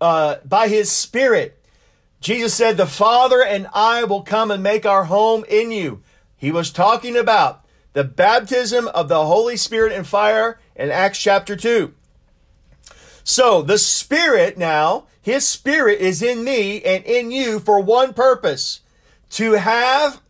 uh, 0.00 0.36
by 0.44 0.68
his 0.68 0.92
Spirit. 0.92 1.60
Jesus 2.20 2.54
said, 2.54 2.76
The 2.76 2.86
Father 2.86 3.42
and 3.42 3.66
I 3.74 4.04
will 4.04 4.22
come 4.22 4.52
and 4.52 4.62
make 4.62 4.86
our 4.86 5.06
home 5.06 5.44
in 5.48 5.72
you. 5.72 6.04
He 6.36 6.52
was 6.52 6.70
talking 6.70 7.16
about 7.16 7.64
the 7.94 8.04
baptism 8.04 8.86
of 8.86 9.08
the 9.08 9.26
Holy 9.26 9.56
Spirit 9.56 9.92
and 9.92 10.06
fire 10.06 10.60
in 10.76 10.92
Acts 10.92 11.18
chapter 11.18 11.56
2. 11.56 11.92
So 13.24 13.60
the 13.60 13.78
Spirit 13.78 14.56
now, 14.56 15.06
His 15.20 15.44
Spirit 15.44 15.98
is 15.98 16.22
in 16.22 16.44
me 16.44 16.80
and 16.84 17.04
in 17.04 17.32
you 17.32 17.58
for 17.58 17.80
one 17.80 18.14
purpose 18.14 18.82
to 19.30 19.54
have 19.54 20.20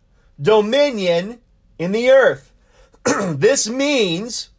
dominion 0.41 1.41
in 1.79 1.93
the 1.93 2.11
earth. 2.11 2.53
this 3.05 3.69
means, 3.69 4.51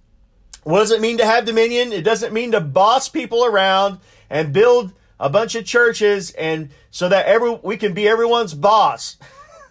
what 0.64 0.80
does 0.80 0.92
it 0.92 1.02
mean 1.02 1.18
to 1.18 1.26
have 1.26 1.46
dominion? 1.46 1.92
It 1.92 2.04
doesn't 2.04 2.34
mean 2.34 2.52
to 2.52 2.62
boss 2.62 3.10
people 3.10 3.46
around 3.46 4.00
and 4.30 4.54
build 4.54 4.94
a 5.20 5.30
bunch 5.30 5.56
of 5.56 5.66
churches 5.66 6.32
and 6.32 6.70
so 6.92 7.10
that 7.10 7.26
every 7.26 7.60
we 7.64 7.78
can 7.78 7.94
be 7.94 8.08
everyone's 8.08 8.54
boss. 8.54 9.18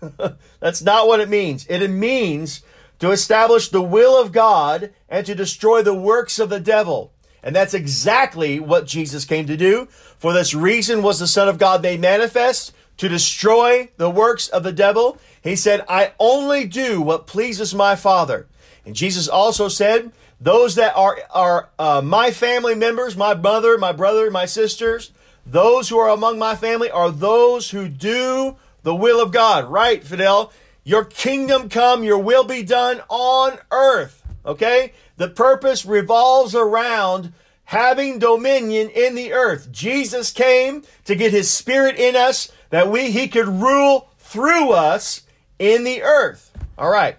That's 0.60 0.82
not 0.82 1.06
what 1.06 1.20
it 1.20 1.28
means. 1.28 1.66
It 1.68 1.88
means 1.88 2.62
to 2.98 3.10
establish 3.10 3.68
the 3.68 3.82
will 3.82 4.20
of 4.20 4.32
God 4.32 4.92
and 5.08 5.26
to 5.26 5.34
destroy 5.34 5.82
the 5.82 5.94
works 5.94 6.38
of 6.38 6.48
the 6.48 6.60
devil. 6.60 7.12
And 7.42 7.54
that's 7.54 7.74
exactly 7.74 8.58
what 8.58 8.86
Jesus 8.86 9.24
came 9.24 9.46
to 9.46 9.56
do. 9.56 9.86
For 10.18 10.32
this 10.32 10.52
reason 10.52 11.02
was 11.02 11.20
the 11.20 11.28
Son 11.28 11.48
of 11.48 11.58
God 11.58 11.80
made 11.80 12.00
manifest 12.00 12.72
to 12.98 13.08
destroy 13.08 13.88
the 13.96 14.10
works 14.10 14.48
of 14.48 14.62
the 14.62 14.72
devil. 14.72 15.18
He 15.42 15.56
said, 15.56 15.84
I 15.88 16.12
only 16.18 16.66
do 16.66 17.00
what 17.00 17.26
pleases 17.26 17.74
my 17.74 17.96
Father. 17.96 18.46
And 18.84 18.94
Jesus 18.94 19.28
also 19.28 19.68
said, 19.68 20.12
those 20.40 20.74
that 20.74 20.94
are, 20.96 21.18
are 21.30 21.68
uh, 21.78 22.02
my 22.04 22.30
family 22.30 22.74
members, 22.74 23.16
my 23.16 23.34
mother, 23.34 23.78
my 23.78 23.92
brother, 23.92 24.30
my 24.30 24.46
sisters, 24.46 25.10
those 25.46 25.88
who 25.88 25.98
are 25.98 26.10
among 26.10 26.38
my 26.38 26.56
family 26.56 26.90
are 26.90 27.10
those 27.10 27.70
who 27.70 27.88
do 27.88 28.56
the 28.82 28.94
will 28.94 29.20
of 29.20 29.32
God. 29.32 29.66
Right, 29.66 30.02
Fidel? 30.02 30.52
Your 30.84 31.04
kingdom 31.04 31.68
come, 31.68 32.04
your 32.04 32.18
will 32.18 32.44
be 32.44 32.62
done 32.62 33.00
on 33.08 33.58
earth. 33.70 34.22
Okay? 34.44 34.92
The 35.16 35.28
purpose 35.28 35.86
revolves 35.86 36.54
around 36.54 37.32
having 37.64 38.18
dominion 38.18 38.90
in 38.90 39.14
the 39.14 39.32
earth. 39.32 39.72
Jesus 39.72 40.30
came 40.30 40.84
to 41.04 41.16
get 41.16 41.32
his 41.32 41.50
spirit 41.50 41.96
in 41.96 42.14
us 42.14 42.52
that 42.76 42.90
we 42.90 43.10
he 43.10 43.26
could 43.26 43.48
rule 43.48 44.10
through 44.18 44.72
us 44.72 45.22
in 45.58 45.82
the 45.84 46.02
earth. 46.02 46.52
All 46.76 46.90
right. 46.90 47.16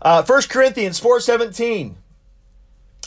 Uh, 0.00 0.22
1 0.22 0.42
Corinthians 0.42 1.00
4.17. 1.00 1.94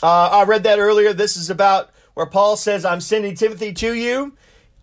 Uh, 0.02 0.06
I 0.06 0.44
read 0.44 0.64
that 0.64 0.78
earlier. 0.78 1.14
This 1.14 1.34
is 1.38 1.48
about 1.48 1.88
where 2.12 2.26
Paul 2.26 2.58
says, 2.58 2.84
I'm 2.84 3.00
sending 3.00 3.34
Timothy 3.34 3.72
to 3.72 3.94
you, 3.94 4.34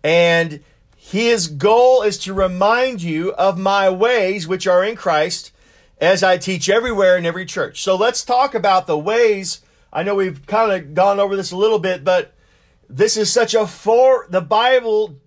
and 0.02 0.64
his 0.96 1.46
goal 1.46 2.02
is 2.02 2.18
to 2.18 2.34
remind 2.34 3.02
you 3.02 3.32
of 3.34 3.56
my 3.56 3.88
ways 3.88 4.48
which 4.48 4.66
are 4.66 4.82
in 4.82 4.96
Christ 4.96 5.52
as 6.00 6.24
I 6.24 6.38
teach 6.38 6.68
everywhere 6.68 7.16
in 7.16 7.24
every 7.24 7.46
church. 7.46 7.82
So 7.84 7.94
let's 7.94 8.24
talk 8.24 8.52
about 8.52 8.88
the 8.88 8.98
ways. 8.98 9.60
I 9.92 10.02
know 10.02 10.16
we've 10.16 10.44
kind 10.46 10.72
of 10.72 10.92
gone 10.92 11.20
over 11.20 11.36
this 11.36 11.52
a 11.52 11.56
little 11.56 11.78
bit, 11.78 12.02
but 12.02 12.32
this 12.90 13.16
is 13.16 13.32
such 13.32 13.54
a 13.54 13.64
for 13.64 14.26
the 14.28 14.40
Bible 14.40 15.20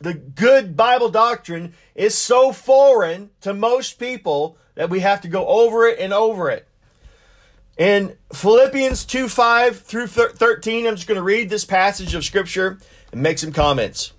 the 0.00 0.14
good 0.14 0.76
Bible 0.76 1.10
doctrine 1.10 1.74
is 1.94 2.14
so 2.14 2.52
foreign 2.52 3.30
to 3.42 3.52
most 3.52 3.98
people 3.98 4.56
that 4.74 4.90
we 4.90 5.00
have 5.00 5.20
to 5.20 5.28
go 5.28 5.46
over 5.46 5.86
it 5.86 5.98
and 5.98 6.12
over 6.12 6.50
it. 6.50 6.66
In 7.76 8.16
Philippians 8.32 9.04
2 9.04 9.28
5 9.28 9.80
through 9.80 10.06
13, 10.06 10.86
I'm 10.86 10.96
just 10.96 11.06
going 11.06 11.16
to 11.16 11.22
read 11.22 11.50
this 11.50 11.64
passage 11.64 12.14
of 12.14 12.24
Scripture 12.24 12.78
and 13.12 13.22
make 13.22 13.38
some 13.38 13.52
comments. 13.52 14.12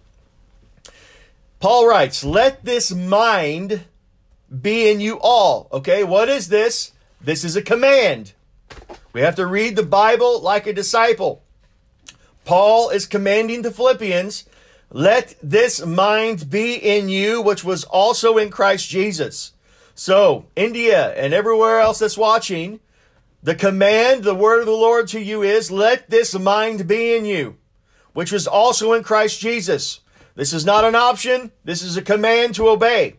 Paul 1.60 1.88
writes, 1.88 2.24
Let 2.24 2.66
this 2.66 2.92
mind 2.92 3.86
be 4.62 4.90
in 4.90 5.00
you 5.00 5.20
all. 5.22 5.68
Okay, 5.72 6.04
what 6.04 6.30
is 6.30 6.50
this? 6.50 6.92
This 7.20 7.44
is 7.44 7.56
a 7.56 7.62
command. 7.62 8.34
We 9.14 9.22
have 9.22 9.36
to 9.36 9.46
read 9.46 9.76
the 9.76 9.84
Bible 9.84 10.42
like 10.42 10.66
a 10.66 10.74
disciple. 10.74 11.44
Paul 12.46 12.90
is 12.90 13.06
commanding 13.06 13.62
the 13.62 13.72
Philippians, 13.72 14.46
let 14.92 15.36
this 15.42 15.86
mind 15.86 16.50
be 16.50 16.76
in 16.76 17.10
you, 17.10 17.42
which 17.42 17.64
was 17.64 17.84
also 17.86 18.38
in 18.38 18.50
Christ 18.50 18.90
Jesus. 18.90 19.54
So, 19.96 20.46
India 20.56 21.14
and 21.16 21.34
everywhere 21.34 21.80
else 21.80 22.00
that's 22.00 22.18
watching, 22.18 22.80
the 23.42 23.56
command, 23.56 24.24
the 24.24 24.36
word 24.36 24.60
of 24.60 24.66
the 24.66 24.72
Lord 24.72 25.08
to 25.10 25.20
you 25.20 25.42
is, 25.42 25.72
let 25.72 26.10
this 26.10 26.38
mind 26.38 26.88
be 26.88 27.16
in 27.16 27.26
you, 27.26 27.58
which 28.14 28.32
was 28.32 28.48
also 28.48 28.94
in 28.94 29.04
Christ 29.04 29.40
Jesus. 29.40 30.02
This 30.36 30.54
is 30.54 30.66
not 30.66 30.86
an 30.86 30.96
option. 30.96 31.52
This 31.64 31.82
is 31.82 31.98
a 31.98 32.02
command 32.02 32.56
to 32.56 32.70
obey. 32.70 33.16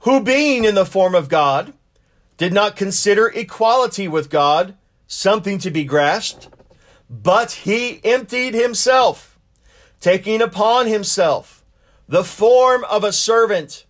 Who 0.00 0.20
being 0.20 0.64
in 0.64 0.74
the 0.74 0.84
form 0.84 1.14
of 1.14 1.28
God, 1.28 1.72
did 2.38 2.52
not 2.52 2.76
consider 2.76 3.26
equality 3.26 4.08
with 4.08 4.30
God 4.30 4.74
something 5.06 5.58
to 5.58 5.70
be 5.70 5.84
grasped, 5.84 6.48
but 7.10 7.50
he 7.52 8.00
emptied 8.04 8.54
himself, 8.54 9.37
taking 10.00 10.40
upon 10.40 10.86
himself 10.86 11.58
the 12.08 12.24
form 12.24 12.84
of 12.84 13.04
a 13.04 13.12
servant, 13.12 13.84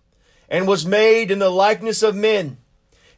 and 0.49 0.67
was 0.67 0.85
made 0.85 1.31
in 1.31 1.39
the 1.39 1.49
likeness 1.49 2.03
of 2.03 2.15
men. 2.15 2.57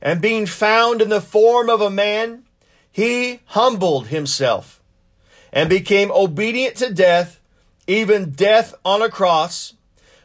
And 0.02 0.22
being 0.22 0.46
found 0.46 1.02
in 1.02 1.10
the 1.10 1.22
form 1.22 1.70
of 1.70 1.82
a 1.82 1.90
man, 1.90 2.44
he 2.92 3.40
humbled 3.46 4.08
himself 4.08 4.82
and 5.52 5.70
became 5.70 6.12
obedient 6.12 6.76
to 6.78 6.94
death, 6.94 7.40
even 7.88 8.32
death 8.32 8.74
on 8.86 9.02
a 9.02 9.10
cross. 9.10 9.74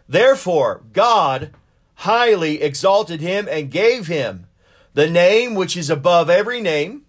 Therefore, 0.09 0.83
God 0.93 1.53
highly 1.95 2.63
exalted 2.63 3.21
him 3.21 3.49
and 3.51 3.71
gave 3.71 4.07
him 4.07 4.47
the 4.95 5.09
name 5.09 5.55
which 5.55 5.77
is 5.77 5.91
above 5.91 6.29
every 6.29 6.61
name, 6.61 7.03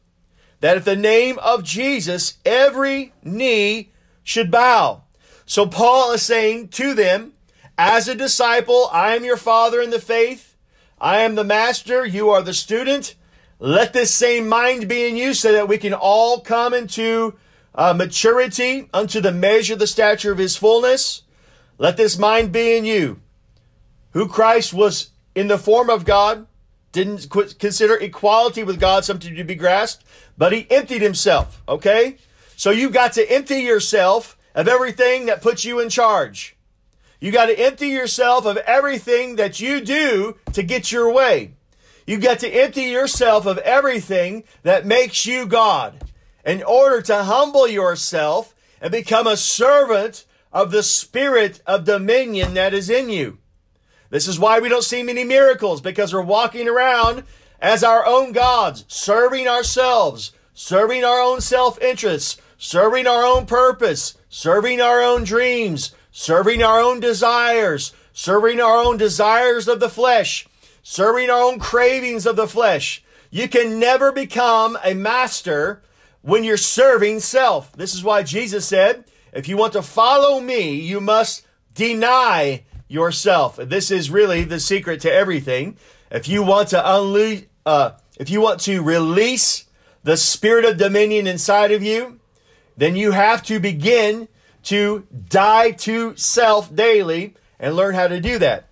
that 0.60 0.78
at 0.78 0.86
the 0.86 0.96
name 0.96 1.40
of 1.40 1.64
Jesus 1.64 2.38
every 2.46 3.14
knee 3.24 3.92
should 4.24 4.52
bow. 4.52 5.04
So 5.48 5.66
Paul 5.66 6.12
is 6.12 6.22
saying 6.22 6.68
to 6.70 6.94
them, 6.94 7.34
as 7.78 8.08
a 8.08 8.16
disciple, 8.16 8.90
I 8.92 9.16
am 9.16 9.24
your 9.24 9.38
father 9.38 9.82
in 9.82 9.90
the 9.90 10.00
faith. 10.00 10.56
I 11.00 11.20
am 11.20 11.36
the 11.36 11.44
master. 11.44 12.06
You 12.06 12.30
are 12.30 12.42
the 12.42 12.54
student. 12.54 13.16
Let 13.58 13.94
this 13.94 14.14
same 14.14 14.48
mind 14.50 14.88
be 14.88 15.08
in 15.08 15.16
you 15.16 15.34
so 15.34 15.52
that 15.54 15.68
we 15.68 15.78
can 15.78 15.94
all 15.94 16.42
come 16.42 16.74
into 16.74 17.36
uh, 17.74 17.94
maturity 17.94 18.90
unto 18.94 19.22
the 19.22 19.32
measure, 19.32 19.76
the 19.76 19.88
stature 19.88 20.32
of 20.32 20.38
his 20.38 20.58
fullness. 20.58 21.24
Let 21.78 21.96
this 21.96 22.18
mind 22.18 22.52
be 22.52 22.76
in 22.76 22.86
you 22.86 23.22
who 24.12 24.28
Christ 24.28 24.74
was 24.74 25.12
in 25.34 25.48
the 25.48 25.58
form 25.58 25.90
of 25.90 26.04
God, 26.04 26.48
didn't 26.92 27.30
consider 27.60 27.96
equality 27.96 28.64
with 28.64 28.80
God 28.80 29.06
something 29.06 29.36
to 29.36 29.44
be 29.44 29.56
grasped, 29.56 30.04
but 30.38 30.52
he 30.52 30.70
emptied 30.70 31.02
himself. 31.02 31.62
Okay? 31.70 32.18
So 32.56 32.72
you've 32.72 32.94
got 32.94 33.14
to 33.14 33.32
empty 33.32 33.60
yourself 33.60 34.37
of 34.58 34.68
everything 34.68 35.28
that 35.28 35.42
puts 35.42 35.64
you 35.64 35.80
in 35.80 35.88
charge. 35.88 36.58
You 37.20 37.32
got 37.32 37.46
to 37.46 37.58
empty 37.58 37.90
yourself 37.90 38.46
of 38.46 38.58
everything 38.58 39.36
that 39.36 39.60
you 39.60 39.80
do 39.80 40.36
to 40.54 40.64
get 40.64 40.92
your 40.92 41.14
way. 41.14 41.54
You 42.08 42.18
got 42.18 42.40
to 42.40 42.50
empty 42.50 42.86
yourself 42.86 43.46
of 43.46 43.60
everything 43.60 44.44
that 44.64 44.86
makes 44.86 45.28
you 45.28 45.46
God 45.46 46.04
in 46.44 46.64
order 46.64 47.04
to 47.04 47.24
humble 47.24 47.68
yourself 47.68 48.56
and 48.82 48.92
become 48.92 49.28
a 49.28 49.38
servant 49.38 50.26
of 50.52 50.72
the 50.72 50.84
spirit 50.84 51.62
of 51.68 51.84
dominion 51.84 52.56
that 52.56 52.74
is 52.74 52.90
in 52.90 53.10
you. 53.10 53.38
This 54.10 54.28
is 54.28 54.40
why 54.40 54.60
we 54.60 54.70
don't 54.70 54.84
see 54.84 55.04
many 55.04 55.24
miracles 55.24 55.82
because 55.82 56.14
we're 56.14 56.22
walking 56.22 56.68
around 56.68 57.24
as 57.62 57.84
our 57.84 58.06
own 58.08 58.32
gods, 58.32 58.86
serving 58.88 59.48
ourselves, 59.48 60.32
serving 60.54 61.04
our 61.04 61.20
own 61.20 61.42
self 61.42 61.80
interests, 61.80 62.42
serving 62.58 63.08
our 63.08 63.24
own 63.24 63.46
purpose, 63.46 64.18
serving 64.30 64.82
our 64.82 65.02
own 65.02 65.24
dreams, 65.24 65.94
serving 66.12 66.64
our 66.64 66.80
own 66.80 67.00
desires, 67.00 67.94
serving 68.14 68.60
our 68.60 68.78
own 68.78 68.98
desires 68.98 69.68
of 69.68 69.80
the 69.80 69.90
flesh, 69.90 70.48
serving 70.82 71.30
our 71.30 71.42
own 71.42 71.60
cravings 71.60 72.26
of 72.26 72.36
the 72.36 72.48
flesh. 72.48 73.04
You 73.30 73.48
can 73.48 73.80
never 73.80 74.12
become 74.12 74.78
a 74.84 74.94
master 74.94 75.84
when 76.22 76.44
you're 76.44 76.58
serving 76.58 77.20
self. 77.20 77.72
This 77.74 77.94
is 77.94 78.04
why 78.04 78.24
Jesus 78.24 78.66
said, 78.66 79.06
if 79.34 79.48
you 79.48 79.58
want 79.58 79.74
to 79.74 79.82
follow 79.82 80.40
me, 80.40 80.76
you 80.76 81.00
must 81.00 81.46
deny 81.74 82.64
yourself. 82.88 83.58
This 83.58 83.92
is 83.92 84.10
really 84.10 84.44
the 84.44 84.60
secret 84.60 85.02
to 85.02 85.14
everything. 85.14 85.78
If 86.10 86.28
you 86.28 86.42
want 86.42 86.70
to 86.70 86.96
unleash, 86.96 87.44
uh, 87.66 87.92
if 88.18 88.30
you 88.30 88.42
want 88.42 88.62
to 88.62 88.82
release 88.82 89.66
the 90.04 90.18
spirit 90.18 90.66
of 90.66 90.78
dominion 90.78 91.28
inside 91.28 91.72
of 91.72 91.84
you, 91.84 92.20
then 92.78 92.96
you 92.96 93.12
have 93.12 93.44
to 93.44 93.60
begin 93.60 94.28
to 94.64 95.06
die 95.30 95.72
to 95.72 96.16
self 96.16 96.74
daily 96.74 97.34
and 97.60 97.76
learn 97.76 97.96
how 97.96 98.08
to 98.08 98.22
do 98.22 98.38
that. 98.40 98.66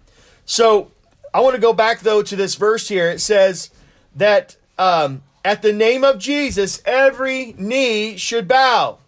So 0.45 0.91
I 1.33 1.41
want 1.41 1.55
to 1.55 1.61
go 1.61 1.73
back 1.73 2.01
though 2.01 2.21
to 2.21 2.35
this 2.35 2.55
verse 2.55 2.87
here. 2.87 3.09
It 3.09 3.19
says 3.19 3.71
that 4.15 4.55
um, 4.77 5.23
at 5.43 5.61
the 5.61 5.73
name 5.73 6.03
of 6.03 6.19
Jesus, 6.19 6.81
every 6.85 7.55
knee 7.57 8.17
should 8.17 8.47
bow. 8.47 8.99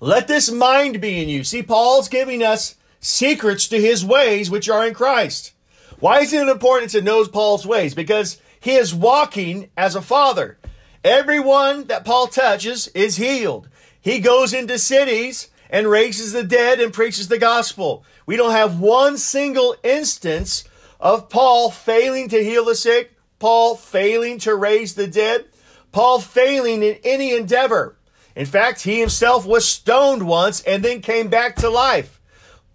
Let 0.00 0.26
this 0.26 0.50
mind 0.50 1.00
be 1.00 1.22
in 1.22 1.28
you. 1.28 1.44
See, 1.44 1.62
Paul's 1.62 2.08
giving 2.08 2.42
us 2.42 2.74
secrets 3.00 3.68
to 3.68 3.80
his 3.80 4.04
ways 4.04 4.50
which 4.50 4.68
are 4.68 4.86
in 4.86 4.94
Christ. 4.94 5.52
Why 6.00 6.20
is 6.20 6.32
it 6.32 6.48
important 6.48 6.90
to 6.90 7.02
know 7.02 7.24
Paul's 7.26 7.66
ways? 7.66 7.94
Because 7.94 8.40
he 8.58 8.72
is 8.72 8.94
walking 8.94 9.70
as 9.76 9.94
a 9.94 10.02
father. 10.02 10.58
Everyone 11.04 11.84
that 11.84 12.04
Paul 12.04 12.28
touches 12.28 12.86
is 12.88 13.16
healed. 13.16 13.68
He 14.00 14.20
goes 14.20 14.52
into 14.52 14.78
cities 14.78 15.48
and 15.68 15.88
raises 15.88 16.32
the 16.32 16.44
dead 16.44 16.80
and 16.80 16.92
preaches 16.92 17.28
the 17.28 17.38
gospel. 17.38 18.04
We 18.24 18.36
don't 18.36 18.52
have 18.52 18.78
one 18.78 19.18
single 19.18 19.74
instance 19.82 20.64
of 21.00 21.28
Paul 21.28 21.70
failing 21.70 22.28
to 22.28 22.44
heal 22.44 22.64
the 22.64 22.76
sick, 22.76 23.16
Paul 23.40 23.74
failing 23.74 24.38
to 24.40 24.54
raise 24.54 24.94
the 24.94 25.08
dead, 25.08 25.46
Paul 25.90 26.20
failing 26.20 26.82
in 26.82 26.98
any 27.02 27.34
endeavor. 27.34 27.96
In 28.36 28.46
fact, 28.46 28.82
he 28.82 29.00
himself 29.00 29.44
was 29.44 29.66
stoned 29.66 30.22
once 30.22 30.62
and 30.62 30.84
then 30.84 31.00
came 31.00 31.28
back 31.28 31.56
to 31.56 31.68
life. 31.68 32.20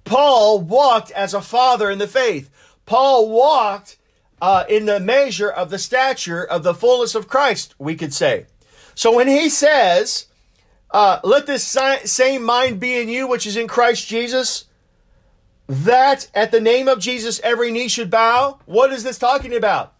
Paul 0.04 0.60
walked 0.60 1.12
as 1.12 1.34
a 1.34 1.42
father 1.42 1.90
in 1.90 1.98
the 1.98 2.08
faith. 2.08 2.50
Paul 2.86 3.30
walked 3.30 3.97
uh, 4.42 4.64
in 4.70 4.86
the 4.86 5.00
measure 5.00 5.50
of 5.50 5.70
the 5.70 5.80
stature 5.80 6.44
of 6.44 6.64
the 6.64 6.74
fullness 6.74 7.16
of 7.16 7.28
Christ, 7.28 7.76
we 7.80 7.96
could 7.96 8.14
say. 8.14 8.46
So 8.96 9.16
when 9.16 9.28
he 9.28 9.50
says, 9.50 10.28
uh, 10.92 11.20
let 11.24 11.46
this 11.46 11.78
same 12.06 12.44
mind 12.44 12.80
be 12.80 13.00
in 13.00 13.10
you, 13.10 13.28
which 13.28 13.46
is 13.46 13.58
in 13.58 13.68
Christ 13.68 14.08
Jesus, 14.08 14.66
that 15.68 16.30
at 16.34 16.52
the 16.52 16.62
name 16.62 16.88
of 16.88 17.00
Jesus 17.00 17.42
every 17.44 17.72
knee 17.72 17.88
should 17.88 18.10
bow, 18.10 18.60
what 18.66 18.94
is 18.94 19.04
this 19.04 19.18
talking 19.18 19.56
about? 19.56 19.94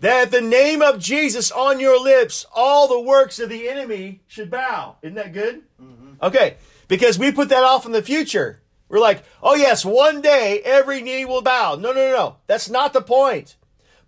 That 0.00 0.24
at 0.24 0.30
the 0.30 0.40
name 0.42 0.82
of 0.82 0.98
Jesus 0.98 1.50
on 1.50 1.80
your 1.80 1.98
lips, 1.98 2.44
all 2.54 2.88
the 2.88 3.00
works 3.00 3.38
of 3.38 3.48
the 3.48 3.68
enemy 3.68 4.20
should 4.26 4.50
bow. 4.50 4.96
Isn't 5.02 5.14
that 5.14 5.32
good? 5.32 5.62
Mm-hmm. 5.80 6.22
Okay, 6.22 6.56
because 6.88 7.18
we 7.18 7.32
put 7.32 7.48
that 7.48 7.64
off 7.64 7.86
in 7.86 7.92
the 7.92 8.02
future. 8.02 8.60
We're 8.88 9.00
like, 9.00 9.24
oh 9.42 9.54
yes, 9.54 9.84
one 9.84 10.20
day 10.20 10.60
every 10.64 11.00
knee 11.00 11.24
will 11.24 11.42
bow. 11.42 11.76
No, 11.76 11.92
no, 11.92 12.10
no. 12.10 12.36
That's 12.46 12.68
not 12.68 12.92
the 12.92 13.00
point. 13.00 13.56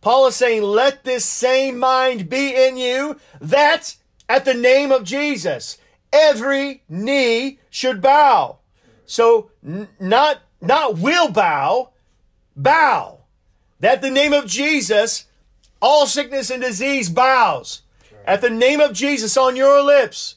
Paul 0.07 0.29
is 0.29 0.37
saying, 0.37 0.63
let 0.63 1.03
this 1.03 1.25
same 1.25 1.81
mind 1.81 2.29
be 2.29 2.55
in 2.55 2.77
you 2.77 3.19
that 3.41 3.97
at 4.29 4.45
the 4.45 4.55
name 4.55 4.93
of 4.93 5.03
Jesus, 5.03 5.79
every 6.13 6.85
knee 6.89 7.59
should 7.71 8.01
bow. 8.01 8.59
So 9.05 9.51
n- 9.67 9.89
not, 9.99 10.43
not 10.61 10.99
will 10.99 11.29
bow, 11.33 11.91
bow. 12.55 13.23
That 13.81 14.01
the 14.01 14.13
name 14.13 14.33
of 14.33 14.47
Jesus, 14.47 15.25
all 15.83 16.07
sickness 16.07 16.51
and 16.51 16.63
disease 16.63 17.11
bows. 17.11 17.83
At 18.25 18.43
the 18.43 18.51
name 18.51 18.79
of 18.79 18.93
Jesus 18.93 19.37
on 19.37 19.57
your 19.57 19.83
lips, 19.83 20.37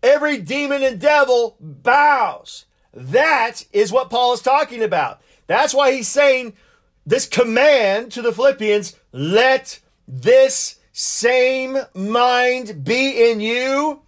every 0.00 0.38
demon 0.38 0.84
and 0.84 1.00
devil 1.00 1.56
bows. 1.58 2.66
That 2.94 3.64
is 3.72 3.90
what 3.90 4.10
Paul 4.10 4.34
is 4.34 4.42
talking 4.42 4.84
about. 4.84 5.20
That's 5.48 5.74
why 5.74 5.90
he's 5.90 6.06
saying 6.06 6.52
this 7.04 7.26
command 7.26 8.12
to 8.12 8.22
the 8.22 8.32
Philippians 8.32 8.96
let 9.12 9.80
this 10.06 10.76
same 10.92 11.78
mind 11.94 12.84
be 12.84 13.30
in 13.30 13.40
you. 13.40 14.02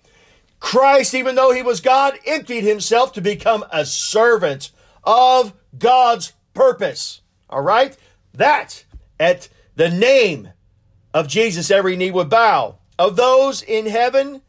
Christ, 0.61 1.15
even 1.15 1.35
though 1.35 1.53
he 1.53 1.63
was 1.63 1.81
God, 1.81 2.19
emptied 2.27 2.65
himself 2.65 3.13
to 3.15 3.21
become 3.21 3.65
a 3.71 3.85
servant 3.85 4.71
of 5.03 5.53
God's 5.77 6.33
purpose. 6.55 7.21
All 7.51 7.63
right? 7.63 7.97
That 8.33 8.85
at 9.21 9.49
the 9.77 9.91
name 9.91 10.51
of 11.13 11.29
Jesus, 11.29 11.71
every 11.71 11.97
knee 11.97 12.11
would 12.11 12.31
bow 12.31 12.79
of 12.99 13.17
those 13.17 13.63
in 13.63 13.87
heaven 13.87 14.41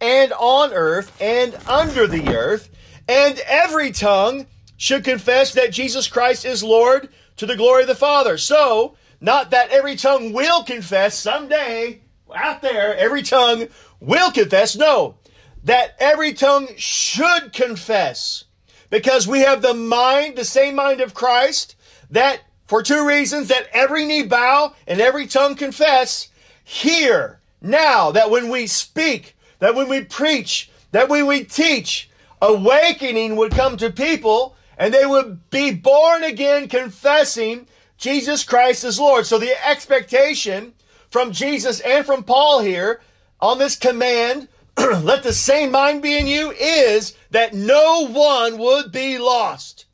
and 0.00 0.32
on 0.32 0.72
earth 0.72 1.16
and 1.20 1.56
under 1.68 2.06
the 2.06 2.34
earth, 2.34 2.68
and 3.08 3.38
every 3.46 3.92
tongue 3.92 4.46
should 4.76 5.04
confess 5.04 5.54
that 5.54 5.72
Jesus 5.72 6.08
Christ 6.08 6.44
is 6.44 6.64
Lord 6.64 7.08
to 7.36 7.46
the 7.46 7.56
glory 7.56 7.82
of 7.82 7.88
the 7.88 7.94
Father. 7.94 8.38
So, 8.38 8.96
not 9.20 9.50
that 9.50 9.70
every 9.70 9.96
tongue 9.96 10.32
will 10.32 10.64
confess 10.64 11.18
someday 11.18 12.00
out 12.34 12.62
there, 12.62 12.96
every 12.96 13.22
tongue 13.22 13.68
will 14.00 14.32
confess. 14.32 14.76
No, 14.76 15.16
that 15.64 15.94
every 15.98 16.32
tongue 16.32 16.68
should 16.76 17.52
confess 17.52 18.44
because 18.90 19.28
we 19.28 19.40
have 19.40 19.62
the 19.62 19.74
mind, 19.74 20.36
the 20.36 20.44
same 20.44 20.74
mind 20.74 21.00
of 21.00 21.14
Christ, 21.14 21.76
that 22.10 22.40
for 22.66 22.82
two 22.82 23.06
reasons, 23.06 23.48
that 23.48 23.68
every 23.72 24.04
knee 24.04 24.22
bow 24.22 24.74
and 24.86 25.00
every 25.00 25.26
tongue 25.26 25.54
confess 25.54 26.28
here, 26.64 27.40
now, 27.62 28.10
that 28.10 28.30
when 28.30 28.48
we 28.48 28.66
speak, 28.66 29.36
that 29.60 29.74
when 29.74 29.88
we 29.88 30.02
preach, 30.02 30.68
that 30.90 31.08
when 31.08 31.26
we 31.26 31.44
teach, 31.44 32.10
awakening 32.40 33.36
would 33.36 33.52
come 33.52 33.76
to 33.76 33.90
people 33.90 34.56
and 34.82 34.92
they 34.92 35.06
would 35.06 35.48
be 35.48 35.70
born 35.70 36.24
again 36.24 36.66
confessing 36.66 37.68
Jesus 37.98 38.42
Christ 38.42 38.82
as 38.82 38.98
Lord. 38.98 39.26
So 39.26 39.38
the 39.38 39.54
expectation 39.64 40.74
from 41.08 41.30
Jesus 41.30 41.78
and 41.78 42.04
from 42.04 42.24
Paul 42.24 42.62
here 42.62 43.00
on 43.40 43.58
this 43.58 43.76
command, 43.76 44.48
let 44.76 45.22
the 45.22 45.32
same 45.32 45.70
mind 45.70 46.02
be 46.02 46.18
in 46.18 46.26
you, 46.26 46.50
is 46.50 47.14
that 47.30 47.54
no 47.54 48.08
one 48.08 48.58
would 48.58 48.90
be 48.90 49.18
lost, 49.18 49.84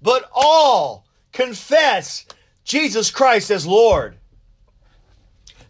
but 0.00 0.30
all 0.32 1.04
confess 1.32 2.24
Jesus 2.62 3.10
Christ 3.10 3.50
as 3.50 3.66
Lord. 3.66 4.18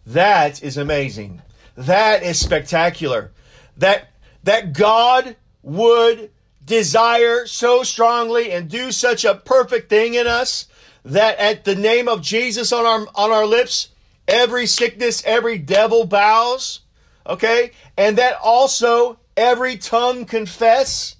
That 0.05 0.61
is 0.61 0.77
amazing. 0.77 1.41
That 1.75 2.21
is 2.21 2.39
spectacular. 2.39 3.31
That 3.77 4.09
that 4.43 4.73
God 4.73 5.37
would 5.63 6.29
desire 6.69 7.47
so 7.47 7.81
strongly 7.81 8.51
and 8.51 8.69
do 8.69 8.91
such 8.91 9.25
a 9.25 9.33
perfect 9.33 9.89
thing 9.89 10.13
in 10.13 10.27
us 10.27 10.67
that 11.03 11.37
at 11.39 11.65
the 11.65 11.73
name 11.73 12.07
of 12.07 12.21
Jesus 12.21 12.71
on 12.71 12.85
our 12.85 13.07
on 13.15 13.31
our 13.31 13.45
lips, 13.45 13.89
every 14.27 14.67
sickness, 14.67 15.23
every 15.25 15.57
devil 15.57 16.05
bows. 16.05 16.81
Okay? 17.25 17.71
And 17.97 18.17
that 18.17 18.37
also 18.41 19.19
every 19.35 19.77
tongue 19.77 20.25
confess 20.25 21.15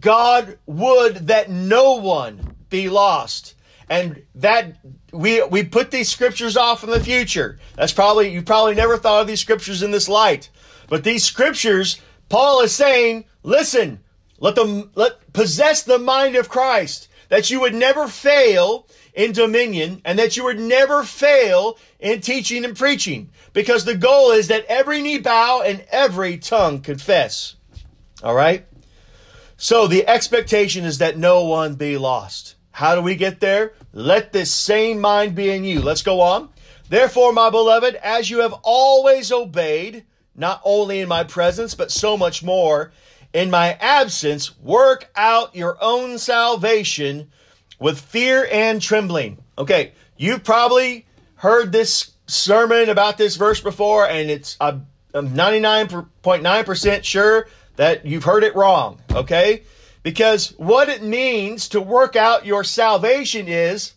God 0.00 0.58
would 0.66 1.28
that 1.28 1.50
no 1.50 1.94
one 1.94 2.56
be 2.70 2.88
lost. 2.88 3.54
And 3.88 4.22
that 4.36 4.78
we 5.12 5.42
we 5.44 5.62
put 5.62 5.90
these 5.90 6.08
scriptures 6.08 6.56
off 6.56 6.82
in 6.82 6.90
the 6.90 7.00
future. 7.00 7.58
That's 7.76 7.92
probably 7.92 8.32
you 8.32 8.42
probably 8.42 8.74
never 8.74 8.96
thought 8.96 9.20
of 9.20 9.26
these 9.26 9.40
scriptures 9.40 9.82
in 9.82 9.90
this 9.90 10.08
light. 10.08 10.48
But 10.88 11.04
these 11.04 11.22
scriptures, 11.22 12.00
Paul 12.30 12.62
is 12.62 12.72
saying, 12.72 13.26
listen, 13.42 14.00
let 14.38 14.54
them 14.54 14.90
let 14.94 15.32
possess 15.32 15.82
the 15.82 15.98
mind 15.98 16.36
of 16.36 16.48
Christ, 16.48 17.08
that 17.28 17.50
you 17.50 17.60
would 17.60 17.74
never 17.74 18.06
fail 18.08 18.86
in 19.14 19.32
dominion 19.32 20.02
and 20.04 20.18
that 20.18 20.36
you 20.36 20.44
would 20.44 20.60
never 20.60 21.02
fail 21.02 21.78
in 21.98 22.20
teaching 22.20 22.64
and 22.64 22.76
preaching. 22.76 23.30
Because 23.52 23.84
the 23.84 23.96
goal 23.96 24.30
is 24.30 24.48
that 24.48 24.66
every 24.66 25.00
knee 25.00 25.18
bow 25.18 25.62
and 25.62 25.84
every 25.90 26.36
tongue 26.36 26.80
confess. 26.80 27.56
All 28.22 28.34
right? 28.34 28.66
So 29.56 29.86
the 29.86 30.06
expectation 30.06 30.84
is 30.84 30.98
that 30.98 31.16
no 31.16 31.44
one 31.44 31.74
be 31.74 31.96
lost. 31.96 32.56
How 32.72 32.94
do 32.94 33.00
we 33.00 33.16
get 33.16 33.40
there? 33.40 33.72
Let 33.94 34.32
this 34.32 34.52
same 34.52 35.00
mind 35.00 35.34
be 35.34 35.48
in 35.48 35.64
you. 35.64 35.80
Let's 35.80 36.02
go 36.02 36.20
on. 36.20 36.50
Therefore, 36.90 37.32
my 37.32 37.48
beloved, 37.48 37.94
as 37.96 38.28
you 38.28 38.40
have 38.40 38.54
always 38.62 39.32
obeyed, 39.32 40.04
not 40.34 40.60
only 40.62 41.00
in 41.00 41.08
my 41.08 41.24
presence, 41.24 41.74
but 41.74 41.90
so 41.90 42.18
much 42.18 42.42
more 42.42 42.92
in 43.36 43.50
my 43.50 43.74
absence, 43.82 44.58
work 44.60 45.10
out 45.14 45.54
your 45.54 45.76
own 45.82 46.16
salvation 46.16 47.30
with 47.78 48.00
fear 48.00 48.48
and 48.50 48.80
trembling. 48.80 49.36
Okay, 49.58 49.92
you've 50.16 50.42
probably 50.42 51.04
heard 51.34 51.70
this 51.70 52.12
sermon 52.26 52.88
about 52.88 53.18
this 53.18 53.36
verse 53.36 53.60
before, 53.60 54.08
and 54.08 54.30
it's 54.30 54.56
I'm 54.58 54.86
99.9% 55.12 57.04
sure 57.04 57.46
that 57.76 58.06
you've 58.06 58.24
heard 58.24 58.42
it 58.42 58.56
wrong. 58.56 59.02
Okay, 59.12 59.64
because 60.02 60.54
what 60.56 60.88
it 60.88 61.02
means 61.02 61.68
to 61.68 61.80
work 61.82 62.16
out 62.16 62.46
your 62.46 62.64
salvation 62.64 63.48
is 63.48 63.92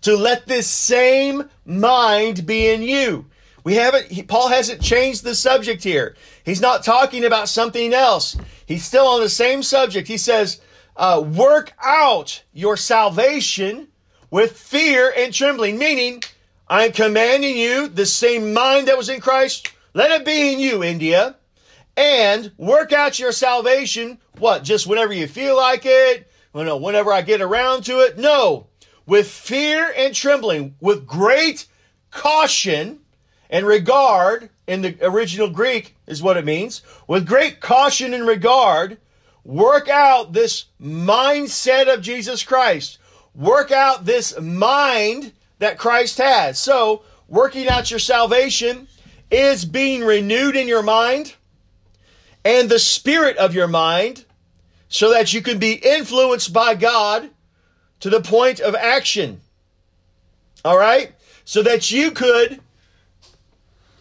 to 0.00 0.16
let 0.16 0.46
this 0.46 0.66
same 0.66 1.50
mind 1.66 2.46
be 2.46 2.68
in 2.68 2.80
you. 2.80 3.26
We 3.64 3.74
haven't, 3.74 4.28
Paul 4.28 4.48
hasn't 4.48 4.80
changed 4.80 5.24
the 5.24 5.34
subject 5.34 5.82
here. 5.82 6.16
He's 6.46 6.60
not 6.60 6.84
talking 6.84 7.24
about 7.24 7.48
something 7.48 7.92
else. 7.92 8.36
He's 8.64 8.84
still 8.84 9.08
on 9.08 9.20
the 9.20 9.28
same 9.28 9.64
subject. 9.64 10.06
He 10.06 10.16
says, 10.16 10.60
uh, 10.96 11.22
work 11.26 11.72
out 11.82 12.44
your 12.52 12.76
salvation 12.76 13.88
with 14.30 14.56
fear 14.56 15.12
and 15.14 15.34
trembling, 15.34 15.76
meaning 15.76 16.22
I'm 16.68 16.92
commanding 16.92 17.56
you 17.56 17.88
the 17.88 18.06
same 18.06 18.54
mind 18.54 18.86
that 18.86 18.96
was 18.96 19.08
in 19.08 19.20
Christ, 19.20 19.72
let 19.92 20.12
it 20.12 20.24
be 20.24 20.52
in 20.52 20.60
you, 20.60 20.84
India, 20.84 21.34
and 21.96 22.52
work 22.56 22.92
out 22.92 23.18
your 23.18 23.32
salvation. 23.32 24.18
What? 24.38 24.62
Just 24.62 24.86
whenever 24.86 25.12
you 25.12 25.26
feel 25.26 25.56
like 25.56 25.82
it? 25.84 26.30
Whenever 26.52 27.12
I 27.12 27.22
get 27.22 27.40
around 27.40 27.82
to 27.86 28.00
it? 28.00 28.18
No. 28.18 28.68
With 29.04 29.28
fear 29.28 29.92
and 29.96 30.14
trembling, 30.14 30.76
with 30.80 31.06
great 31.06 31.66
caution, 32.10 33.00
and 33.50 33.66
regard 33.66 34.50
in 34.66 34.82
the 34.82 34.96
original 35.02 35.50
Greek 35.50 35.96
is 36.06 36.22
what 36.22 36.36
it 36.36 36.44
means. 36.44 36.82
With 37.06 37.26
great 37.26 37.60
caution 37.60 38.12
and 38.14 38.26
regard, 38.26 38.98
work 39.44 39.88
out 39.88 40.32
this 40.32 40.66
mindset 40.80 41.92
of 41.92 42.02
Jesus 42.02 42.42
Christ. 42.42 42.98
Work 43.34 43.70
out 43.70 44.04
this 44.04 44.38
mind 44.40 45.32
that 45.58 45.78
Christ 45.78 46.18
has. 46.18 46.58
So, 46.58 47.02
working 47.28 47.68
out 47.68 47.90
your 47.90 48.00
salvation 48.00 48.88
is 49.30 49.64
being 49.64 50.04
renewed 50.04 50.56
in 50.56 50.68
your 50.68 50.82
mind 50.82 51.34
and 52.44 52.68
the 52.68 52.78
spirit 52.78 53.36
of 53.38 53.54
your 53.54 53.66
mind 53.66 54.24
so 54.88 55.10
that 55.10 55.32
you 55.32 55.42
can 55.42 55.58
be 55.58 55.72
influenced 55.72 56.52
by 56.52 56.74
God 56.74 57.30
to 58.00 58.10
the 58.10 58.20
point 58.20 58.60
of 58.60 58.74
action. 58.74 59.40
All 60.64 60.78
right? 60.78 61.12
So 61.44 61.62
that 61.62 61.90
you 61.90 62.12
could 62.12 62.60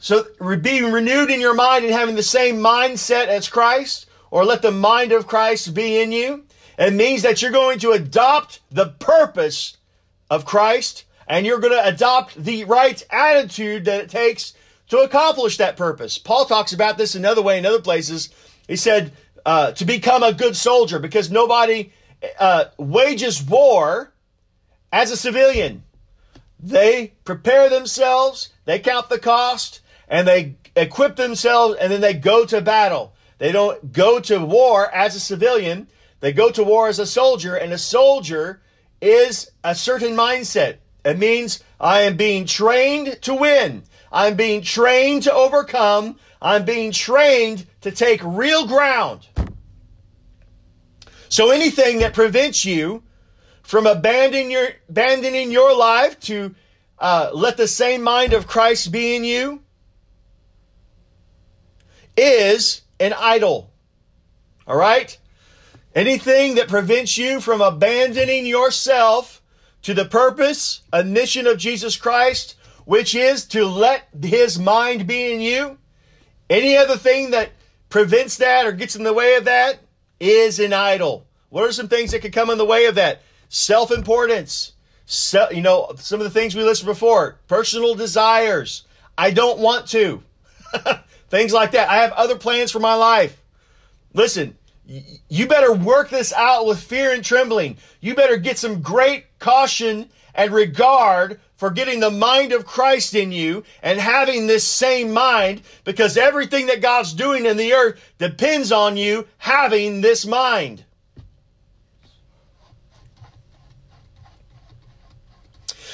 so 0.06 0.24
being 0.58 0.91
renewed 0.91 1.32
in 1.32 1.41
your 1.41 1.56
mind 1.56 1.84
and 1.84 1.91
having 1.91 2.13
the 2.13 2.22
same 2.22 2.58
mindset 2.58 3.26
as 3.26 3.50
Christ, 3.50 4.06
or 4.30 4.46
let 4.46 4.62
the 4.62 4.70
mind 4.70 5.12
of 5.12 5.26
Christ 5.26 5.74
be 5.74 6.00
in 6.00 6.12
you, 6.12 6.46
it 6.78 6.94
means 6.94 7.24
that 7.24 7.41
you're 7.41 7.50
going 7.50 7.80
to 7.80 7.89
adopt 7.89 8.60
the 8.70 8.89
purpose 9.00 9.78
of 10.30 10.46
Christ 10.46 11.06
and 11.28 11.44
you're 11.44 11.58
going 11.58 11.74
to 11.74 11.88
adopt 11.88 12.36
the 12.36 12.65
right 12.65 13.04
attitude 13.10 13.86
that 13.86 14.00
it 14.00 14.12
takes 14.12 14.54
to 14.89 15.00
accomplish 15.00 15.58
that 15.58 15.76
purpose. 15.76 16.20
Paul 16.20 16.46
talks 16.46 16.72
about 16.72 17.00
this 17.00 17.15
another 17.15 17.41
way 17.41 17.58
in 17.58 17.65
other 17.65 17.82
places. 17.82 18.30
He 18.68 18.76
said 18.76 19.12
uh, 19.44 19.72
to 19.72 19.86
become 19.86 20.22
a 20.22 20.34
good 20.34 20.56
soldier 20.56 21.00
because 21.00 21.32
nobody 21.32 21.91
uh, 22.39 22.65
wages 22.78 23.41
war 23.41 24.13
as 24.91 25.10
a 25.10 25.18
civilian. 25.18 25.82
They 26.60 27.13
prepare 27.24 27.70
themselves, 27.70 28.50
they 28.65 28.78
count 28.78 29.10
the 29.10 29.18
cost, 29.18 29.82
and 30.08 30.28
they 30.28 30.56
equip 30.76 31.15
themselves 31.15 31.78
and 31.80 31.91
then 31.91 32.02
they 32.02 32.13
go 32.13 32.46
to 32.46 32.62
battle. 32.62 33.13
They 33.38 33.52
don't 33.52 33.91
go 33.91 34.20
to 34.22 34.39
war 34.39 34.94
as 34.94 35.15
a 35.15 35.20
civilian. 35.20 35.88
They 36.20 36.32
go 36.32 36.50
to 36.52 36.63
war 36.63 36.88
as 36.88 37.00
a 37.00 37.06
soldier, 37.06 37.56
and 37.56 37.74
a 37.74 37.78
soldier 37.78 38.62
is 39.02 39.51
a 39.64 39.76
certain 39.76 40.16
mindset. 40.16 40.78
It 41.03 41.20
means 41.20 41.64
I 41.80 42.01
am 42.01 42.18
being 42.18 42.45
trained 42.45 43.22
to 43.24 43.36
win. 43.36 43.84
I'm 44.12 44.36
being 44.36 44.62
trained 44.62 45.24
to 45.24 45.34
overcome. 45.34 46.18
I'm 46.41 46.66
being 46.66 46.91
trained 46.91 47.68
to 47.82 47.91
take 47.91 48.22
real 48.24 48.66
ground. 48.66 49.28
So 51.28 51.51
anything 51.51 51.99
that 51.99 52.14
prevents 52.14 52.64
you 52.64 53.03
from 53.62 53.86
abandoning 53.86 54.51
your, 54.51 54.70
abandoning 54.89 55.51
your 55.51 55.76
life 55.76 56.20
to 56.22 56.56
uh, 56.97 57.32
let 57.34 57.58
the 57.58 57.68
same 57.68 58.01
mind 58.01 58.34
of 58.34 58.47
Christ 58.47 58.91
be 58.91 59.16
in 59.16 59.24
you, 59.24 59.62
is 62.18 62.82
an 62.99 63.13
idol. 63.13 63.72
All 64.68 64.78
right? 64.78 65.18
Anything 65.93 66.55
that 66.55 66.68
prevents 66.68 67.18
you 67.18 67.39
from 67.39 67.61
abandoning 67.61 68.45
yourself 68.45 69.41
to 69.84 69.93
the 69.93 70.05
purpose 70.05 70.82
and 70.91 71.13
mission 71.13 71.47
of 71.47 71.57
Jesus 71.57 71.95
Christ, 71.95 72.55
which 72.86 73.16
is 73.16 73.45
to 73.45 73.66
let 73.66 74.07
his 74.22 74.59
mind 74.59 75.07
be 75.07 75.32
in 75.32 75.39
you, 75.41 75.78
any 76.49 76.76
other 76.76 76.97
thing 76.97 77.32
that 77.32 77.51
prevents 77.89 78.38
that 78.38 78.66
or 78.66 78.72
gets 78.72 78.95
in 78.95 79.03
the 79.03 79.13
way 79.13 79.36
of 79.36 79.45
that 79.45 79.80
is 80.20 80.59
an 80.59 80.74
idol. 80.74 81.26
What 81.49 81.63
are 81.63 81.72
some 81.72 81.88
things 81.88 82.11
that 82.11 82.22
could 82.22 82.34
come 82.34 82.49
in 82.49 82.57
the 82.57 82.66
way 82.66 82.86
of 82.86 82.95
that? 82.95 83.22
self 83.49 83.91
importance, 83.91 84.74
se- 85.05 85.47
you 85.51 85.61
know, 85.61 85.93
some 85.97 86.20
of 86.20 86.26
the 86.26 86.39
things 86.39 86.55
we 86.55 86.63
listed 86.63 86.86
before, 86.86 87.39
personal 87.47 87.95
desires. 87.95 88.84
I 89.18 89.32
don't 89.32 89.59
want 89.59 89.88
to. 89.89 90.24
things 91.30 91.53
like 91.53 91.71
that. 91.71 91.89
I 91.89 91.97
have 91.97 92.11
other 92.13 92.36
plans 92.36 92.71
for 92.71 92.80
my 92.80 92.95
life. 92.95 93.41
Listen, 94.13 94.57
you 95.28 95.47
better 95.47 95.73
work 95.73 96.09
this 96.09 96.32
out 96.34 96.65
with 96.65 96.80
fear 96.80 97.13
and 97.13 97.23
trembling. 97.23 97.78
You 98.01 98.15
better 98.15 98.38
get 98.38 98.57
some 98.57 98.82
great 98.82 99.26
caution 99.39 100.09
and 100.34 100.51
regard 100.53 101.39
for 101.57 101.71
getting 101.71 101.99
the 101.99 102.11
mind 102.11 102.51
of 102.51 102.65
Christ 102.65 103.15
in 103.15 103.32
you 103.32 103.63
and 103.82 103.99
having 103.99 104.45
this 104.45 104.63
same 104.65 105.11
mind 105.11 105.61
because 105.84 106.17
everything 106.17 106.67
that 106.67 106.82
God's 106.82 107.13
doing 107.13 107.45
in 107.45 107.57
the 107.57 107.73
earth 107.73 107.99
depends 108.17 108.71
on 108.71 108.97
you 108.97 109.28
having 109.38 110.01
this 110.01 110.26
mind. 110.26 110.84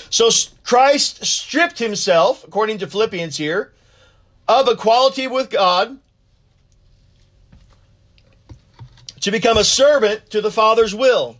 So 0.09 0.29
Christ 0.63 1.23
stripped 1.23 1.79
himself, 1.79 2.43
according 2.43 2.79
to 2.79 2.87
Philippians 2.87 3.37
here, 3.37 3.71
of 4.47 4.67
equality 4.67 5.27
with 5.27 5.49
God 5.49 5.99
to 9.21 9.31
become 9.31 9.57
a 9.57 9.63
servant 9.63 10.29
to 10.31 10.41
the 10.41 10.51
Father's 10.51 10.95
will. 10.95 11.37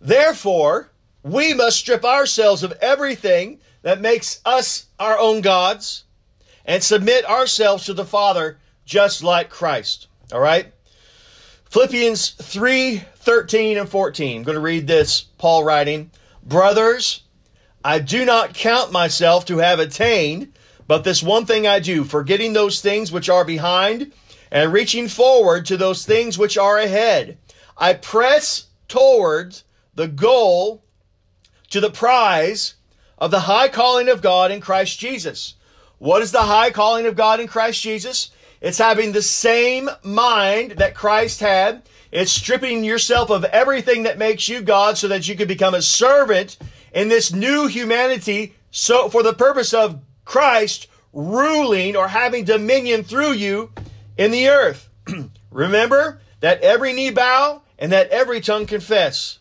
Therefore, 0.00 0.90
we 1.22 1.54
must 1.54 1.78
strip 1.78 2.04
ourselves 2.04 2.62
of 2.62 2.72
everything 2.80 3.58
that 3.82 4.00
makes 4.00 4.40
us 4.44 4.86
our 4.98 5.18
own 5.18 5.40
gods 5.40 6.04
and 6.64 6.82
submit 6.82 7.24
ourselves 7.24 7.84
to 7.86 7.94
the 7.94 8.04
Father 8.04 8.58
just 8.84 9.22
like 9.22 9.48
Christ. 9.50 10.08
All 10.32 10.40
right? 10.40 10.72
Philippians 11.70 12.30
3 12.30 13.02
13 13.16 13.78
and 13.78 13.88
14. 13.88 14.36
I'm 14.36 14.42
going 14.42 14.54
to 14.54 14.60
read 14.60 14.86
this. 14.86 15.22
Paul 15.38 15.64
writing, 15.64 16.10
Brothers, 16.42 17.22
I 17.84 17.98
do 17.98 18.24
not 18.24 18.54
count 18.54 18.92
myself 18.92 19.46
to 19.46 19.58
have 19.58 19.78
attained, 19.78 20.52
but 20.86 21.04
this 21.04 21.22
one 21.22 21.46
thing 21.46 21.66
I 21.66 21.78
do, 21.78 22.04
forgetting 22.04 22.52
those 22.52 22.80
things 22.80 23.10
which 23.10 23.28
are 23.28 23.44
behind 23.44 24.12
and 24.50 24.72
reaching 24.72 25.08
forward 25.08 25.66
to 25.66 25.76
those 25.76 26.04
things 26.04 26.38
which 26.38 26.58
are 26.58 26.78
ahead. 26.78 27.38
I 27.76 27.94
press 27.94 28.66
towards 28.88 29.64
the 29.94 30.08
goal 30.08 30.84
to 31.70 31.80
the 31.80 31.90
prize 31.90 32.74
of 33.18 33.30
the 33.30 33.40
high 33.40 33.68
calling 33.68 34.08
of 34.08 34.22
God 34.22 34.50
in 34.50 34.60
Christ 34.60 34.98
Jesus. 34.98 35.54
What 35.98 36.22
is 36.22 36.32
the 36.32 36.42
high 36.42 36.70
calling 36.70 37.06
of 37.06 37.16
God 37.16 37.40
in 37.40 37.46
Christ 37.46 37.82
Jesus? 37.82 38.30
It's 38.60 38.78
having 38.78 39.12
the 39.12 39.22
same 39.22 39.88
mind 40.02 40.72
that 40.72 40.94
Christ 40.94 41.40
had. 41.40 41.82
It's 42.12 42.30
stripping 42.30 42.84
yourself 42.84 43.30
of 43.30 43.44
everything 43.44 44.04
that 44.04 44.18
makes 44.18 44.48
you 44.48 44.60
God 44.62 44.96
so 44.96 45.08
that 45.08 45.26
you 45.26 45.34
can 45.34 45.48
become 45.48 45.74
a 45.74 45.82
servant 45.82 46.58
in 46.92 47.08
this 47.08 47.32
new 47.32 47.66
humanity 47.66 48.54
so 48.70 49.08
for 49.08 49.22
the 49.22 49.34
purpose 49.34 49.72
of 49.72 50.00
Christ 50.24 50.88
ruling 51.12 51.96
or 51.96 52.08
having 52.08 52.44
dominion 52.44 53.04
through 53.04 53.32
you 53.32 53.70
in 54.16 54.30
the 54.30 54.48
earth. 54.48 54.88
Remember 55.50 56.20
that 56.40 56.60
every 56.60 56.92
knee 56.92 57.10
bow 57.10 57.62
and 57.78 57.92
that 57.92 58.10
every 58.10 58.40
tongue 58.40 58.66
confess. 58.66 59.38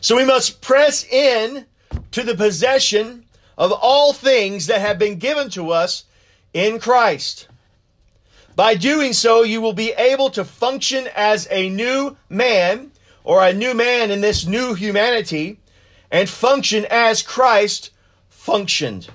So 0.00 0.16
we 0.16 0.24
must 0.24 0.60
press 0.60 1.04
in 1.04 1.66
to 2.12 2.22
the 2.22 2.34
possession 2.34 3.24
of 3.56 3.72
all 3.72 4.12
things 4.12 4.66
that 4.66 4.80
have 4.80 4.98
been 4.98 5.18
given 5.18 5.50
to 5.50 5.70
us 5.70 6.04
in 6.52 6.78
Christ. 6.78 7.48
By 8.54 8.74
doing 8.74 9.12
so, 9.12 9.42
you 9.42 9.60
will 9.60 9.72
be 9.72 9.92
able 9.92 10.30
to 10.30 10.44
function 10.44 11.08
as 11.14 11.46
a 11.50 11.68
new 11.68 12.16
man 12.28 12.92
or 13.24 13.44
a 13.44 13.52
new 13.52 13.74
man 13.74 14.10
in 14.10 14.20
this 14.20 14.46
new 14.46 14.74
humanity 14.74 15.60
and 16.10 16.28
function 16.28 16.86
as 16.90 17.22
Christ 17.22 17.90
functioned. 18.28 19.08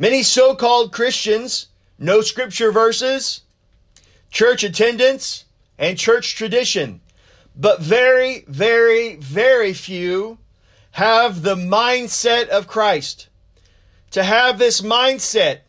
Many 0.00 0.22
so 0.22 0.54
called 0.54 0.92
Christians 0.92 1.66
know 1.98 2.20
scripture 2.20 2.70
verses, 2.70 3.40
church 4.30 4.62
attendance, 4.62 5.44
and 5.76 5.98
church 5.98 6.36
tradition. 6.36 7.00
But 7.56 7.80
very, 7.80 8.44
very, 8.46 9.16
very 9.16 9.72
few 9.72 10.38
have 10.92 11.42
the 11.42 11.56
mindset 11.56 12.46
of 12.48 12.68
Christ. 12.68 13.28
To 14.12 14.22
have 14.22 14.60
this 14.60 14.80
mindset, 14.80 15.60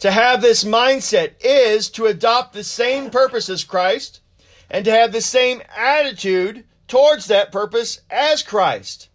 to 0.00 0.10
have 0.10 0.42
this 0.42 0.64
mindset 0.64 1.34
is 1.40 1.88
to 1.90 2.06
adopt 2.06 2.52
the 2.52 2.64
same 2.64 3.10
purpose 3.10 3.48
as 3.48 3.62
Christ 3.62 4.20
and 4.68 4.84
to 4.84 4.90
have 4.90 5.12
the 5.12 5.20
same 5.20 5.62
attitude 5.76 6.64
towards 6.88 7.26
that 7.26 7.52
purpose 7.52 8.00
as 8.10 8.42
Christ. 8.42 9.08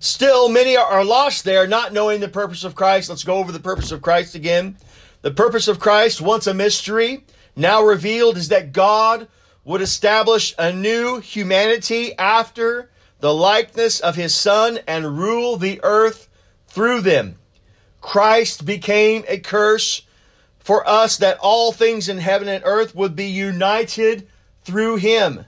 Still, 0.00 0.48
many 0.48 0.76
are 0.76 1.04
lost 1.04 1.44
there, 1.44 1.66
not 1.66 1.92
knowing 1.92 2.20
the 2.20 2.28
purpose 2.28 2.62
of 2.62 2.76
Christ. 2.76 3.08
Let's 3.08 3.24
go 3.24 3.38
over 3.38 3.50
the 3.50 3.58
purpose 3.58 3.90
of 3.90 4.00
Christ 4.00 4.36
again. 4.36 4.76
The 5.22 5.32
purpose 5.32 5.66
of 5.66 5.80
Christ, 5.80 6.20
once 6.20 6.46
a 6.46 6.54
mystery, 6.54 7.24
now 7.56 7.82
revealed, 7.82 8.36
is 8.36 8.48
that 8.48 8.72
God 8.72 9.26
would 9.64 9.82
establish 9.82 10.54
a 10.56 10.72
new 10.72 11.18
humanity 11.18 12.16
after 12.16 12.90
the 13.18 13.34
likeness 13.34 13.98
of 13.98 14.14
his 14.14 14.34
Son 14.34 14.78
and 14.86 15.18
rule 15.18 15.56
the 15.56 15.80
earth 15.82 16.28
through 16.68 17.00
them. 17.00 17.34
Christ 18.00 18.64
became 18.64 19.24
a 19.26 19.38
curse 19.38 20.02
for 20.60 20.88
us 20.88 21.16
that 21.16 21.38
all 21.40 21.72
things 21.72 22.08
in 22.08 22.18
heaven 22.18 22.46
and 22.46 22.62
earth 22.64 22.94
would 22.94 23.16
be 23.16 23.26
united 23.26 24.28
through 24.62 24.96
him 24.96 25.44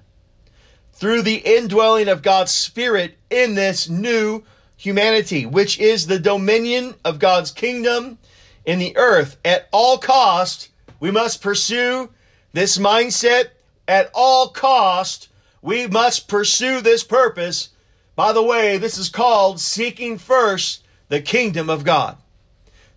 through 1.01 1.23
the 1.23 1.37
indwelling 1.37 2.09
of 2.09 2.21
God's 2.21 2.53
Spirit 2.53 3.17
in 3.31 3.55
this 3.55 3.89
new 3.89 4.45
humanity, 4.77 5.47
which 5.47 5.81
is 5.81 6.07
the 6.07 6.19
dominion 6.19 6.95
of 7.07 7.19
God's 7.19 7.51
kingdom 7.51 8.19
in 8.67 8.79
the 8.79 8.95
earth. 8.99 9.39
At 9.43 9.67
all 9.73 9.97
cost, 9.97 10.69
we 11.01 11.11
must 11.11 11.43
pursue 11.43 12.11
this 12.53 12.77
mindset. 12.77 13.47
At 13.89 14.11
all 14.15 14.51
cost, 14.51 15.29
we 15.63 15.87
must 15.87 16.29
pursue 16.29 16.83
this 16.83 17.03
purpose. 17.03 17.71
By 18.15 18.33
the 18.33 18.43
way, 18.43 18.77
this 18.77 18.99
is 18.99 19.09
called 19.09 19.59
seeking 19.59 20.19
first 20.19 20.85
the 21.09 21.23
kingdom 21.23 21.71
of 21.71 21.83
God. 21.83 22.19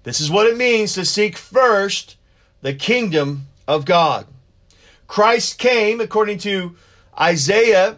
This 0.03 0.19
is 0.19 0.29
what 0.29 0.47
it 0.47 0.57
means 0.57 0.93
to 0.95 1.05
seek 1.05 1.37
first 1.37 2.17
the 2.61 2.73
kingdom 2.73 3.47
of 3.65 3.85
God. 3.85 4.27
Christ 5.07 5.57
came, 5.57 6.01
according 6.01 6.39
to 6.39 6.75
Isaiah, 7.19 7.97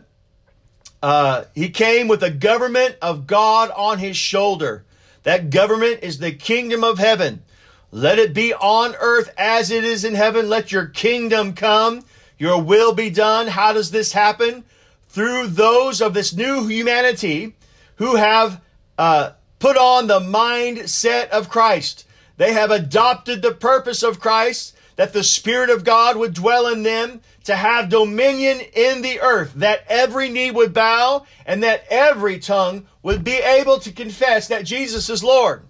uh, 1.02 1.46
he 1.54 1.70
came 1.70 2.08
with 2.08 2.24
a 2.24 2.32
government 2.32 2.98
of 3.02 3.28
God 3.28 3.72
on 3.76 4.00
his 4.00 4.18
shoulder. 4.18 4.86
That 5.24 5.50
government 5.50 6.00
is 6.04 6.20
the 6.20 6.32
kingdom 6.32 6.84
of 6.84 7.00
heaven. 7.00 7.44
Let 7.92 8.20
it 8.20 8.34
be 8.34 8.54
on 8.54 8.96
earth 9.00 9.34
as 9.38 9.72
it 9.72 9.84
is 9.84 10.04
in 10.04 10.16
heaven. 10.16 10.50
Let 10.50 10.72
your 10.72 10.88
kingdom 10.88 11.54
come. 11.54 12.04
Your 12.38 12.62
will 12.62 12.94
be 12.94 13.10
done. 13.10 13.48
How 13.48 13.74
does 13.74 13.92
this 13.92 14.12
happen? 14.12 14.64
Through 15.10 15.48
those 15.48 16.02
of 16.02 16.14
this 16.14 16.34
new 16.34 16.68
humanity 16.68 17.56
who 17.96 18.18
have 18.18 18.62
uh, 18.98 19.32
put 19.60 19.78
on 19.78 20.08
the 20.08 20.20
mindset 20.20 21.30
of 21.30 21.50
Christ. 21.50 22.06
They 22.38 22.54
have 22.54 22.72
adopted 22.72 23.42
the 23.42 23.54
purpose 23.54 24.04
of 24.04 24.20
Christ 24.20 24.76
that 24.96 25.14
the 25.14 25.24
Spirit 25.24 25.70
of 25.70 25.84
God 25.84 26.18
would 26.18 26.34
dwell 26.34 26.68
in 26.68 26.84
them 26.84 27.22
to 27.46 27.56
have 27.56 27.90
dominion 27.90 28.60
in 28.74 29.02
the 29.02 29.22
earth, 29.22 29.54
that 29.56 29.86
every 29.88 30.30
knee 30.30 30.52
would 30.52 30.74
bow 30.74 31.26
and 31.46 31.64
that 31.64 31.86
every 31.90 32.40
tongue 32.40 32.86
would 33.04 33.24
be 33.24 33.38
able 33.38 33.80
to 33.80 33.92
confess 33.92 34.48
that 34.48 34.66
Jesus 34.66 35.10
is 35.10 35.24
Lord. 35.24 35.64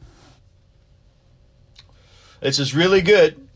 This 2.39 2.59
is 2.59 2.75
really 2.75 3.01
good. 3.01 3.47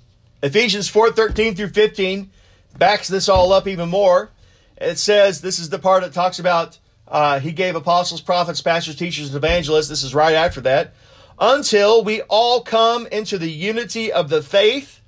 Ephesians 0.42 0.88
4 0.88 1.12
13 1.12 1.56
through 1.56 1.70
15 1.70 2.30
backs 2.78 3.08
this 3.08 3.30
all 3.30 3.52
up 3.54 3.68
even 3.68 3.90
more. 3.90 4.32
It 4.78 4.98
says, 4.98 5.42
this 5.42 5.60
is 5.60 5.70
the 5.70 5.80
part 5.80 6.04
that 6.04 6.14
talks 6.14 6.40
about 6.40 6.80
uh, 7.08 7.40
he 7.40 7.52
gave 7.52 7.76
apostles, 7.76 8.22
prophets, 8.22 8.62
pastors, 8.62 8.96
teachers, 8.96 9.28
and 9.28 9.36
evangelists. 9.36 9.90
This 9.90 10.04
is 10.04 10.14
right 10.14 10.36
after 10.36 10.62
that. 10.62 10.94
Until 11.40 12.04
we 12.04 12.22
all 12.24 12.62
come 12.62 13.08
into 13.08 13.38
the 13.38 13.50
unity 13.50 14.12
of 14.12 14.30
the 14.30 14.42
faith 14.42 14.99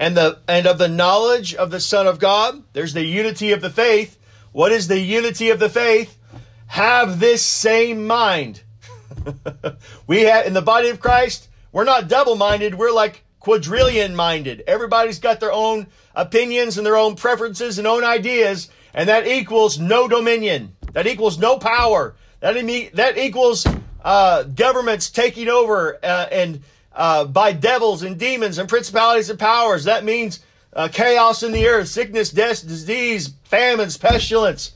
and 0.00 0.16
the 0.16 0.38
and 0.48 0.66
of 0.66 0.78
the 0.78 0.88
knowledge 0.88 1.54
of 1.54 1.70
the 1.70 1.78
Son 1.78 2.08
of 2.08 2.18
God. 2.18 2.64
There's 2.72 2.94
the 2.94 3.04
unity 3.04 3.52
of 3.52 3.60
the 3.60 3.70
faith. 3.70 4.18
What 4.50 4.72
is 4.72 4.88
the 4.88 4.98
unity 4.98 5.50
of 5.50 5.60
the 5.60 5.68
faith? 5.68 6.16
Have 6.66 7.20
this 7.20 7.42
same 7.42 8.06
mind. 8.06 8.62
we 10.06 10.22
have 10.22 10.46
in 10.46 10.54
the 10.54 10.62
body 10.62 10.88
of 10.88 11.00
Christ, 11.00 11.48
we're 11.70 11.84
not 11.84 12.08
double-minded, 12.08 12.74
we're 12.74 12.92
like 12.92 13.22
quadrillion 13.38 14.16
minded. 14.16 14.64
Everybody's 14.66 15.18
got 15.18 15.38
their 15.38 15.52
own 15.52 15.86
opinions 16.14 16.78
and 16.78 16.86
their 16.86 16.96
own 16.96 17.14
preferences 17.14 17.78
and 17.78 17.86
own 17.86 18.02
ideas, 18.02 18.70
and 18.94 19.08
that 19.08 19.26
equals 19.26 19.78
no 19.78 20.08
dominion. 20.08 20.74
That 20.92 21.06
equals 21.06 21.38
no 21.38 21.58
power. 21.58 22.16
That, 22.40 22.54
that 22.94 23.18
equals 23.18 23.66
uh, 24.02 24.44
governments 24.44 25.10
taking 25.10 25.48
over 25.48 25.98
uh, 26.02 26.26
and 26.32 26.62
uh, 26.92 27.24
by 27.24 27.52
devils 27.52 28.02
and 28.02 28.18
demons 28.18 28.58
and 28.58 28.68
principalities 28.68 29.30
and 29.30 29.38
powers. 29.38 29.84
That 29.84 30.04
means 30.04 30.40
uh, 30.72 30.88
chaos 30.88 31.42
in 31.42 31.52
the 31.52 31.66
earth, 31.66 31.88
sickness, 31.88 32.30
death, 32.30 32.66
disease, 32.66 33.34
famines, 33.44 33.96
pestilence. 33.96 34.72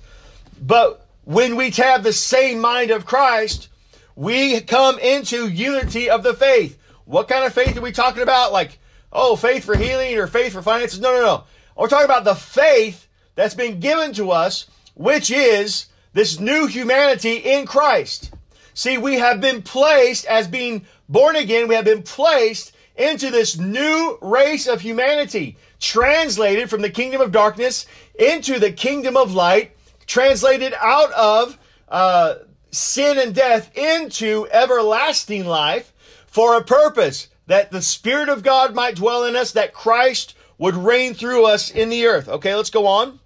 But 0.61 1.07
when 1.25 1.57
we 1.57 1.71
have 1.71 2.03
the 2.03 2.13
same 2.13 2.61
mind 2.61 2.91
of 2.91 3.07
Christ, 3.07 3.69
we 4.17 4.61
come 4.61 4.99
into 4.99 5.49
unity 5.49 6.09
of 6.09 6.23
the 6.23 6.35
faith. 6.35 6.79
What 7.05 7.29
kind 7.29 7.45
of 7.45 7.53
faith 7.53 7.77
are 7.77 7.83
we 7.83 7.93
talking 7.93 8.23
about? 8.23 8.53
Like, 8.53 8.79
oh, 9.13 9.37
faith 9.37 9.65
for 9.65 9.77
healing 9.77 10.17
or 10.17 10.27
faith 10.27 10.53
for 10.53 10.63
finances? 10.63 11.01
No, 11.01 11.13
no, 11.13 11.23
no. 11.23 11.45
We're 11.77 11.89
talking 11.89 12.05
about 12.05 12.25
the 12.25 12.35
faith 12.35 13.09
that's 13.35 13.55
been 13.55 13.81
given 13.81 14.13
to 14.15 14.31
us, 14.31 14.69
which 14.95 15.31
is 15.31 15.87
this 16.13 16.39
new 16.39 16.67
humanity 16.67 17.37
in 17.37 17.67
Christ. 17.67 18.33
See, 18.75 18.99
we 18.99 19.15
have 19.15 19.41
been 19.41 19.63
placed 19.63 20.25
as 20.27 20.49
being 20.49 20.87
born 21.09 21.37
again, 21.37 21.69
we 21.69 21.75
have 21.75 21.85
been 21.85 22.03
placed 22.03 22.73
into 22.97 23.31
this 23.31 23.59
new 23.59 24.19
race 24.21 24.67
of 24.67 24.81
humanity, 24.81 25.57
translated 25.81 26.71
from 26.71 26.83
the 26.83 26.91
kingdom 26.91 27.21
of 27.21 27.33
darkness 27.33 27.87
into 28.19 28.59
the 28.59 28.73
kingdom 28.73 29.17
of 29.17 29.35
light, 29.35 29.73
translated 30.07 30.75
out 30.81 31.13
of 31.13 31.59
uh, 31.89 32.37
sin 32.71 33.19
and 33.19 33.35
death 33.35 33.77
into 33.77 34.47
everlasting 34.53 35.45
life 35.45 35.93
for 36.27 36.57
a 36.57 36.65
purpose 36.65 37.29
that 37.47 37.71
the 37.71 37.83
Spirit 37.83 38.29
of 38.29 38.43
God 38.43 38.75
might 38.75 38.97
dwell 38.97 39.25
in 39.25 39.37
us, 39.37 39.53
that 39.53 39.75
Christ 39.75 40.35
would 40.59 40.75
reign 40.75 41.15
through 41.15 41.47
us 41.47 41.71
in 41.71 41.89
the 41.89 42.07
earth. 42.07 42.29
Okay, 42.29 42.55
let's 42.55 42.71
go 42.71 42.87
on. 42.87 43.21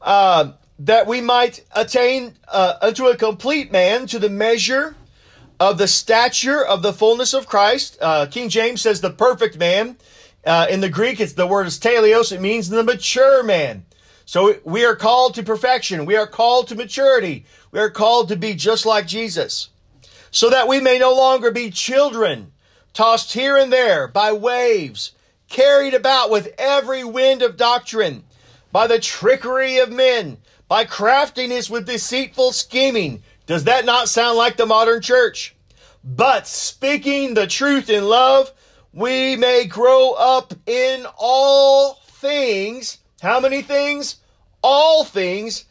Uh, 0.00 0.52
that 0.78 1.06
we 1.06 1.20
might 1.20 1.64
attain 1.74 2.34
uh, 2.48 2.74
unto 2.82 3.06
a 3.06 3.16
complete 3.16 3.72
man 3.72 4.06
to 4.06 4.18
the 4.18 4.28
measure 4.28 4.94
of 5.58 5.78
the 5.78 5.88
stature 5.88 6.64
of 6.64 6.82
the 6.82 6.92
fullness 6.92 7.34
of 7.34 7.46
Christ. 7.46 7.96
Uh, 8.00 8.26
King 8.26 8.48
James 8.48 8.80
says 8.82 9.00
the 9.00 9.10
perfect 9.10 9.58
man. 9.58 9.96
Uh, 10.44 10.66
in 10.70 10.80
the 10.80 10.88
Greek, 10.88 11.18
it's 11.18 11.32
the 11.32 11.46
word 11.46 11.66
is 11.66 11.78
teleos. 11.78 12.30
It 12.32 12.40
means 12.40 12.68
the 12.68 12.84
mature 12.84 13.42
man. 13.42 13.84
So 14.26 14.56
we 14.64 14.84
are 14.84 14.96
called 14.96 15.34
to 15.34 15.42
perfection. 15.42 16.04
We 16.04 16.16
are 16.16 16.26
called 16.26 16.68
to 16.68 16.74
maturity. 16.74 17.46
We 17.70 17.78
are 17.78 17.90
called 17.90 18.28
to 18.28 18.36
be 18.36 18.54
just 18.54 18.84
like 18.84 19.06
Jesus. 19.06 19.70
So 20.30 20.50
that 20.50 20.68
we 20.68 20.80
may 20.80 20.98
no 20.98 21.14
longer 21.14 21.50
be 21.50 21.70
children, 21.70 22.52
tossed 22.92 23.32
here 23.32 23.56
and 23.56 23.72
there 23.72 24.08
by 24.08 24.32
waves, 24.32 25.12
carried 25.48 25.94
about 25.94 26.30
with 26.30 26.54
every 26.58 27.04
wind 27.04 27.42
of 27.42 27.56
doctrine, 27.56 28.24
by 28.72 28.86
the 28.86 28.98
trickery 28.98 29.78
of 29.78 29.92
men, 29.92 30.38
by 30.68 30.84
craftiness 30.84 31.70
with 31.70 31.86
deceitful 31.86 32.52
scheming. 32.52 33.22
Does 33.46 33.64
that 33.64 33.84
not 33.84 34.08
sound 34.08 34.36
like 34.36 34.56
the 34.56 34.66
modern 34.66 35.00
church? 35.00 35.54
But 36.02 36.46
speaking 36.46 37.34
the 37.34 37.46
truth 37.46 37.88
in 37.88 38.04
love, 38.04 38.52
we 38.92 39.36
may 39.36 39.64
grow 39.64 40.12
up 40.12 40.52
in 40.66 41.06
all 41.16 41.94
things. 42.06 42.98
How 43.22 43.40
many 43.40 43.62
things? 43.62 44.16
All 44.62 45.04
things 45.04 45.64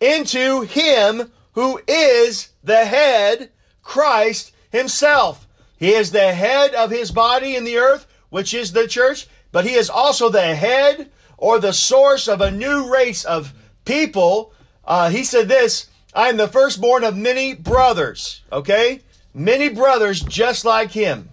into 0.00 0.62
Him 0.62 1.32
who 1.52 1.80
is 1.86 2.50
the 2.62 2.84
head, 2.84 3.50
Christ 3.82 4.52
Himself. 4.70 5.46
He 5.76 5.92
is 5.92 6.12
the 6.12 6.32
head 6.32 6.74
of 6.74 6.90
His 6.90 7.10
body 7.10 7.56
in 7.56 7.64
the 7.64 7.78
earth, 7.78 8.06
which 8.30 8.54
is 8.54 8.72
the 8.72 8.86
church, 8.88 9.26
but 9.52 9.64
He 9.64 9.74
is 9.74 9.88
also 9.88 10.28
the 10.28 10.54
head 10.54 11.10
or 11.36 11.58
the 11.58 11.72
source 11.72 12.28
of 12.28 12.40
a 12.40 12.50
new 12.50 12.92
race 12.92 13.24
of 13.24 13.52
people. 13.84 14.52
Uh, 14.84 15.10
he 15.10 15.24
said 15.24 15.48
this 15.48 15.88
I 16.14 16.28
am 16.28 16.36
the 16.36 16.48
firstborn 16.48 17.02
of 17.02 17.16
many 17.16 17.54
brothers. 17.54 18.42
Okay? 18.52 19.00
Many 19.34 19.68
brothers 19.68 20.20
just 20.20 20.64
like 20.64 20.92
him. 20.92 21.30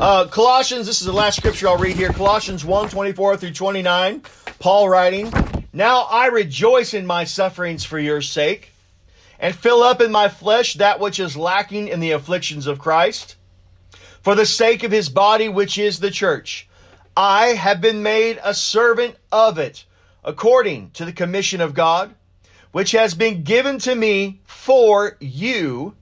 Uh, 0.00 0.26
Colossians, 0.28 0.86
this 0.86 1.02
is 1.02 1.06
the 1.06 1.12
last 1.12 1.36
scripture 1.36 1.68
I'll 1.68 1.76
read 1.76 1.96
here. 1.96 2.08
Colossians 2.08 2.64
1 2.64 2.88
24 2.88 3.36
through 3.36 3.52
29. 3.52 4.22
Paul 4.58 4.88
writing, 4.88 5.30
Now 5.74 6.04
I 6.04 6.26
rejoice 6.26 6.94
in 6.94 7.04
my 7.04 7.24
sufferings 7.24 7.84
for 7.84 7.98
your 7.98 8.22
sake, 8.22 8.72
and 9.38 9.54
fill 9.54 9.82
up 9.82 10.00
in 10.00 10.10
my 10.10 10.28
flesh 10.28 10.74
that 10.74 11.00
which 11.00 11.20
is 11.20 11.36
lacking 11.36 11.88
in 11.88 12.00
the 12.00 12.12
afflictions 12.12 12.66
of 12.66 12.78
Christ, 12.78 13.36
for 14.22 14.34
the 14.34 14.46
sake 14.46 14.82
of 14.82 14.90
his 14.90 15.10
body, 15.10 15.50
which 15.50 15.76
is 15.76 16.00
the 16.00 16.10
church. 16.10 16.66
I 17.14 17.48
have 17.48 17.82
been 17.82 18.02
made 18.02 18.40
a 18.42 18.54
servant 18.54 19.16
of 19.30 19.58
it 19.58 19.84
according 20.24 20.90
to 20.92 21.04
the 21.04 21.12
commission 21.12 21.60
of 21.60 21.74
God, 21.74 22.14
which 22.72 22.92
has 22.92 23.14
been 23.14 23.42
given 23.42 23.78
to 23.78 23.94
me 23.94 24.40
for 24.44 25.16
you 25.20 25.94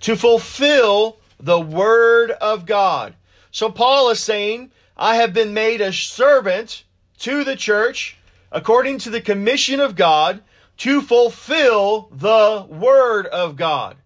to 0.00 0.16
fulfill 0.16 1.18
the 1.38 1.60
word 1.60 2.30
of 2.32 2.66
God. 2.66 3.14
So 3.50 3.70
Paul 3.70 4.10
is 4.10 4.20
saying, 4.20 4.70
I 4.96 5.16
have 5.16 5.32
been 5.32 5.54
made 5.54 5.80
a 5.80 5.92
servant 5.92 6.84
to 7.20 7.44
the 7.44 7.56
church 7.56 8.16
according 8.52 8.98
to 8.98 9.10
the 9.10 9.20
commission 9.20 9.80
of 9.80 9.96
God 9.96 10.42
to 10.78 11.00
fulfill 11.00 12.08
the 12.12 12.66
word 12.68 13.26
of 13.26 13.56
God. 13.56 13.96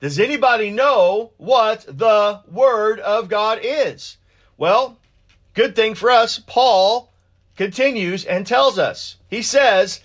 Does 0.00 0.18
anybody 0.18 0.70
know 0.70 1.30
what 1.36 1.86
the 1.88 2.42
word 2.50 3.00
of 3.00 3.28
God 3.28 3.60
is? 3.62 4.18
Well, 4.56 4.98
good 5.54 5.74
thing 5.74 5.94
for 5.94 6.10
us, 6.10 6.38
Paul 6.38 7.12
continues 7.56 8.24
and 8.24 8.46
tells 8.46 8.78
us. 8.78 9.16
He 9.28 9.42
says, 9.42 10.00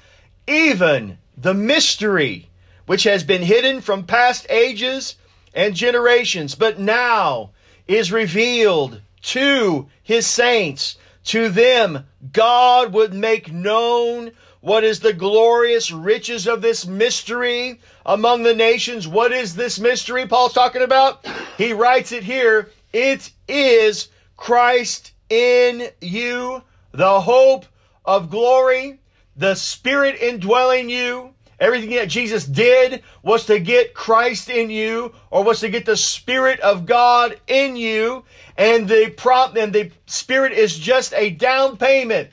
even 0.48 1.18
the 1.42 1.54
mystery 1.54 2.50
which 2.86 3.04
has 3.04 3.24
been 3.24 3.44
hidden 3.44 3.82
from 3.82 4.04
past 4.04 4.48
ages 4.50 5.16
and 5.54 5.76
generations, 5.76 6.56
but 6.56 6.80
now 6.80 7.52
is 7.88 8.12
revealed 8.12 9.02
to 9.22 9.88
his 10.02 10.26
saints. 10.26 10.98
To 11.26 11.50
them, 11.50 12.06
God 12.32 12.94
would 12.94 13.14
make 13.14 13.52
known 13.52 14.32
what 14.62 14.84
is 14.84 15.00
the 15.00 15.14
glorious 15.14 15.92
riches 15.92 16.48
of 16.48 16.62
this 16.62 16.86
mystery 16.86 17.80
among 18.06 18.44
the 18.44 18.56
nations. 18.56 19.08
What 19.08 19.32
is 19.32 19.56
this 19.56 19.80
mystery 19.80 20.26
Paul's 20.26 20.54
talking 20.54 20.82
about? 20.82 21.26
He 21.58 21.74
writes 21.74 22.12
it 22.12 22.24
here. 22.24 22.70
It 22.92 23.32
is 23.48 24.10
Christ 24.36 25.14
in 25.30 25.90
you 26.02 26.64
the 26.92 27.22
hope 27.22 27.66
of 28.04 28.32
glory, 28.32 28.99
the 29.40 29.56
Spirit 29.56 30.22
indwelling 30.22 30.90
you. 30.90 31.34
Everything 31.62 31.92
that 31.92 32.10
Jesus 32.10 32.46
did 32.46 33.04
was 33.24 33.46
to 33.46 33.60
get 33.60 33.94
Christ 33.94 34.50
in 34.50 34.70
you 34.70 35.14
or 35.32 35.44
was 35.44 35.62
to 35.62 35.70
get 35.70 35.86
the 35.86 35.98
Spirit 35.98 36.60
of 36.60 36.86
God 36.86 37.40
in 37.48 37.78
you. 37.78 38.26
And 38.58 38.88
the 38.88 39.14
prompt 39.16 39.58
and 39.58 39.72
the 39.72 39.92
Spirit 40.06 40.52
is 40.52 40.78
just 40.78 41.14
a 41.14 41.30
down 41.30 41.78
payment 41.78 42.32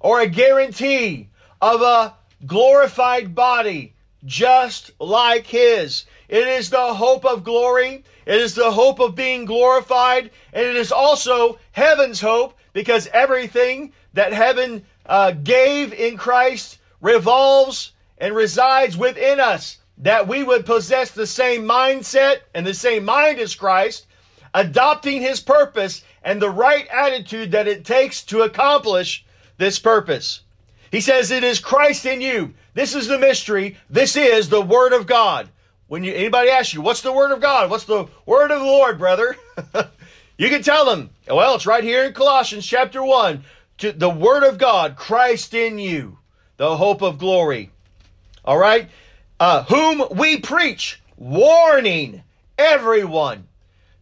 or 0.00 0.20
a 0.20 0.28
guarantee 0.28 1.28
of 1.62 1.82
a 1.82 2.14
glorified 2.44 3.32
body 3.34 3.94
just 4.24 4.90
like 4.98 5.46
His. 5.46 6.04
It 6.28 6.48
is 6.48 6.70
the 6.70 6.94
hope 6.94 7.24
of 7.24 7.44
glory. 7.44 8.04
It 8.26 8.40
is 8.40 8.54
the 8.54 8.72
hope 8.72 8.98
of 8.98 9.14
being 9.14 9.44
glorified. 9.44 10.30
And 10.52 10.66
it 10.66 10.76
is 10.76 10.90
also 10.90 11.60
heaven's 11.70 12.20
hope 12.20 12.58
because 12.72 13.08
everything 13.12 13.92
that 14.14 14.32
heaven 14.32 14.84
uh, 15.06 15.32
gave 15.32 15.92
in 15.92 16.16
Christ 16.16 16.78
revolves 17.00 17.92
and 18.18 18.34
resides 18.34 18.96
within 18.96 19.40
us. 19.40 19.78
That 19.98 20.28
we 20.28 20.42
would 20.42 20.64
possess 20.64 21.10
the 21.10 21.26
same 21.26 21.64
mindset 21.64 22.38
and 22.54 22.66
the 22.66 22.74
same 22.74 23.04
mind 23.04 23.38
as 23.38 23.54
Christ, 23.54 24.06
adopting 24.54 25.20
his 25.20 25.40
purpose 25.40 26.02
and 26.22 26.40
the 26.40 26.50
right 26.50 26.86
attitude 26.88 27.52
that 27.52 27.68
it 27.68 27.84
takes 27.84 28.22
to 28.24 28.42
accomplish 28.42 29.24
this 29.58 29.78
purpose. 29.78 30.40
He 30.90 31.00
says 31.00 31.30
it 31.30 31.44
is 31.44 31.60
Christ 31.60 32.06
in 32.06 32.20
you. 32.20 32.54
This 32.74 32.94
is 32.94 33.08
the 33.08 33.18
mystery. 33.18 33.76
This 33.88 34.16
is 34.16 34.48
the 34.48 34.62
word 34.62 34.92
of 34.92 35.06
God. 35.06 35.48
When 35.88 36.04
you, 36.04 36.12
anybody 36.14 36.50
asks 36.50 36.72
you, 36.72 36.80
what's 36.80 37.02
the 37.02 37.12
word 37.12 37.32
of 37.32 37.40
God? 37.40 37.68
What's 37.68 37.84
the 37.84 38.06
word 38.24 38.50
of 38.50 38.60
the 38.60 38.66
Lord, 38.66 38.98
brother? 38.98 39.36
you 40.38 40.48
can 40.48 40.62
tell 40.62 40.84
them, 40.84 41.10
well, 41.28 41.54
it's 41.54 41.66
right 41.66 41.84
here 41.84 42.04
in 42.04 42.12
Colossians 42.12 42.66
chapter 42.66 43.02
1 43.02 43.44
to 43.80 43.92
the 43.92 44.10
Word 44.10 44.44
of 44.44 44.58
God, 44.58 44.96
Christ 44.96 45.54
in 45.54 45.78
you, 45.78 46.18
the 46.56 46.76
hope 46.76 47.02
of 47.02 47.18
glory. 47.18 47.70
All 48.44 48.58
right? 48.58 48.88
Uh, 49.38 49.64
whom 49.64 50.04
we 50.16 50.38
preach, 50.38 51.00
warning 51.16 52.22
everyone, 52.58 53.48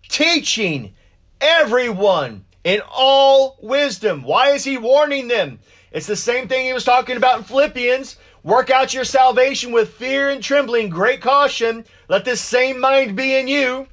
teaching 0.08 0.94
everyone 1.40 2.44
in 2.64 2.80
all 2.90 3.56
wisdom. 3.60 4.24
Why 4.24 4.50
is 4.50 4.64
he 4.64 4.78
warning 4.78 5.28
them? 5.28 5.60
It's 5.92 6.06
the 6.06 6.16
same 6.16 6.48
thing 6.48 6.66
he 6.66 6.72
was 6.72 6.84
talking 6.84 7.16
about 7.16 7.38
in 7.38 7.44
Philippians. 7.44 8.16
Work 8.42 8.70
out 8.70 8.92
your 8.92 9.04
salvation 9.04 9.72
with 9.72 9.90
fear 9.90 10.28
and 10.28 10.42
trembling, 10.42 10.88
great 10.88 11.20
caution. 11.20 11.84
Let 12.08 12.24
this 12.24 12.40
same 12.40 12.80
mind 12.80 13.16
be 13.16 13.34
in 13.34 13.46
you. 13.46 13.86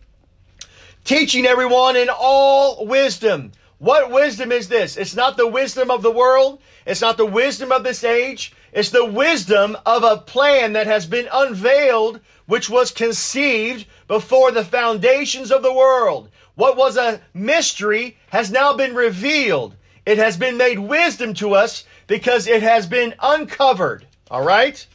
Teaching 1.04 1.46
everyone 1.46 1.96
in 1.96 2.10
all 2.10 2.88
wisdom 2.88 3.52
what 3.78 4.10
wisdom 4.10 4.52
is 4.52 4.70
this? 4.70 4.96
It's 4.96 5.16
not 5.16 5.38
the 5.38 5.48
wisdom 5.48 5.92
of 5.92 6.02
the 6.02 6.12
world. 6.12 6.62
It's 6.86 7.02
not 7.02 7.18
the 7.18 7.26
wisdom 7.26 7.72
of 7.72 7.84
this 7.84 8.04
age. 8.04 8.54
It's 8.72 8.90
the 8.90 9.06
wisdom 9.06 9.78
of 9.86 10.04
a 10.04 10.18
plan 10.18 10.74
that 10.74 10.88
has 10.88 11.06
been 11.06 11.28
unveiled, 11.32 12.22
which 12.46 12.70
was 12.70 12.92
conceived 12.92 13.86
before 14.08 14.52
the 14.52 14.64
foundations 14.64 15.52
of 15.52 15.62
the 15.62 15.74
world. 15.74 16.30
What 16.56 16.78
was 16.78 16.96
a 16.96 17.22
mystery 17.34 18.18
has 18.30 18.50
now 18.50 18.74
been 18.74 18.96
revealed. 18.96 19.76
It 20.06 20.18
has 20.18 20.38
been 20.38 20.56
made 20.56 20.80
wisdom 20.80 21.34
to 21.36 21.54
us 21.54 21.84
because 22.08 22.48
it 22.48 22.64
has 22.64 22.88
been 22.88 23.14
uncovered. 23.22 24.08
All 24.32 24.44
right? 24.44 24.86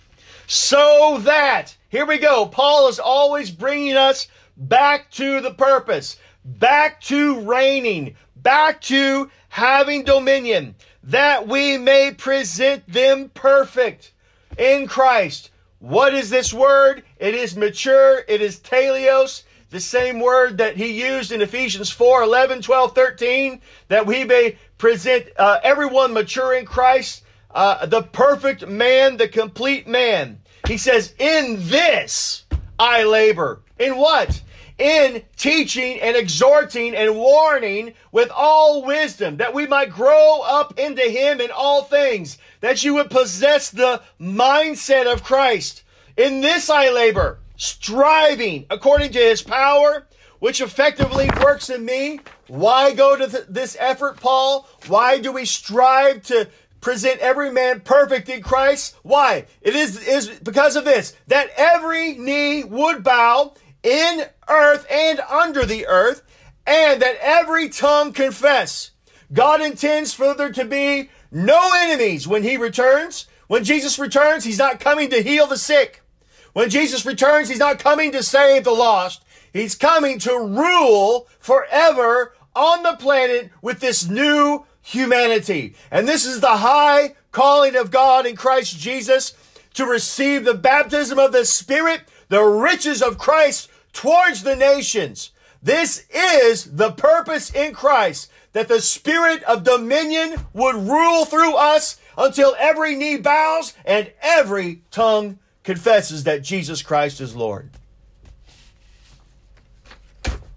So 0.47 1.19
that, 1.23 1.77
here 1.89 2.07
we 2.07 2.19
go. 2.19 2.47
Paul 2.47 2.89
is 2.89 2.99
always 2.99 3.51
bringing 3.51 3.97
us 3.97 4.29
back 4.57 5.11
to 5.13 5.41
the 5.41 5.53
purpose, 5.53 6.17
back 6.45 7.01
to 7.03 7.41
reigning, 7.41 8.17
back 8.43 8.81
to 8.83 9.31
having 9.49 10.05
dominion, 10.05 10.75
that 11.05 11.49
we 11.49 11.79
may 11.79 12.13
present 12.13 12.87
them 12.87 13.31
perfect 13.31 14.13
in 14.59 14.87
Christ. 14.87 15.51
What 15.79 16.15
is 16.15 16.31
this 16.31 16.53
word? 16.53 17.05
It 17.19 17.35
is 17.35 17.57
mature, 17.57 18.23
it 18.29 18.43
is 18.43 18.61
teleos, 18.61 19.43
the 19.71 19.81
same 19.81 20.21
word 20.21 20.59
that 20.59 20.77
he 20.77 21.01
used 21.03 21.33
in 21.33 21.41
Ephesians 21.41 21.91
4 21.91 22.23
11, 22.23 22.63
12, 22.63 22.95
13, 22.95 23.61
that 23.89 24.05
we 24.05 24.25
may 24.25 24.59
present 24.79 25.27
uh, 25.39 25.59
everyone 25.63 26.13
mature 26.13 26.55
in 26.55 26.67
Christ, 26.67 27.23
uh, 27.53 27.87
the 27.87 28.03
perfect 28.03 28.67
man, 28.67 29.17
the 29.17 29.29
complete 29.29 29.87
man. 29.87 30.41
He 30.67 30.77
says, 30.77 31.15
In 31.19 31.57
this 31.69 32.45
I 32.79 33.05
labor. 33.05 33.63
In 33.79 33.97
what? 33.97 34.43
In 34.81 35.23
teaching 35.37 36.01
and 36.01 36.17
exhorting 36.17 36.97
and 36.97 37.15
warning 37.15 37.93
with 38.11 38.31
all 38.35 38.85
wisdom, 38.85 39.37
that 39.37 39.55
we 39.55 39.67
might 39.67 39.91
grow 39.91 40.41
up 40.41 40.79
into 40.79 41.03
Him 41.03 41.41
in 41.41 41.51
all 41.51 41.85
things, 41.85 42.39
that 42.61 42.83
you 42.83 42.95
would 42.95 43.11
possess 43.11 43.71
the 43.71 44.03
mindset 44.21 45.13
of 45.13 45.23
Christ. 45.23 45.83
In 46.17 46.41
this 46.41 46.71
I 46.71 46.91
labor, 46.91 47.39
striving 47.57 48.67
according 48.71 49.13
to 49.13 49.19
His 49.19 49.43
power, 49.43 50.07
which 50.39 50.61
effectively 50.61 51.29
works 51.43 51.69
in 51.69 51.85
me. 51.85 52.21
Why 52.49 52.95
go 52.95 53.15
to 53.17 53.29
th- 53.29 53.45
this 53.49 53.77
effort, 53.79 54.19
Paul? 54.19 54.67
Why 54.89 55.19
do 55.19 55.31
we 55.31 55.45
strive 55.45 56.23
to 56.25 56.49
present 56.81 57.21
every 57.21 57.53
man 57.53 57.81
perfect 57.81 58.29
in 58.31 58.43
Christ? 58.43 58.97
Why? 59.03 59.45
It 59.61 59.77
is, 59.77 59.99
is 60.09 60.31
because 60.41 60.77
of 60.77 60.87
this, 60.87 61.15
that 61.27 61.51
every 61.57 62.15
knee 62.15 62.65
would 62.65 63.05
bow 63.05 63.55
in 63.83 64.25
earth 64.49 64.87
and 64.91 65.21
under 65.21 65.65
the 65.65 65.87
earth, 65.87 66.23
and 66.67 67.01
that 67.03 67.17
every 67.21 67.69
tongue 67.69 68.13
confess. 68.13 68.91
God 69.33 69.61
intends 69.61 70.13
for 70.13 70.35
there 70.35 70.53
to 70.53 70.65
be 70.65 71.11
no 71.31 71.71
enemies 71.75 72.27
when 72.27 72.43
he 72.43 72.57
returns. 72.57 73.27
When 73.47 73.65
Jesus 73.65 73.99
returns, 73.99 74.45
he's 74.45 74.59
not 74.59 74.81
coming 74.81 75.11
to 75.11 75.23
heal 75.23 75.47
the 75.47 75.57
sick. 75.57 76.03
When 76.53 76.71
Jesus 76.71 77.07
returns, 77.07 77.49
he's 77.49 77.59
not 77.59 77.79
coming 77.79 78.13
to 78.13 78.23
save 78.23 78.65
the 78.65 78.73
lost. 78.73 79.25
He's 79.53 79.75
coming 79.75 80.19
to 80.21 80.33
rule 80.33 81.29
forever 81.39 82.35
on 82.55 82.83
the 82.83 82.97
planet 82.97 83.51
with 83.63 83.81
this 83.81 84.09
new 84.09 84.65
humanity. 84.83 85.75
And 85.91 86.09
this 86.09 86.25
is 86.25 86.41
the 86.41 86.59
high 86.59 87.15
calling 87.33 87.77
of 87.77 87.91
God 87.91 88.27
in 88.27 88.37
Christ 88.37 88.79
Jesus 88.79 89.35
to 89.75 89.87
receive 89.87 90.45
the 90.45 90.55
baptism 90.55 91.19
of 91.19 91.33
the 91.33 91.45
Spirit, 91.45 92.03
the 92.29 92.43
riches 92.43 93.03
of 93.03 93.19
Christ 93.19 93.70
towards 93.93 94.43
the 94.43 94.57
nations. 94.57 95.31
This 95.63 96.07
is 96.11 96.77
the 96.77 96.93
purpose 96.93 97.51
in 97.51 97.75
Christ 97.75 98.31
that 98.53 98.69
the 98.69 98.81
spirit 98.81 99.43
of 99.45 99.63
dominion 99.63 100.35
would 100.53 100.75
rule 100.75 101.25
through 101.25 101.55
us 101.55 102.01
until 102.17 102.57
every 102.59 102.97
knee 102.97 103.17
bows 103.17 103.75
and 103.85 104.11
every 104.23 104.83
tongue 104.91 105.39
confesses 105.63 106.25
that 106.25 106.43
Jesus 106.43 106.83
Christ 106.83 107.21
is 107.21 107.37
Lord. 107.37 107.71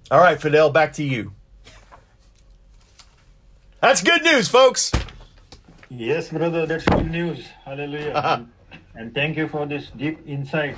All 0.10 0.20
right, 0.20 0.40
Fidel, 0.40 0.70
back 0.70 0.94
to 0.94 1.04
you. 1.04 1.34
That's 3.82 4.02
good 4.02 4.24
news, 4.24 4.48
folks. 4.48 4.92
Yes, 5.90 6.30
brother, 6.30 6.66
that's 6.66 6.86
good 6.86 7.12
news. 7.12 7.46
Hallelujah. 7.66 8.14
and, 8.16 8.82
and 8.96 9.14
thank 9.14 9.38
you 9.38 9.48
for 9.48 9.66
this 9.66 9.90
deep 9.90 10.20
insight 10.26 10.78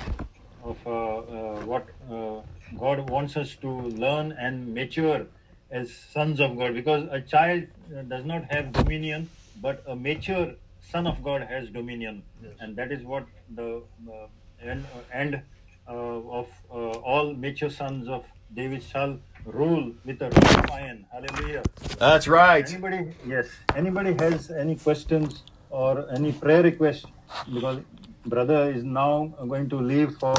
of 0.66 0.86
uh, 0.86 0.90
uh, 0.90 1.60
what 1.70 1.86
uh, 2.10 2.40
God 2.78 3.08
wants 3.08 3.36
us 3.36 3.54
to 3.56 3.70
learn 4.04 4.32
and 4.32 4.74
mature 4.74 5.26
as 5.70 5.92
sons 5.92 6.40
of 6.40 6.56
God 6.58 6.74
because 6.74 7.08
a 7.10 7.20
child 7.20 7.64
does 8.08 8.24
not 8.24 8.44
have 8.50 8.72
dominion, 8.72 9.28
but 9.60 9.82
a 9.86 9.96
mature 9.96 10.52
son 10.92 11.06
of 11.06 11.22
God 11.22 11.42
has 11.42 11.68
dominion, 11.70 12.22
yes. 12.42 12.52
and 12.60 12.76
that 12.76 12.92
is 12.92 13.02
what 13.04 13.26
the 13.54 13.82
uh, 14.08 14.26
end, 14.62 14.84
end 15.12 15.40
uh, 15.88 15.92
of 15.92 16.48
uh, 16.70 16.74
all 16.74 17.32
mature 17.34 17.70
sons 17.70 18.08
of 18.08 18.24
David 18.54 18.82
shall 18.82 19.18
rule 19.44 19.92
with 20.04 20.22
a 20.22 20.30
rod 20.30 20.64
of 20.64 20.70
iron. 20.70 21.06
Hallelujah. 21.12 21.62
That's 21.98 22.28
right. 22.28 22.68
Anybody? 22.68 23.12
Yes. 23.26 23.48
Anybody 23.74 24.14
has 24.18 24.50
any 24.50 24.76
questions 24.76 25.42
or 25.70 26.08
any 26.12 26.32
prayer 26.32 26.62
requests? 26.62 27.06
Because 27.52 27.80
brother 28.26 28.70
is 28.70 28.84
now 28.84 29.34
going 29.48 29.68
to 29.68 29.80
leave 29.80 30.14
for 30.18 30.36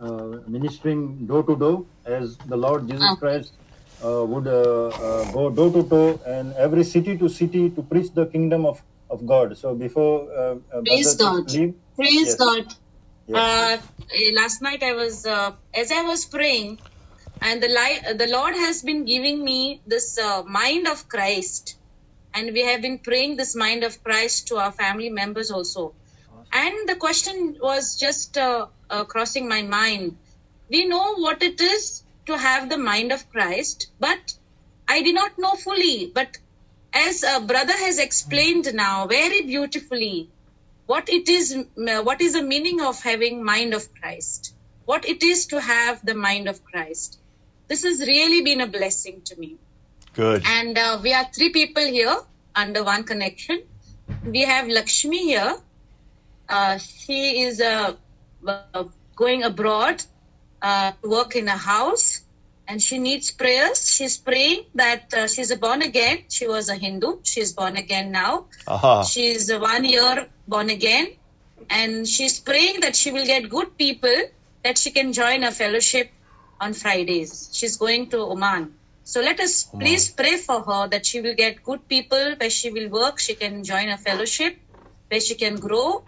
uh, 0.00 0.38
ministering 0.46 1.26
door 1.26 1.42
to 1.44 1.56
door 1.56 1.86
as 2.04 2.36
the 2.38 2.56
Lord 2.56 2.88
Jesus 2.88 3.06
oh. 3.10 3.16
Christ 3.16 3.52
uh, 4.04 4.24
would 4.24 4.46
uh, 4.46 4.88
uh, 4.88 5.32
go 5.32 5.50
door 5.50 5.72
to 5.72 5.82
door 5.82 6.20
and 6.26 6.52
every 6.54 6.84
city 6.84 7.16
to 7.18 7.28
city 7.28 7.70
to 7.70 7.82
preach 7.82 8.12
the 8.12 8.26
kingdom 8.26 8.66
of, 8.66 8.82
of 9.10 9.26
God. 9.26 9.56
So 9.56 9.74
before 9.74 10.30
uh, 10.32 10.56
uh, 10.72 10.82
praise 10.82 11.14
God, 11.14 11.50
leave, 11.50 11.74
praise 11.96 12.26
yes. 12.26 12.34
God. 12.36 12.64
Yes. 13.26 13.82
Eh, 14.12 14.30
last 14.34 14.62
night 14.62 14.82
I 14.82 14.92
was 14.92 15.26
as 15.74 15.90
I 15.90 16.02
was 16.02 16.26
praying, 16.26 16.78
and 17.42 17.60
the 17.60 17.68
light, 17.68 18.18
the 18.18 18.28
Lord 18.28 18.54
has 18.54 18.82
been 18.82 19.04
giving 19.04 19.44
me 19.44 19.80
this 19.86 20.18
mind 20.46 20.86
of 20.86 21.08
Christ 21.08 21.76
and 22.36 22.52
we 22.52 22.62
have 22.62 22.82
been 22.82 22.98
praying 22.98 23.36
this 23.36 23.56
mind 23.56 23.82
of 23.82 24.02
Christ 24.04 24.46
to 24.48 24.58
our 24.58 24.70
family 24.70 25.08
members 25.08 25.50
also. 25.50 25.94
And 26.52 26.88
the 26.88 26.96
question 26.96 27.56
was 27.60 27.96
just 27.98 28.38
uh, 28.38 28.66
uh, 28.90 29.04
crossing 29.04 29.48
my 29.48 29.62
mind. 29.62 30.16
We 30.68 30.86
know 30.86 31.14
what 31.16 31.42
it 31.42 31.60
is 31.60 32.02
to 32.26 32.36
have 32.38 32.68
the 32.68 32.78
mind 32.78 33.12
of 33.12 33.28
Christ, 33.30 33.88
but 34.00 34.34
I 34.88 35.02
did 35.02 35.14
not 35.14 35.38
know 35.38 35.54
fully. 35.54 36.10
But 36.14 36.38
as 36.92 37.22
a 37.22 37.40
brother 37.40 37.72
has 37.72 37.98
explained 37.98 38.72
now 38.74 39.06
very 39.06 39.42
beautifully, 39.42 40.30
what 40.86 41.08
it 41.08 41.28
is, 41.28 41.56
what 41.76 42.20
is 42.20 42.34
the 42.34 42.42
meaning 42.42 42.80
of 42.80 43.02
having 43.02 43.44
mind 43.44 43.74
of 43.74 43.88
Christ, 44.00 44.54
what 44.84 45.04
it 45.06 45.22
is 45.22 45.46
to 45.46 45.60
have 45.60 46.04
the 46.06 46.14
mind 46.14 46.48
of 46.48 46.64
Christ. 46.64 47.18
This 47.68 47.82
has 47.82 48.00
really 48.00 48.42
been 48.42 48.60
a 48.60 48.66
blessing 48.66 49.22
to 49.24 49.36
me. 49.38 49.56
Good. 50.14 50.42
And 50.46 50.78
uh, 50.78 51.00
we 51.02 51.12
are 51.12 51.26
three 51.34 51.50
people 51.50 51.84
here 51.84 52.16
under 52.54 52.84
one 52.84 53.04
connection. 53.04 53.62
We 54.24 54.42
have 54.42 54.68
Lakshmi 54.68 55.24
here. 55.24 55.56
Uh, 56.48 56.78
she 56.78 57.42
is 57.42 57.60
uh, 57.60 57.94
going 59.14 59.42
abroad 59.42 60.02
uh, 60.62 60.92
to 61.02 61.08
work 61.08 61.36
in 61.36 61.48
a 61.48 61.56
house 61.56 62.22
and 62.68 62.82
she 62.82 62.98
needs 62.98 63.30
prayers. 63.30 63.90
She's 63.90 64.16
praying 64.18 64.64
that 64.74 65.12
uh, 65.14 65.26
she's 65.28 65.50
a 65.50 65.56
born 65.56 65.82
again. 65.82 66.24
She 66.28 66.46
was 66.46 66.68
a 66.68 66.74
Hindu. 66.74 67.18
She's 67.22 67.52
born 67.52 67.76
again 67.76 68.10
now. 68.12 68.46
Uh-huh. 68.66 69.04
She's 69.04 69.52
one 69.52 69.84
year 69.84 70.28
born 70.46 70.70
again. 70.70 71.08
And 71.70 72.06
she's 72.06 72.38
praying 72.38 72.80
that 72.80 72.96
she 72.96 73.10
will 73.10 73.26
get 73.26 73.48
good 73.48 73.76
people 73.78 74.14
that 74.62 74.78
she 74.78 74.90
can 74.90 75.12
join 75.12 75.44
a 75.44 75.52
fellowship 75.52 76.10
on 76.60 76.72
Fridays. 76.72 77.50
She's 77.52 77.76
going 77.76 78.10
to 78.10 78.18
Oman. 78.18 78.74
So 79.04 79.20
let 79.20 79.38
us 79.38 79.64
please 79.64 80.10
pray 80.10 80.36
for 80.36 80.62
her 80.62 80.88
that 80.88 81.06
she 81.06 81.20
will 81.20 81.34
get 81.34 81.62
good 81.62 81.88
people 81.88 82.34
where 82.38 82.50
she 82.50 82.70
will 82.70 82.88
work. 82.88 83.20
She 83.20 83.34
can 83.34 83.62
join 83.62 83.88
a 83.88 83.96
fellowship 83.96 84.58
where 85.08 85.20
she 85.20 85.36
can 85.36 85.56
grow 85.56 86.02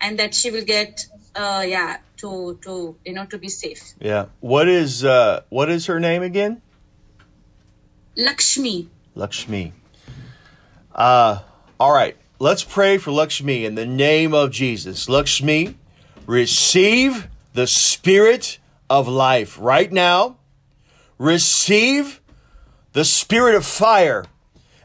and 0.00 0.18
that 0.18 0.34
she 0.34 0.50
will 0.50 0.64
get 0.64 1.06
uh, 1.36 1.64
yeah, 1.66 1.98
to 2.18 2.58
to 2.62 2.96
you 3.04 3.12
know 3.12 3.26
to 3.26 3.38
be 3.38 3.48
safe. 3.48 3.94
Yeah. 4.00 4.26
What 4.40 4.68
is 4.68 5.04
uh 5.04 5.42
what 5.48 5.70
is 5.70 5.86
her 5.86 6.00
name 6.00 6.22
again? 6.22 6.62
Lakshmi. 8.16 8.88
Lakshmi. 9.14 9.72
Uh 10.94 11.40
all 11.78 11.92
right. 11.92 12.16
Let's 12.38 12.64
pray 12.64 12.98
for 12.98 13.10
Lakshmi 13.10 13.64
in 13.64 13.74
the 13.74 13.86
name 13.86 14.34
of 14.34 14.50
Jesus. 14.50 15.08
Lakshmi, 15.08 15.76
receive 16.26 17.28
the 17.52 17.66
spirit 17.66 18.58
of 18.90 19.08
life 19.08 19.56
right 19.60 19.90
now. 19.90 20.36
Receive 21.18 22.20
the 22.92 23.04
spirit 23.04 23.54
of 23.54 23.64
fire 23.64 24.24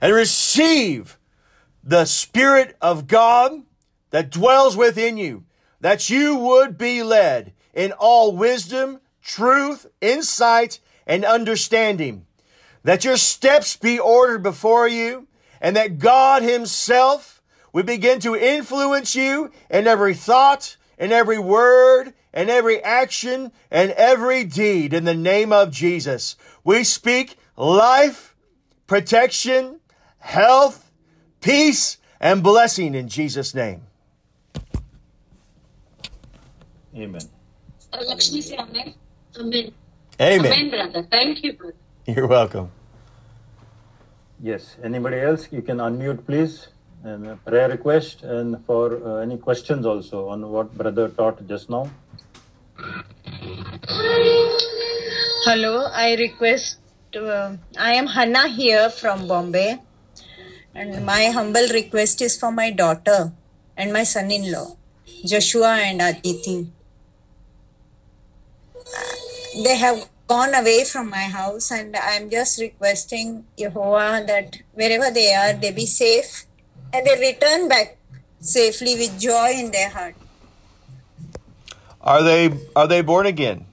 and 0.01 0.13
receive 0.13 1.17
the 1.83 2.05
spirit 2.05 2.77
of 2.81 3.07
God 3.07 3.63
that 4.11 4.29
dwells 4.31 4.75
within 4.75 5.17
you 5.17 5.43
that 5.81 6.09
you 6.09 6.35
would 6.35 6.77
be 6.77 7.03
led 7.03 7.53
in 7.73 7.91
all 7.93 8.35
wisdom, 8.35 8.99
truth, 9.21 9.85
insight, 10.01 10.79
and 11.07 11.23
understanding, 11.23 12.25
that 12.83 13.05
your 13.05 13.17
steps 13.17 13.75
be 13.75 13.97
ordered 13.99 14.43
before 14.43 14.87
you, 14.87 15.27
and 15.61 15.75
that 15.75 15.99
God 15.99 16.43
Himself 16.43 17.41
would 17.73 17.85
begin 17.85 18.19
to 18.21 18.35
influence 18.35 19.15
you 19.15 19.51
in 19.69 19.87
every 19.87 20.13
thought, 20.13 20.77
in 20.97 21.11
every 21.11 21.39
word, 21.39 22.13
in 22.33 22.49
every 22.49 22.81
action 22.83 23.51
and 23.71 23.91
every 23.91 24.43
deed 24.43 24.93
in 24.93 25.05
the 25.05 25.13
name 25.13 25.51
of 25.51 25.71
Jesus. 25.71 26.35
We 26.63 26.83
speak 26.83 27.37
life, 27.55 28.35
protection, 28.87 29.79
health, 30.19 30.91
peace, 31.41 31.97
and 32.19 32.43
blessing 32.43 32.95
in 32.95 33.07
Jesus' 33.07 33.53
name. 33.53 33.88
Amen. 36.95 37.21
Lakshmi 38.07 38.41
say 38.41 38.57
amen. 38.57 38.93
Amen. 39.39 39.71
Amen. 40.21 40.45
Amen, 40.45 40.69
brother. 40.69 41.07
Thank 41.09 41.43
you, 41.43 41.53
brother. 41.53 41.75
You're 42.05 42.27
welcome. 42.27 42.71
Yes. 44.41 44.75
Anybody 44.83 45.19
else? 45.19 45.47
You 45.51 45.61
can 45.61 45.77
unmute, 45.77 46.25
please. 46.25 46.67
And 47.03 47.27
a 47.27 47.35
prayer 47.37 47.69
request 47.69 48.23
and 48.23 48.65
for 48.65 49.01
uh, 49.07 49.15
any 49.21 49.37
questions 49.37 49.85
also 49.85 50.27
on 50.27 50.49
what 50.49 50.77
brother 50.77 51.07
taught 51.09 51.47
just 51.47 51.69
now. 51.69 51.89
Hello, 55.45 55.87
I 55.93 56.15
request. 56.15 56.79
Uh, 57.15 57.55
I 57.77 57.93
am 57.93 58.07
Hannah 58.07 58.49
here 58.49 58.89
from 58.89 59.27
Bombay, 59.27 59.79
and 60.75 61.05
my 61.05 61.25
humble 61.27 61.67
request 61.73 62.21
is 62.21 62.37
for 62.37 62.51
my 62.51 62.69
daughter 62.71 63.31
and 63.77 63.93
my 63.93 64.03
son-in-law, 64.03 64.75
Joshua 65.25 65.77
and 65.77 66.01
Aditi. 66.01 66.71
They 69.63 69.77
have 69.77 70.09
gone 70.27 70.53
away 70.53 70.85
from 70.85 71.09
my 71.09 71.23
house, 71.23 71.71
and 71.71 71.95
I'm 71.95 72.29
just 72.29 72.59
requesting 72.59 73.45
Jehovah 73.57 74.23
that 74.27 74.57
wherever 74.73 75.11
they 75.11 75.33
are, 75.33 75.53
they 75.53 75.71
be 75.71 75.85
safe 75.85 76.45
and 76.93 77.05
they 77.05 77.17
return 77.19 77.67
back 77.67 77.97
safely 78.39 78.95
with 78.95 79.19
joy 79.19 79.51
in 79.55 79.71
their 79.71 79.89
heart. 79.89 80.15
Are 82.01 82.23
they 82.23 82.57
are 82.75 82.87
they 82.87 83.01
born 83.01 83.25
again? 83.25 83.65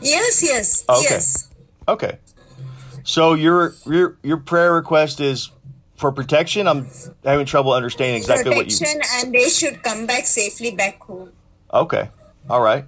Yes, 0.00 0.42
yes, 0.42 0.84
Okay. 0.88 1.02
yes. 1.02 1.50
Okay. 1.88 2.18
So 3.04 3.34
your 3.34 3.74
your 3.86 4.16
your 4.22 4.38
prayer 4.38 4.72
request 4.72 5.20
is 5.20 5.50
for 5.96 6.10
protection. 6.12 6.66
I'm 6.66 6.88
having 7.24 7.46
trouble 7.46 7.72
understanding 7.72 8.16
exactly 8.16 8.50
what 8.50 8.66
you. 8.66 8.76
Protection, 8.76 9.02
and 9.18 9.34
they 9.34 9.48
should 9.48 9.82
come 9.82 10.06
back 10.06 10.26
safely 10.26 10.70
back 10.70 11.00
home. 11.02 11.32
Okay. 11.72 12.10
All 12.48 12.60
right. 12.60 12.84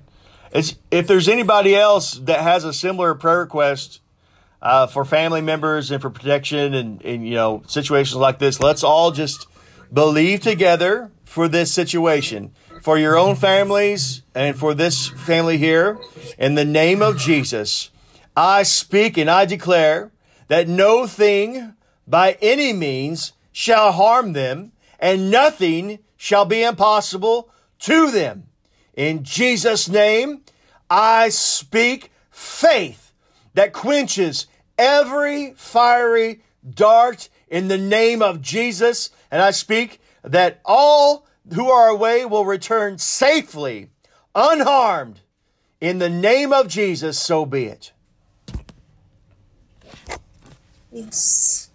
It's 0.52 0.76
if 0.90 1.06
there's 1.06 1.28
anybody 1.28 1.74
else 1.74 2.14
that 2.14 2.40
has 2.40 2.64
a 2.64 2.72
similar 2.72 3.14
prayer 3.14 3.40
request 3.40 4.00
uh, 4.60 4.86
for 4.86 5.04
family 5.04 5.40
members 5.40 5.90
and 5.90 6.00
for 6.00 6.10
protection 6.10 6.74
and, 6.74 7.02
and 7.04 7.26
you 7.26 7.34
know 7.34 7.62
situations 7.66 8.16
like 8.16 8.38
this, 8.38 8.60
let's 8.60 8.82
all 8.82 9.10
just 9.10 9.46
believe 9.92 10.40
together 10.40 11.10
for 11.24 11.48
this 11.48 11.72
situation, 11.72 12.52
for 12.82 12.98
your 12.98 13.16
own 13.16 13.36
families 13.36 14.22
and 14.34 14.58
for 14.58 14.74
this 14.74 15.08
family 15.08 15.58
here. 15.58 15.98
In 16.38 16.54
the 16.54 16.64
name 16.64 17.02
of 17.02 17.18
Jesus, 17.18 17.90
I 18.36 18.62
speak 18.62 19.16
and 19.16 19.30
I 19.30 19.44
declare 19.44 20.10
that 20.48 20.68
no 20.68 21.06
thing 21.06 21.74
by 22.06 22.38
any 22.40 22.72
means 22.72 23.32
shall 23.52 23.92
harm 23.92 24.32
them, 24.32 24.72
and 24.98 25.30
nothing 25.30 25.98
shall 26.16 26.44
be 26.44 26.62
impossible 26.62 27.50
to 27.80 28.10
them. 28.10 28.47
In 28.98 29.22
Jesus' 29.22 29.88
name, 29.88 30.40
I 30.90 31.28
speak 31.28 32.10
faith 32.32 33.12
that 33.54 33.72
quenches 33.72 34.48
every 34.76 35.52
fiery 35.56 36.42
dart 36.68 37.28
in 37.46 37.68
the 37.68 37.78
name 37.78 38.22
of 38.22 38.42
Jesus. 38.42 39.10
And 39.30 39.40
I 39.40 39.52
speak 39.52 40.00
that 40.24 40.60
all 40.64 41.28
who 41.54 41.70
are 41.70 41.86
away 41.86 42.24
will 42.24 42.44
return 42.44 42.98
safely, 42.98 43.90
unharmed. 44.34 45.20
In 45.80 46.00
the 46.00 46.10
name 46.10 46.52
of 46.52 46.66
Jesus, 46.66 47.20
so 47.20 47.46
be 47.46 47.66
it. 47.66 47.92
Yes. 50.90 51.70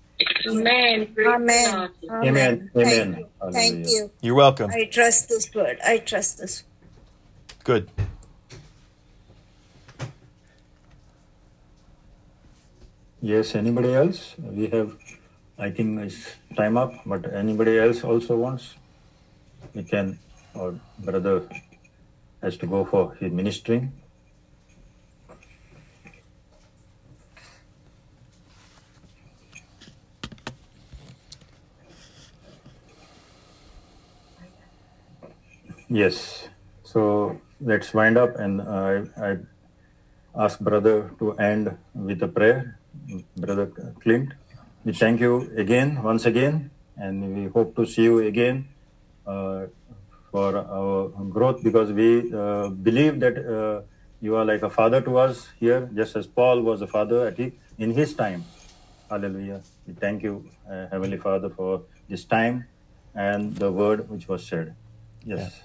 Amen. 0.45 1.07
Praise 1.15 1.25
the 1.25 1.31
Amen. 1.31 1.89
Amen. 2.11 2.71
Thank 2.73 2.87
Amen. 2.87 3.17
you. 3.17 3.51
Thank 3.53 3.87
you. 3.87 4.11
You're 4.19 4.35
welcome. 4.35 4.71
I 4.71 4.89
trust 4.91 5.29
this 5.29 5.53
word. 5.55 5.79
I 5.85 5.99
trust 5.99 6.39
this. 6.39 6.65
Good. 7.63 7.89
Yes. 13.21 13.55
Anybody 13.55 13.93
else? 13.93 14.35
We 14.37 14.67
have. 14.67 14.97
I 15.57 15.71
think 15.71 16.01
it's 16.01 16.27
time 16.57 16.75
up. 16.75 16.91
But 17.05 17.31
anybody 17.33 17.79
else 17.79 18.03
also 18.03 18.35
wants? 18.35 18.75
We 19.73 19.83
can. 19.83 20.19
Or 20.53 20.75
brother 20.99 21.47
has 22.41 22.57
to 22.57 22.67
go 22.67 22.83
for 22.83 23.15
his 23.15 23.31
ministering. 23.31 23.93
Yes. 35.87 36.49
So 36.83 37.39
let's 37.63 37.93
wind 37.93 38.17
up, 38.17 38.35
and 38.37 38.61
I, 38.61 39.03
I 39.17 39.37
ask 40.35 40.59
brother 40.59 41.11
to 41.19 41.33
end 41.37 41.75
with 41.93 42.21
a 42.23 42.27
prayer. 42.27 42.79
Brother 43.37 43.67
Clint, 44.01 44.33
we 44.85 44.93
thank 44.93 45.19
you 45.19 45.51
again, 45.57 46.03
once 46.03 46.25
again, 46.25 46.69
and 46.97 47.35
we 47.35 47.47
hope 47.47 47.75
to 47.75 47.85
see 47.85 48.03
you 48.03 48.19
again 48.19 48.67
uh, 49.25 49.65
for 50.31 50.57
our 50.57 51.09
growth 51.29 51.63
because 51.63 51.91
we 51.91 52.31
uh, 52.33 52.69
believe 52.69 53.19
that 53.19 53.37
uh, 53.37 53.81
you 54.21 54.35
are 54.35 54.45
like 54.45 54.61
a 54.61 54.69
father 54.69 55.01
to 55.01 55.17
us 55.17 55.47
here, 55.59 55.89
just 55.95 56.15
as 56.15 56.27
Paul 56.27 56.61
was 56.61 56.81
a 56.81 56.87
father 56.87 57.27
at 57.27 57.39
in 57.77 57.91
his 57.91 58.13
time. 58.13 58.45
Hallelujah. 59.09 59.61
We 59.87 59.93
thank 59.93 60.23
you, 60.23 60.49
uh, 60.69 60.87
Heavenly 60.91 61.17
Father, 61.17 61.49
for 61.49 61.83
this 62.09 62.25
time 62.25 62.65
and 63.15 63.55
the 63.55 63.71
word 63.71 64.09
which 64.09 64.27
was 64.27 64.45
said. 64.45 64.75
Yes. 65.25 65.61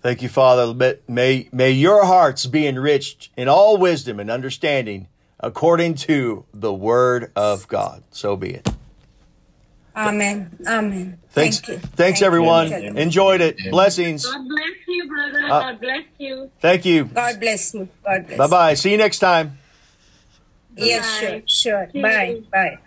Thank 0.00 0.22
you, 0.22 0.28
Father. 0.28 0.72
May- 0.74 0.98
May, 1.08 1.48
may 1.52 1.70
your 1.72 2.04
hearts 2.04 2.46
be 2.46 2.66
enriched 2.66 3.30
in 3.36 3.48
all 3.48 3.76
wisdom 3.76 4.20
and 4.20 4.30
understanding 4.30 5.08
according 5.40 5.94
to 5.94 6.44
the 6.54 6.72
word 6.72 7.32
of 7.34 7.66
God. 7.68 8.02
So 8.10 8.36
be 8.36 8.50
it. 8.54 8.68
Amen. 9.96 10.56
Amen. 10.66 11.18
Thanks, 11.30 11.58
Thank 11.58 11.68
you. 11.82 11.88
thanks 11.96 12.20
Thank 12.20 12.22
everyone. 12.26 12.70
You. 12.70 12.94
Enjoyed 12.94 13.40
it. 13.40 13.58
Blessings. 13.70 14.24
God 14.24 14.46
bless 14.48 14.70
you, 14.86 15.08
brother. 15.08 15.44
Uh, 15.44 15.60
God 15.60 15.80
bless 15.80 16.04
you. 16.18 16.50
Thank 16.60 16.84
you. 16.84 17.04
God 17.04 17.40
bless 17.40 17.74
you. 17.74 17.88
God 18.04 18.26
bless 18.26 18.38
Bye 18.38 18.46
bye. 18.46 18.74
See 18.74 18.92
you 18.92 18.96
next 18.96 19.18
time. 19.18 19.58
you. 20.76 20.86
Yes, 20.86 21.18
sure. 21.18 21.30
Bye. 21.30 21.42
Sure. 21.46 21.88
Bye. 21.94 22.42
Bye. 22.52 22.78